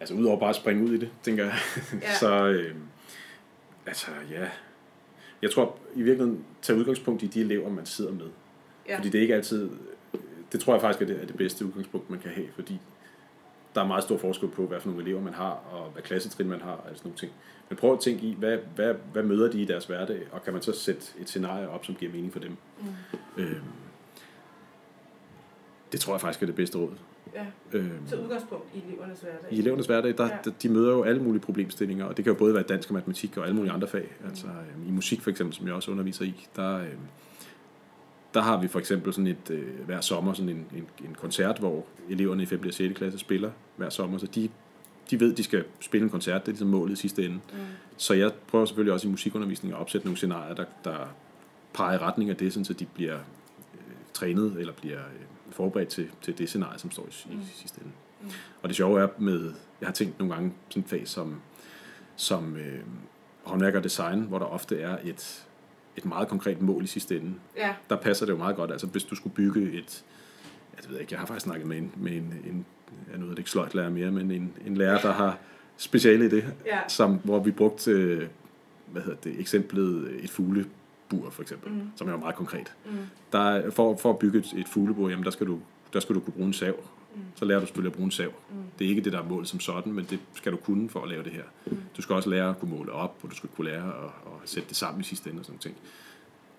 Altså 0.00 0.14
udover 0.14 0.38
bare 0.40 0.50
at 0.50 0.56
springe 0.56 0.84
ud 0.84 0.92
i 0.94 0.98
det, 0.98 1.10
tænker 1.22 1.44
jeg, 1.44 1.54
Ja. 2.02 2.14
så 2.20 2.46
øh, 2.46 2.74
altså 3.86 4.10
ja, 4.30 4.48
jeg 5.42 5.50
tror 5.50 5.76
i 5.94 6.02
virkeligheden 6.02 6.44
tage 6.62 6.78
udgangspunkt 6.78 7.22
i 7.22 7.26
de 7.26 7.40
elever, 7.40 7.70
man 7.70 7.86
sidder 7.86 8.12
med. 8.12 8.26
Ja. 8.88 8.96
Fordi 8.96 9.08
det 9.08 9.18
er 9.18 9.22
ikke 9.22 9.34
altid, 9.34 9.70
det 10.52 10.60
tror 10.60 10.74
jeg 10.74 10.80
faktisk 10.80 11.02
er 11.02 11.06
det, 11.06 11.22
er 11.22 11.26
det 11.26 11.36
bedste 11.36 11.66
udgangspunkt, 11.66 12.10
man 12.10 12.18
kan 12.18 12.30
have, 12.30 12.48
fordi 12.54 12.80
der 13.74 13.80
er 13.80 13.86
meget 13.86 14.04
stor 14.04 14.18
forskel 14.18 14.48
på, 14.48 14.66
hvad 14.66 14.80
for 14.80 14.88
nogle 14.88 15.02
elever 15.02 15.20
man 15.20 15.34
har, 15.34 15.50
og 15.72 15.90
hvad 15.90 16.02
klassetrin 16.02 16.48
man 16.48 16.60
har, 16.60 16.72
og 16.72 16.84
sådan 16.84 17.00
nogle 17.04 17.18
ting. 17.18 17.32
Men 17.68 17.76
prøv 17.76 17.92
at 17.92 18.00
tænke 18.00 18.26
i, 18.26 18.34
hvad, 18.38 18.58
hvad, 18.74 18.94
hvad 19.12 19.22
møder 19.22 19.50
de 19.50 19.62
i 19.62 19.64
deres 19.64 19.84
hverdag, 19.84 20.22
og 20.32 20.44
kan 20.44 20.52
man 20.52 20.62
så 20.62 20.72
sætte 20.72 21.02
et 21.20 21.28
scenarie 21.28 21.68
op, 21.68 21.84
som 21.84 21.94
giver 21.94 22.12
mening 22.12 22.32
for 22.32 22.40
dem? 22.40 22.56
Mm. 22.80 23.42
Øhm, 23.42 23.62
det 25.92 26.00
tror 26.00 26.14
jeg 26.14 26.20
faktisk 26.20 26.42
er 26.42 26.46
det 26.46 26.54
bedste 26.54 26.78
råd. 26.78 26.92
Ja, 27.34 27.46
Øhm, 27.72 27.90
så 28.06 28.16
udgangspunkt 28.16 28.64
i 28.74 28.82
elevernes 28.88 29.20
hverdag. 29.20 29.52
i 29.52 29.58
elevernes 29.58 29.86
hverdag, 29.86 30.18
der, 30.18 30.24
Ja. 30.26 30.50
de 30.62 30.68
møder 30.68 30.90
jo 30.90 31.02
alle 31.02 31.22
mulige 31.22 31.42
problemstillinger, 31.42 32.04
og 32.04 32.16
det 32.16 32.24
kan 32.24 32.32
jo 32.32 32.38
både 32.38 32.54
være 32.54 32.62
dansk 32.62 32.88
og 32.90 32.94
matematik 32.94 33.36
og 33.36 33.44
alle 33.44 33.56
mulige 33.56 33.72
andre 33.72 33.88
fag. 33.88 34.08
Altså 34.24 34.46
øhm, 34.46 34.88
i 34.88 34.90
musik 34.90 35.20
for 35.22 35.30
eksempel, 35.30 35.56
som 35.56 35.66
jeg 35.66 35.74
også 35.74 35.90
underviser 35.90 36.24
i, 36.24 36.46
der, 36.56 36.76
øhm, 36.78 36.86
der 38.34 38.40
har 38.42 38.60
vi 38.60 38.68
for 38.68 38.78
eksempel 38.78 39.12
sådan 39.12 39.26
et, 39.26 39.50
øh, 39.50 39.80
hver 39.86 40.00
sommer 40.00 40.32
sådan 40.32 40.48
en, 40.48 40.66
en, 40.76 40.86
en 41.08 41.14
koncert, 41.14 41.58
hvor 41.58 41.84
eleverne 42.08 42.42
i 42.42 42.46
5. 42.46 42.62
og 42.66 42.74
6. 42.74 42.94
klasse 42.96 43.18
spiller 43.18 43.50
hver 43.76 43.88
sommer, 43.90 44.18
så 44.18 44.26
de, 44.26 44.48
de 45.10 45.20
ved, 45.20 45.34
de 45.34 45.42
skal 45.44 45.64
spille 45.80 46.04
en 46.04 46.10
koncert, 46.10 46.40
det 46.40 46.48
er 46.48 46.52
ligesom 46.52 46.68
målet 46.68 46.92
i 46.92 46.96
sidste 46.96 47.24
ende. 47.24 47.34
Mm. 47.34 47.58
Så 47.96 48.14
jeg 48.14 48.32
prøver 48.48 48.64
selvfølgelig 48.64 48.92
også 48.92 49.08
i 49.08 49.10
musikundervisningen 49.10 49.74
at 49.76 49.80
opsætte 49.80 50.06
nogle 50.06 50.16
scenarier, 50.16 50.54
der, 50.54 50.64
der 50.84 50.96
peger 51.72 51.94
i 51.94 51.98
retning 51.98 52.30
af 52.30 52.36
det, 52.36 52.52
sådan, 52.52 52.64
så 52.64 52.72
de 52.72 52.86
bliver 52.94 53.14
øh, 53.74 53.80
trænet 54.12 54.56
eller 54.58 54.72
bliver 54.72 54.98
øh, 54.98 55.20
forberedt 55.52 55.88
til, 55.88 56.10
til 56.22 56.38
det 56.38 56.48
scenarie, 56.48 56.78
som 56.78 56.90
står 56.90 57.06
i, 57.30 57.32
i 57.34 57.38
sidste 57.54 57.80
ende. 57.80 57.92
Mm. 58.22 58.28
Og 58.62 58.68
det 58.68 58.76
sjove 58.76 59.00
er 59.00 59.08
med, 59.18 59.52
jeg 59.80 59.86
har 59.88 59.92
tænkt 59.92 60.18
nogle 60.18 60.34
gange 60.34 60.52
sådan 60.68 60.82
et 60.82 60.88
fag 60.88 61.08
som, 61.08 61.40
som 62.16 62.56
øh, 62.56 62.78
håndværk 63.44 63.74
og 63.74 63.84
design, 63.84 64.20
hvor 64.20 64.38
der 64.38 64.46
ofte 64.46 64.80
er 64.80 64.98
et, 65.04 65.46
et 65.96 66.04
meget 66.04 66.28
konkret 66.28 66.62
mål 66.62 66.84
i 66.84 66.86
sidste 66.86 67.16
ende. 67.16 67.34
Ja, 67.56 67.74
Der 67.90 67.96
passer 67.96 68.26
det 68.26 68.32
jo 68.32 68.38
meget 68.38 68.56
godt. 68.56 68.70
Altså 68.72 68.86
hvis 68.86 69.04
du 69.04 69.14
skulle 69.14 69.34
bygge 69.34 69.72
et, 69.72 70.04
jeg 70.82 70.90
ved 70.90 70.98
ikke, 71.00 71.12
jeg 71.12 71.20
har 71.20 71.26
faktisk 71.26 71.44
snakket 71.44 71.66
med 71.68 71.78
en, 71.78 71.92
med 71.96 72.12
en, 72.12 72.34
en 72.46 72.66
jeg 73.10 73.18
nu 73.18 73.24
er 73.26 73.30
det 73.30 73.38
ikke 73.38 73.50
sløjtlærer 73.50 73.90
mere, 73.90 74.10
men 74.10 74.30
en, 74.30 74.52
en 74.66 74.76
lærer, 74.76 75.00
der 75.00 75.12
har 75.12 75.38
speciale 75.76 76.26
i 76.26 76.28
det, 76.28 76.54
Ja. 76.66 76.78
som, 76.88 77.14
hvor 77.24 77.38
vi 77.42 77.50
brugte, 77.50 77.90
øh, 77.90 78.28
hvad 78.86 79.02
hedder 79.02 79.18
det, 79.18 79.40
eksemplet 79.40 80.24
et 80.24 80.30
fuglebur 81.10 81.30
for 81.30 81.42
eksempel, 81.42 81.72
mm. 81.72 81.80
som 81.96 82.08
er 82.08 82.12
jo 82.12 82.18
meget 82.18 82.34
konkret. 82.34 82.72
Mm. 82.86 82.90
Der, 83.32 83.38
er- 83.50 83.70
for, 83.70 83.96
for 83.96 84.10
at 84.10 84.18
bygge 84.18 84.38
et, 84.38 84.52
et 84.56 84.68
fuglebur, 84.68 85.08
jamen 85.08 85.24
der 85.24 85.30
skal 85.30 85.46
du, 85.46 85.60
der 85.92 86.00
skal 86.00 86.14
du 86.14 86.20
kunne 86.20 86.32
bruge 86.32 86.46
en 86.46 86.52
sav. 86.52 86.74
Mm. 87.14 87.20
Så 87.34 87.44
lærer 87.44 87.60
du 87.60 87.66
selvfølgelig 87.66 87.90
at 87.90 87.96
bruge 87.96 88.04
en 88.04 88.10
sav. 88.10 88.28
Mm. 88.28 88.56
Det 88.78 88.84
er 88.84 88.88
ikke 88.88 89.00
det, 89.02 89.12
der 89.12 89.18
er 89.20 89.24
målet 89.28 89.48
som 89.48 89.60
sådan, 89.60 89.92
men 89.92 90.04
det 90.10 90.18
skal 90.34 90.52
du 90.52 90.56
kunne 90.56 90.90
for 90.90 91.02
at 91.02 91.08
lave 91.08 91.24
det 91.24 91.32
her. 91.32 91.42
Mm. 91.66 91.78
Du 91.96 92.02
skal 92.02 92.14
også 92.16 92.30
lære 92.30 92.50
at 92.50 92.58
kunne 92.58 92.70
måle 92.70 92.92
op, 92.92 93.16
og 93.22 93.30
du 93.30 93.36
skal 93.36 93.48
kunne 93.56 93.70
lære 93.70 93.86
at, 93.86 94.04
at 94.42 94.48
sætte 94.48 94.68
det 94.68 94.76
sammen 94.76 95.00
i 95.00 95.04
sidste 95.04 95.30
ende 95.30 95.40
og 95.40 95.44
sådan 95.44 95.52
noget 95.52 95.60
ting. 95.62 95.76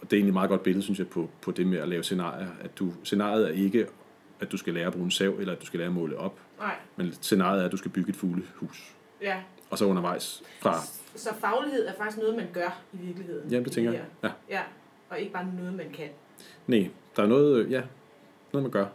Og 0.02 0.12
det 0.12 0.14
er 0.14 0.18
egentlig 0.18 0.30
et 0.30 0.34
meget 0.34 0.50
godt 0.50 0.64
billede, 0.64 0.84
synes 0.84 1.00
jeg, 1.00 1.08
på, 1.08 1.30
på 1.42 1.52
det 1.52 1.68
med 1.68 1.78
at 1.78 1.88
lave 1.88 2.04
scenarier. 2.04 2.48
At 2.62 2.80
du, 2.80 2.94
scenariet 3.04 3.46
er 3.48 3.52
ikke, 3.54 3.88
at 4.40 4.52
du 4.52 4.58
skal 4.58 4.74
lære 4.74 4.88
at 4.88 4.94
bruge 4.94 5.06
en 5.06 5.12
sav, 5.12 5.36
eller 5.40 5.54
at 5.54 5.62
du 5.62 5.66
skal 5.66 5.78
lære 5.78 5.88
at 5.88 5.94
måle 5.94 6.18
op. 6.18 6.40
nej, 6.60 6.76
Men 6.96 7.14
scenariet 7.22 7.62
er, 7.62 7.66
at 7.66 7.72
du 7.72 7.78
skal 7.78 7.92
bygge 7.92 8.10
et 8.10 8.16
fuglehus. 8.16 8.94
ja. 9.22 9.36
Og 9.72 9.78
så 9.78 9.86
undervejs 9.86 10.44
fra... 10.60 10.80
Så 11.16 11.30
faglighed 11.40 11.88
er 11.88 11.94
faktisk 11.98 12.18
noget, 12.18 12.36
man 12.36 12.48
gør 12.54 12.82
i 12.94 12.98
virkeligheden. 12.98 13.50
Jamen, 13.50 13.66
det 13.66 13.72
tænker 13.74 13.92
jeg. 13.92 14.06
Ja. 14.24 14.30
Ja, 14.50 14.62
og 15.10 15.20
ikke 15.20 15.34
bare 15.34 15.46
noget, 15.60 15.74
man 15.74 15.90
kan. 15.94 16.10
Nej, 16.68 16.90
der 17.16 17.24
er 17.24 17.28
noget, 17.28 17.72
ja, 17.72 17.82
noget 18.54 18.64
man 18.64 18.72
gør. 18.72 18.86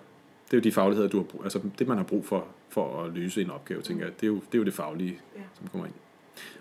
Det 0.44 0.52
er 0.52 0.56
jo 0.56 0.60
de 0.60 0.72
fagligheder, 0.72 1.08
du 1.08 1.16
har 1.16 1.24
brug, 1.24 1.44
altså 1.44 1.60
det, 1.78 1.88
man 1.88 1.96
har 1.96 2.04
brug 2.04 2.26
for, 2.26 2.46
for 2.68 3.02
at 3.02 3.12
løse 3.12 3.42
en 3.42 3.50
opgave, 3.50 3.82
tænker 3.82 4.04
jeg. 4.04 4.14
Det 4.14 4.22
er 4.22 4.26
jo 4.26 4.34
det, 4.34 4.54
er 4.54 4.58
jo 4.58 4.64
det 4.64 4.74
faglige, 4.74 5.20
Ja. 5.36 5.40
som 5.58 5.68
kommer 5.68 5.86
ind. 5.86 5.94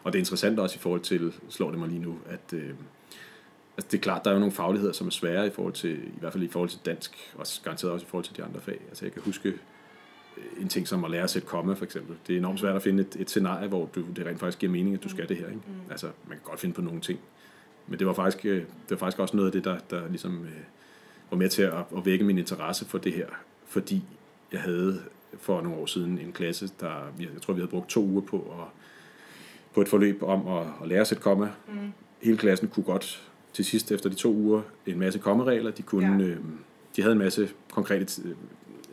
Og 0.04 0.14
det 0.14 0.20
er 0.20 0.22
interessant 0.22 0.60
også 0.60 0.76
i 0.76 0.80
forhold 0.80 1.02
til, 1.02 1.34
slår 1.50 1.70
det 1.70 1.80
mig 1.80 1.90
lige 1.90 2.02
nu, 2.02 2.18
at 2.30 2.54
øh, 2.54 2.70
altså 3.78 3.88
det 3.92 3.94
er 3.98 4.02
klart, 4.02 4.24
der 4.24 4.30
er 4.30 4.34
jo 4.34 4.40
nogle 4.40 4.52
fagligheder, 4.54 4.94
som 4.94 5.08
er 5.08 5.12
svære 5.12 5.48
i 5.48 5.50
forhold 5.50 5.74
til, 5.74 6.08
i 6.08 6.20
hvert 6.20 6.34
fald 6.34 6.44
i 6.44 6.48
forhold 6.48 6.70
til 6.70 6.80
dansk, 6.86 7.34
og 7.36 7.46
garanteret 7.64 7.94
også 7.94 8.06
i 8.06 8.10
forhold 8.10 8.26
til 8.26 8.38
de 8.38 8.44
andre 8.44 8.60
fag. 8.62 8.80
Altså 8.90 9.06
jeg 9.06 9.12
kan 9.12 9.22
huske 9.22 9.54
en 10.62 10.68
ting 10.68 10.88
som 10.88 11.04
at 11.04 11.12
lære 11.12 11.24
at 11.24 11.30
sætte 11.30 11.48
komma, 11.48 11.74
for 11.74 11.86
eksempel. 11.86 12.16
Det 12.28 12.34
er 12.34 12.38
enormt 12.38 12.60
svært 12.60 12.76
at 12.76 12.84
finde 12.84 13.02
et, 13.04 13.16
et 13.20 13.30
scenarie, 13.30 13.68
hvor 13.68 13.90
du, 13.96 14.02
det 14.16 14.26
rent 14.26 14.40
faktisk 14.40 14.60
giver 14.60 14.72
mening, 14.72 14.96
at 14.96 15.04
du 15.04 15.10
skal 15.10 15.30
det 15.30 15.38
her. 15.38 15.48
Ikke? 15.48 15.62
Altså, 15.92 16.08
man 16.28 16.38
kan 16.38 16.44
godt 16.44 16.60
finde 16.60 16.76
på 16.76 16.82
nogle 16.82 17.02
ting. 17.02 17.20
Men 17.88 18.00
det 18.00 18.08
var 18.08 18.14
faktisk, 18.14 18.46
øh, 18.46 18.58
det 18.62 18.90
var 18.90 18.98
faktisk 18.98 19.20
også 19.20 19.36
noget 19.36 19.50
af 19.50 19.52
det, 19.52 19.64
der, 19.64 19.78
der 19.90 20.08
ligesom 20.10 20.44
øh, 20.44 20.62
var 21.30 21.38
med 21.38 21.50
til 21.50 21.62
at, 21.62 21.74
at 21.98 22.06
vække 22.06 22.26
min 22.26 22.38
interesse 22.38 22.86
for 22.86 22.98
det 22.98 23.14
her. 23.14 23.28
Fordi 23.66 24.04
jeg 24.52 24.62
havde 24.62 25.02
for 25.40 25.62
nogle 25.62 25.78
år 25.78 25.86
siden 25.86 26.20
en 26.20 26.32
klasse, 26.32 26.70
der 26.80 27.14
jeg 27.20 27.28
tror, 27.42 27.54
vi 27.54 27.60
havde 27.60 27.72
brugt 27.72 27.90
to 27.90 28.04
uger 28.04 28.22
på 28.22 28.38
at, 28.38 28.68
på 29.74 29.82
et 29.82 29.88
forløb 29.88 30.24
om 30.24 30.48
at, 30.48 30.68
at 30.82 30.88
lære 30.88 31.02
at 31.02 31.08
sætte 31.08 31.24
komma. 31.24 31.50
Mm. 31.68 31.92
hele 32.22 32.38
klassen 32.38 32.68
kunne 32.68 32.84
godt 32.84 33.30
til 33.54 33.66
sidst 33.66 33.92
efter 33.92 34.10
de 34.10 34.16
to 34.16 34.34
uger 34.34 34.62
en 34.86 35.00
masse 35.00 35.20
kommeregler. 35.20 35.72
De, 35.72 35.82
kunne, 35.82 36.24
ja. 36.24 36.30
øh, 36.30 36.38
de 36.96 37.02
havde 37.02 37.12
en 37.12 37.20
masse 37.20 37.50
konkrete 37.72 38.22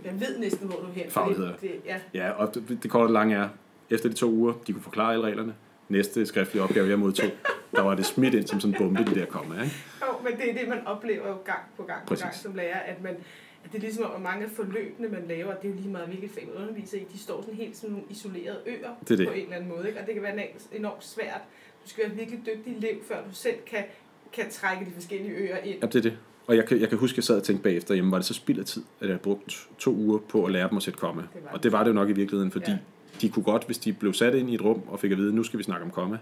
Jeg 0.05 0.21
ved 0.21 0.39
næsten, 0.39 0.69
hvor 0.69 0.77
du 0.77 0.87
er 0.87 0.93
hen. 0.93 1.11
Fagligheder. 1.11 1.57
Det, 1.57 1.81
ja. 1.87 2.01
Ja, 2.15 2.31
og 2.31 2.55
det, 2.55 2.79
det 2.83 2.91
korte 2.91 3.09
og 3.09 3.13
lange 3.13 3.35
er, 3.37 3.49
efter 3.91 4.09
de 4.09 4.15
to 4.15 4.31
uger, 4.31 4.53
de 4.67 4.73
kunne 4.73 4.83
forklare 4.83 5.13
alle 5.13 5.25
reglerne. 5.25 5.55
Næste 5.89 6.27
skriftlige 6.27 6.63
opgave, 6.63 6.89
jeg 6.89 6.99
modtog, 6.99 7.31
der 7.77 7.83
var 7.83 7.95
det 7.95 8.07
smidt 8.07 8.35
ind 8.35 8.47
som 8.47 8.61
sådan 8.61 8.75
en 8.75 8.79
bombe, 8.79 9.11
de 9.15 9.21
der 9.21 9.27
komma. 9.27 9.55
Ikke? 9.63 9.77
Jo, 10.03 10.29
men 10.29 10.33
det 10.41 10.51
er 10.51 10.59
det, 10.59 10.69
man 10.69 10.87
oplever 10.87 11.29
jo 11.29 11.35
gang 11.45 11.61
på 11.77 11.83
gang 11.83 12.01
på 12.01 12.07
Præcis. 12.07 12.23
gang 12.23 12.35
som 12.35 12.55
lærer, 12.55 12.79
at 12.79 13.03
man 13.03 13.17
at 13.65 13.73
det 13.73 13.79
er 13.79 13.83
ligesom, 13.83 14.05
at 14.17 14.23
mange 14.23 14.45
af 14.45 14.51
forløbene, 14.51 15.09
man 15.09 15.25
laver, 15.29 15.55
det 15.55 15.65
er 15.65 15.69
jo 15.69 15.75
lige 15.75 15.89
meget, 15.89 16.09
hvilket 16.09 16.31
fag 16.31 16.49
man 16.55 16.63
underviser 16.63 16.99
i, 16.99 17.05
de 17.13 17.19
står 17.19 17.41
sådan 17.41 17.55
helt 17.55 17.77
som 17.77 17.91
nogle 17.91 18.05
isolerede 18.11 18.59
øer 18.67 18.91
Det 19.09 19.19
det. 19.19 19.27
på 19.27 19.33
en 19.33 19.43
eller 19.43 19.57
anden 19.57 19.71
måde. 19.71 19.89
Ikke? 19.89 20.01
Og 20.01 20.07
det 20.07 20.15
kan 20.15 20.23
være 20.23 20.47
enormt 20.73 21.05
svært. 21.05 21.41
Du 21.85 21.89
skal 21.89 22.05
være 22.09 22.17
virkelig 22.17 22.41
dygtig 22.47 22.77
elev, 22.77 23.03
før 23.09 23.17
du 23.17 23.35
selv 23.35 23.57
kan, 23.67 23.85
kan 24.33 24.51
trække 24.51 24.85
de 24.85 24.91
forskellige 24.91 25.33
øer 25.33 25.57
ind. 25.57 25.81
Ja, 25.81 25.87
det 25.87 25.95
er 25.95 26.03
det. 26.03 26.19
Og 26.47 26.57
jeg 26.57 26.67
kan, 26.67 26.81
jeg 26.81 26.89
kan 26.89 26.99
huske, 26.99 27.15
at 27.15 27.17
jeg 27.17 27.25
sad 27.25 27.37
og 27.37 27.43
tænkte 27.43 27.63
bagefter, 27.63 27.95
jamen 27.95 28.11
var 28.11 28.19
det 28.19 28.27
så 28.27 28.35
spild 28.35 28.59
af 28.59 28.65
tid, 28.65 28.83
at 29.01 29.07
jeg 29.07 29.09
havde 29.09 29.23
brugt 29.23 29.69
to 29.79 29.95
uger 29.95 30.19
på 30.19 30.45
at 30.45 30.53
lære 30.53 30.69
dem 30.69 30.77
at 30.77 30.83
sætte 30.83 30.99
komma. 30.99 31.23
Det. 31.23 31.43
Og 31.53 31.63
det 31.63 31.73
var 31.73 31.83
det 31.83 31.89
jo 31.89 31.95
nok 31.95 32.09
i 32.09 32.13
virkeligheden, 32.13 32.51
fordi 32.53 32.71
Ja. 32.71 32.79
de 33.21 33.29
kunne 33.29 33.43
godt, 33.43 33.67
hvis 33.67 33.79
de 33.79 33.93
blev 33.93 34.13
sat 34.15 34.35
ind 34.35 34.51
i 34.51 34.55
et 34.55 34.63
rum 34.65 34.83
og 34.89 35.01
fik 35.01 35.11
at 35.13 35.19
vide, 35.19 35.35
nu 35.35 35.43
skal 35.43 35.59
vi 35.59 35.65
snakke 35.65 35.85
om 35.85 35.91
komma, 35.91 36.19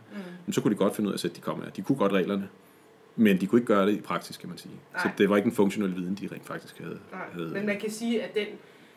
Mm. 0.47 0.53
så 0.53 0.61
kunne 0.61 0.71
de 0.75 0.79
godt 0.79 0.97
finde 0.97 1.09
ud 1.09 1.13
af 1.13 1.17
at 1.17 1.21
sætte 1.21 1.37
de 1.37 1.41
kommaer. 1.41 1.71
De 1.71 1.83
kunne 1.83 1.99
godt 1.99 2.13
reglerne, 2.13 2.49
men 3.17 3.41
de 3.41 3.47
kunne 3.47 3.59
ikke 3.61 3.67
gøre 3.67 3.87
det 3.87 3.93
i 3.93 4.01
praksis, 4.01 4.37
kan 4.37 4.49
man 4.49 4.59
sige. 4.59 4.75
Nej. 4.93 5.03
Så 5.03 5.11
det 5.19 5.31
var 5.31 5.37
ikke 5.37 5.47
en 5.47 5.53
funktionel 5.53 5.97
viden, 5.97 6.15
de 6.15 6.29
rent 6.35 6.47
faktisk 6.47 6.79
havde. 6.79 6.99
Nej, 7.13 7.21
havde 7.33 7.49
men 7.51 7.67
man 7.67 7.81
kan 7.81 7.91
sige, 7.91 8.23
at 8.23 8.35
den, 8.35 8.47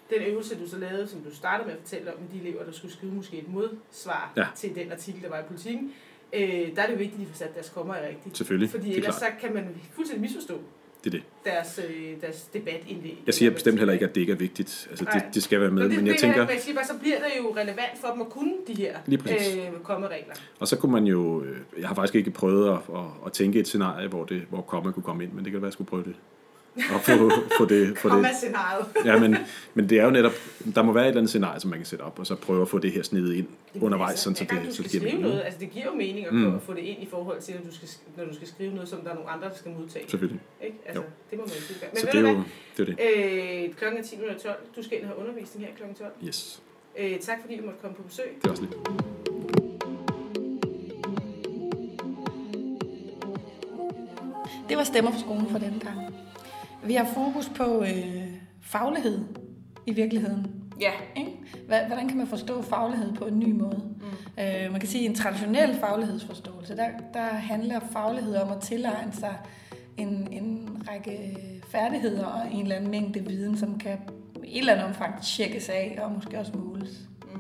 den 0.10 0.22
øvelse, 0.32 0.56
du 0.60 0.70
så 0.70 0.78
lavede, 0.78 1.08
som 1.08 1.20
du 1.20 1.36
startede 1.36 1.68
med 1.68 1.74
at 1.76 1.80
fortælle 1.82 2.12
om, 2.14 2.20
de 2.34 2.40
elever, 2.48 2.64
der 2.64 2.72
skulle 2.72 2.94
skrive 2.94 3.14
måske 3.14 3.38
et 3.38 3.50
modsvar 3.54 4.34
Ja. 4.38 4.46
til 4.56 4.76
den 4.76 4.92
artikel, 4.92 5.22
der 5.22 5.30
var 5.30 5.40
i 5.40 5.44
politikken, 5.48 5.92
øh, 6.34 6.42
der 6.76 6.82
er 6.82 6.88
det 6.88 7.00
vigtigt, 7.00 7.14
at 7.14 7.20
de 7.20 7.26
får 7.26 7.36
sat 7.38 7.54
deres 7.56 7.70
kommer 7.70 7.96
rigtigt. 8.08 8.38
Selvfølgelig, 8.38 8.70
Fordi 8.70 8.92
er 8.92 8.96
ellers 8.98 9.16
så 9.16 9.26
kan 9.42 9.54
man 9.54 9.68
fuldstændig 9.92 10.22
misforstå 10.22 10.60
Det 11.04 11.14
er 11.14 11.18
det. 11.18 11.24
deres, 11.46 11.80
øh, 11.90 12.22
deres 12.22 12.42
debatindlæg. 12.54 13.24
Jeg 13.26 13.34
siger 13.34 13.52
bestemt 13.52 13.78
heller 13.78 13.94
ikke, 13.94 14.06
at 14.06 14.16
det 14.16 14.22
ikke 14.22 14.34
er 14.34 14.38
vigtigt. 14.38 14.88
Altså, 14.90 15.06
det, 15.06 15.14
Nej. 15.14 15.30
det 15.34 15.44
skal 15.44 15.62
være 15.62 15.72
med, 15.72 15.82
Men, 15.82 15.92
det, 15.92 15.98
men 16.00 16.08
jeg 16.08 16.16
tænker, 16.20 16.48
jeg, 16.50 16.60
siger 16.62 16.76
bare, 16.76 16.86
så 16.86 16.94
bliver 17.02 17.16
det 17.18 17.32
jo 17.40 17.56
relevant 17.56 17.98
for 18.02 18.08
dem 18.08 18.22
at 18.22 18.30
kunne 18.30 18.54
de 18.68 18.74
her 18.74 18.98
øh, 19.08 19.80
kommeregler. 19.84 20.34
og 20.60 20.68
så 20.68 20.78
kunne 20.78 20.92
man 20.92 21.04
jo, 21.06 21.44
øh, 21.44 21.58
jeg 21.80 21.88
har 21.88 21.96
faktisk 21.96 22.16
ikke 22.16 22.32
prøvet 22.32 22.70
at, 22.70 22.78
at, 22.96 23.06
at 23.26 23.32
tænke 23.34 23.60
et 23.60 23.68
scenarie, 23.68 24.08
hvor, 24.08 24.24
det, 24.26 24.42
hvor 24.50 24.62
komma 24.62 24.92
kunne 24.92 25.04
komme 25.04 25.24
ind, 25.24 25.32
men 25.34 25.44
det 25.46 25.52
kan 25.52 25.62
være, 25.62 25.68
at 25.68 25.72
jeg 25.72 25.74
skulle 25.74 25.88
prøve 25.90 26.04
det. 26.04 26.16
Og 26.94 27.02
få, 27.02 27.32
få 27.58 27.66
det, 27.66 27.98
få 27.98 28.10
det. 28.10 28.28
Ja, 29.06 29.20
men, 29.20 29.36
men 29.74 29.90
det 29.90 30.00
er 30.00 30.06
jo 30.06 30.12
netop, 30.12 30.32
der 30.76 30.82
må 30.84 30.92
være 30.92 31.04
et 31.04 31.08
eller 31.08 31.20
andet 31.22 31.30
scenarie, 31.30 31.60
som 31.60 31.70
man 31.70 31.80
kan 31.80 31.86
sætte 31.86 32.04
op, 32.04 32.20
og 32.20 32.28
så 32.28 32.36
prøve 32.36 32.62
at 32.62 32.68
få 32.68 32.80
det 32.80 32.92
her 32.92 33.04
snedet 33.04 33.34
ind 33.36 33.48
undervejs, 33.82 34.20
sådan, 34.20 34.36
så 34.36 34.46
det, 34.50 34.76
så 34.76 34.84
det 34.84 34.92
giver 34.92 35.04
mening. 35.04 35.22
noget, 35.22 35.42
altså 35.46 35.60
det 35.60 35.70
giver 35.72 35.86
jo 35.86 35.92
mening 35.96 36.26
at, 36.28 36.34
Mm. 36.34 36.56
at 36.56 36.62
få 36.62 36.74
det 36.74 36.80
ind 36.80 37.04
i 37.04 37.08
forhold 37.12 37.42
til, 37.42 37.56
når 37.56 37.70
du 37.72 37.76
skal, 37.76 37.90
når 38.18 38.26
du 38.26 38.36
skal 38.36 38.48
skrive 38.48 38.74
noget, 38.74 38.90
som 38.90 39.00
der 39.02 39.10
er 39.10 39.16
nogle 39.16 39.30
andre, 39.30 39.48
der 39.50 39.56
skal 39.56 39.72
modtage. 39.72 40.10
Selvfølgelig. 40.10 40.42
Ikke? 40.64 40.78
Altså, 40.86 41.02
Jo. 41.02 41.08
det 41.32 41.38
må 41.40 41.46
man 41.46 41.54
jo. 41.56 41.88
Men 41.92 41.98
Så 42.02 42.08
det 42.12 42.16
er 42.26 42.32
jo 42.32 42.44
det. 42.78 42.96
Er 42.96 42.96
det. 43.56 43.66
Øh, 43.70 43.74
klokken 43.76 44.00
er 44.00 44.04
10.12. 44.04 44.76
Du 44.76 44.84
skal 44.84 44.98
ind 44.98 45.04
og 45.06 45.10
have 45.10 45.20
undervisning 45.20 45.66
her 45.66 45.74
klokken 45.76 45.96
12. 45.98 46.12
Yes, 46.28 46.62
Øh, 47.00 47.20
tak 47.20 47.38
fordi 47.42 47.58
du 47.58 47.64
måtte 47.66 47.80
komme 47.82 47.96
på 47.96 48.04
besøg. 48.04 48.26
det 48.42 48.48
er 48.48 48.52
også 48.52 48.64
lidt. 48.64 48.74
Det 54.70 54.78
var 54.78 54.84
Stemmer 54.84 55.12
for 55.12 55.20
skolen 55.20 55.50
for 55.50 55.58
denne 55.58 55.80
gang. 55.80 55.98
Vi 56.86 56.94
har 56.94 57.06
fokus 57.06 57.50
på 57.56 57.84
øh, 57.84 58.28
faglighed 58.62 59.20
i 59.86 59.94
virkeligheden. 59.94 60.48
Ja. 60.82 60.92
Ikke? 61.16 61.32
Hvordan 61.68 62.08
kan 62.08 62.18
man 62.18 62.28
forstå 62.28 62.62
faglighed 62.62 63.14
på 63.14 63.26
en 63.26 63.40
ny 63.40 63.52
måde? 63.52 63.82
Mm. 63.98 64.44
Øh, 64.44 64.72
man 64.72 64.80
kan 64.80 64.90
sige, 64.90 65.04
at 65.04 65.10
en 65.10 65.16
traditionel 65.16 65.76
faglighedsforståelse, 65.80 66.76
der, 66.76 66.88
der 67.14 67.24
handler 67.24 67.80
faglighed 67.92 68.36
om 68.36 68.52
at 68.52 68.62
tilegne 68.62 69.14
sig 69.14 69.38
en, 69.98 70.28
en 70.32 70.82
række 70.90 71.38
færdigheder 71.68 72.26
og 72.26 72.52
en 72.52 72.62
eller 72.62 72.76
anden 72.76 72.92
mængde 72.92 73.20
viden, 73.20 73.58
som 73.58 73.78
kan 73.78 73.98
i 74.44 74.56
et 74.56 74.60
eller 74.60 74.74
andet 74.74 74.88
omfang 74.88 75.22
tjekkes 75.22 75.70
af 75.70 76.00
og 76.02 76.12
måske 76.12 76.40
også 76.40 76.58
måles. 76.58 77.00
Mm. 77.34 77.40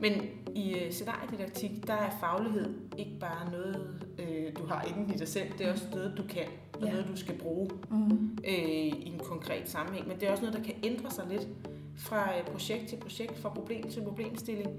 Men 0.00 0.12
i 0.54 0.72
øh, 0.74 0.92
scenariedidaktik, 0.92 1.86
der 1.86 1.94
er 1.94 2.16
faglighed 2.20 2.74
ikke 2.98 3.18
bare 3.20 3.50
noget, 3.50 4.07
øh, 4.38 4.56
du 4.58 4.66
har 4.66 4.82
inden 4.82 5.14
i 5.14 5.16
dig 5.18 5.28
selv. 5.28 5.52
Det 5.58 5.66
er 5.66 5.72
også 5.72 5.86
noget, 5.92 6.14
du 6.16 6.22
kan, 6.22 6.44
og 6.74 6.82
Ja. 6.86 6.90
noget, 6.90 7.06
du 7.08 7.16
skal 7.16 7.38
bruge 7.38 7.70
Mm. 7.90 8.38
øh, 8.48 8.54
i 8.86 9.08
en 9.14 9.20
konkret 9.24 9.68
sammenhæng. 9.68 10.08
Men 10.08 10.20
det 10.20 10.26
er 10.28 10.30
også 10.32 10.42
noget, 10.44 10.58
der 10.58 10.64
kan 10.64 10.74
ændre 10.82 11.10
sig 11.10 11.24
lidt 11.30 11.48
fra 11.96 12.36
øh, 12.38 12.44
projekt 12.46 12.88
til 12.88 12.96
projekt, 12.96 13.38
fra 13.38 13.48
problem 13.48 13.90
til 13.90 14.00
problemstilling. 14.02 14.70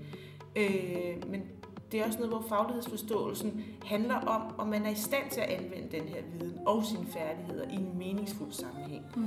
Øh, 0.56 1.30
men 1.30 1.42
det 1.92 2.00
er 2.00 2.06
også 2.06 2.20
noget, 2.20 2.34
hvor 2.34 2.46
faglighedsforståelsen 2.50 3.64
handler 3.86 4.16
om, 4.16 4.42
om 4.58 4.68
man 4.68 4.86
er 4.86 4.90
i 4.90 4.96
stand 4.96 5.30
til 5.32 5.42
at 5.42 5.48
anvende 5.50 5.98
den 5.98 6.08
her 6.08 6.22
viden 6.34 6.58
og 6.66 6.84
sine 6.86 7.06
færdigheder 7.08 7.64
i 7.70 7.76
en 7.76 7.98
meningsfuld 7.98 8.52
sammenhæng. 8.52 9.04
Mm. 9.16 9.24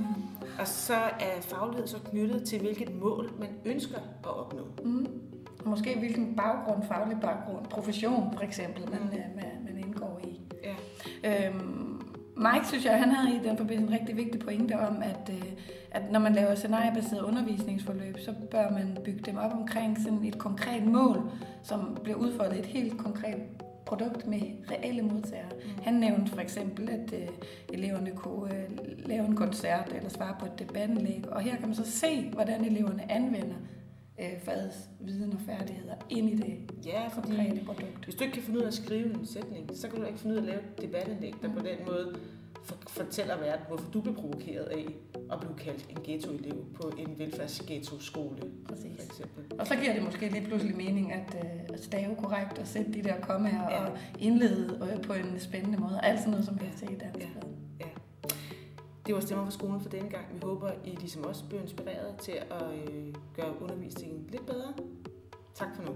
Og 0.59 0.67
så 0.67 0.93
er 0.95 1.41
faglighed 1.41 1.87
så 1.87 1.97
knyttet 1.99 2.43
til, 2.43 2.59
hvilket 2.59 2.95
mål 2.95 3.31
man 3.39 3.49
ønsker 3.65 3.97
at 4.23 4.29
opnå. 4.29 4.63
Mm. 4.83 5.07
Måske 5.65 5.99
hvilken 5.99 6.35
baggrund, 6.35 6.83
faglig 6.87 7.17
baggrund, 7.21 7.65
profession 7.65 8.33
for 8.33 8.41
eksempel, 8.41 8.83
man, 8.89 9.01
øh, 9.01 9.35
man, 9.35 9.45
Øhm, 11.23 12.01
Mike, 12.37 12.67
synes 12.67 12.85
jeg, 12.85 12.99
han 12.99 13.11
havde 13.11 13.35
i 13.35 13.47
den 13.47 13.57
forbindelse 13.57 13.93
en 13.93 13.99
rigtig 13.99 14.17
vigtig 14.17 14.41
pointe 14.41 14.79
om, 14.79 15.01
at, 15.01 15.29
øh, 15.29 15.51
at 15.91 16.11
når 16.11 16.19
man 16.19 16.33
laver 16.33 16.55
scenariebaseret 16.55 17.21
undervisningsforløb, 17.21 18.19
så 18.19 18.33
bør 18.51 18.71
man 18.71 18.97
bygge 19.05 19.21
dem 19.25 19.37
op 19.37 19.51
omkring 19.51 19.97
sådan 20.03 20.23
et 20.23 20.37
konkret 20.37 20.85
mål, 20.85 21.31
som 21.63 21.97
bliver 22.03 22.17
udfordret 22.17 22.59
et 22.59 22.65
helt 22.65 22.97
konkret 22.97 23.37
produkt 23.85 24.27
med 24.27 24.41
reelle 24.71 25.01
modtagere. 25.01 25.49
Mm. 25.49 25.83
Han 25.83 25.93
nævnte 25.93 26.31
for 26.31 26.41
eksempel, 26.41 26.89
at 26.89 27.13
øh, 27.13 27.27
eleverne 27.73 28.11
kunne 28.11 28.55
øh, 28.55 28.69
lave 29.05 29.25
en 29.25 29.35
koncert 29.35 29.91
eller 29.95 30.09
svare 30.09 30.35
på 30.39 30.45
et 30.45 30.59
debatindlæg, 30.59 31.23
og 31.31 31.41
her 31.41 31.55
kan 31.55 31.67
man 31.67 31.75
så 31.75 31.91
se, 31.91 32.29
hvordan 32.33 32.65
eleverne 32.65 33.11
anvender 33.11 33.55
øh, 34.19 34.39
fagets 34.43 34.77
viden 34.99 35.33
og 35.33 35.39
færdigheder 35.45 35.93
ind 36.09 36.29
i 36.29 36.35
det 36.35 36.57
Ja, 36.85 37.07
fordi 37.07 37.27
konkrete 37.27 37.61
produkt. 37.65 38.03
hvis 38.03 38.15
du 38.15 38.23
ikke 38.23 38.33
kan 38.33 38.43
finde 38.43 38.59
ud 38.59 38.63
af 38.63 38.67
at 38.67 38.73
skrive 38.73 39.13
en 39.19 39.25
sætning, 39.25 39.69
så 39.77 39.87
kan 39.89 39.99
du 39.99 40.05
ikke 40.05 40.19
finde 40.19 40.35
ud 40.35 40.37
af 40.39 40.41
at 40.43 40.47
lave 40.49 40.59
et 40.59 40.81
debatindlæg, 40.81 41.33
der 41.41 41.53
på 41.53 41.59
den 41.59 41.77
måde 41.87 42.15
for, 42.63 42.77
fortæller 42.89 43.37
verden, 43.37 43.65
hvorfor 43.67 43.91
du 43.91 44.01
blev 44.01 44.15
provokeret 44.15 44.63
af 44.63 44.85
at 45.31 45.39
blive 45.39 45.53
kaldt 45.57 45.85
en 45.89 45.97
ghettoelev 46.03 46.65
på 46.81 46.91
en 46.97 47.19
velfærdsghetto-skole, 47.19 48.37
Præcis. 48.69 48.91
for 48.95 49.03
eksempel. 49.05 49.59
Og 49.59 49.67
så 49.67 49.75
giver 49.75 49.93
det 49.93 50.03
måske 50.03 50.29
lige 50.29 50.45
pludselig 50.47 50.75
mening 50.77 51.13
at, 51.13 51.35
øh, 51.43 51.49
at 51.73 51.83
stave 51.83 52.15
korrekt 52.15 52.57
og 52.59 52.67
sætte 52.67 52.93
de 52.93 53.03
der 53.03 53.19
kommaer 53.21 53.69
Ja. 53.71 53.85
og 53.85 53.97
indlede 54.19 54.89
øh, 54.95 55.01
på 55.01 55.13
en 55.13 55.39
spændende 55.39 55.77
måde. 55.77 55.99
Alt 56.03 56.19
sådan 56.19 56.31
noget, 56.31 56.45
som 56.45 56.55
vi 56.59 56.65
Ja. 56.65 56.69
har 56.69 56.77
set 56.77 56.89
i 56.89 56.95
dansk. 56.97 57.19
Ja. 57.19 57.27
Det 59.05 59.15
var 59.15 59.21
Stemmer 59.21 59.45
fra 59.45 59.51
skolen 59.51 59.81
for 59.81 59.89
denne 59.89 60.09
gang. 60.09 60.25
Vi 60.33 60.39
håber, 60.43 60.71
I 60.85 60.89
ligesom 60.89 61.25
os 61.25 61.41
bliver 61.41 61.61
inspireret 61.61 62.15
til 62.19 62.31
at 62.31 62.73
øh, 62.73 63.13
gøre 63.35 63.61
undervisningen 63.61 64.27
lidt 64.29 64.45
bedre. 64.45 64.73
Tak 65.55 65.75
for 65.75 65.83
nu. 65.83 65.93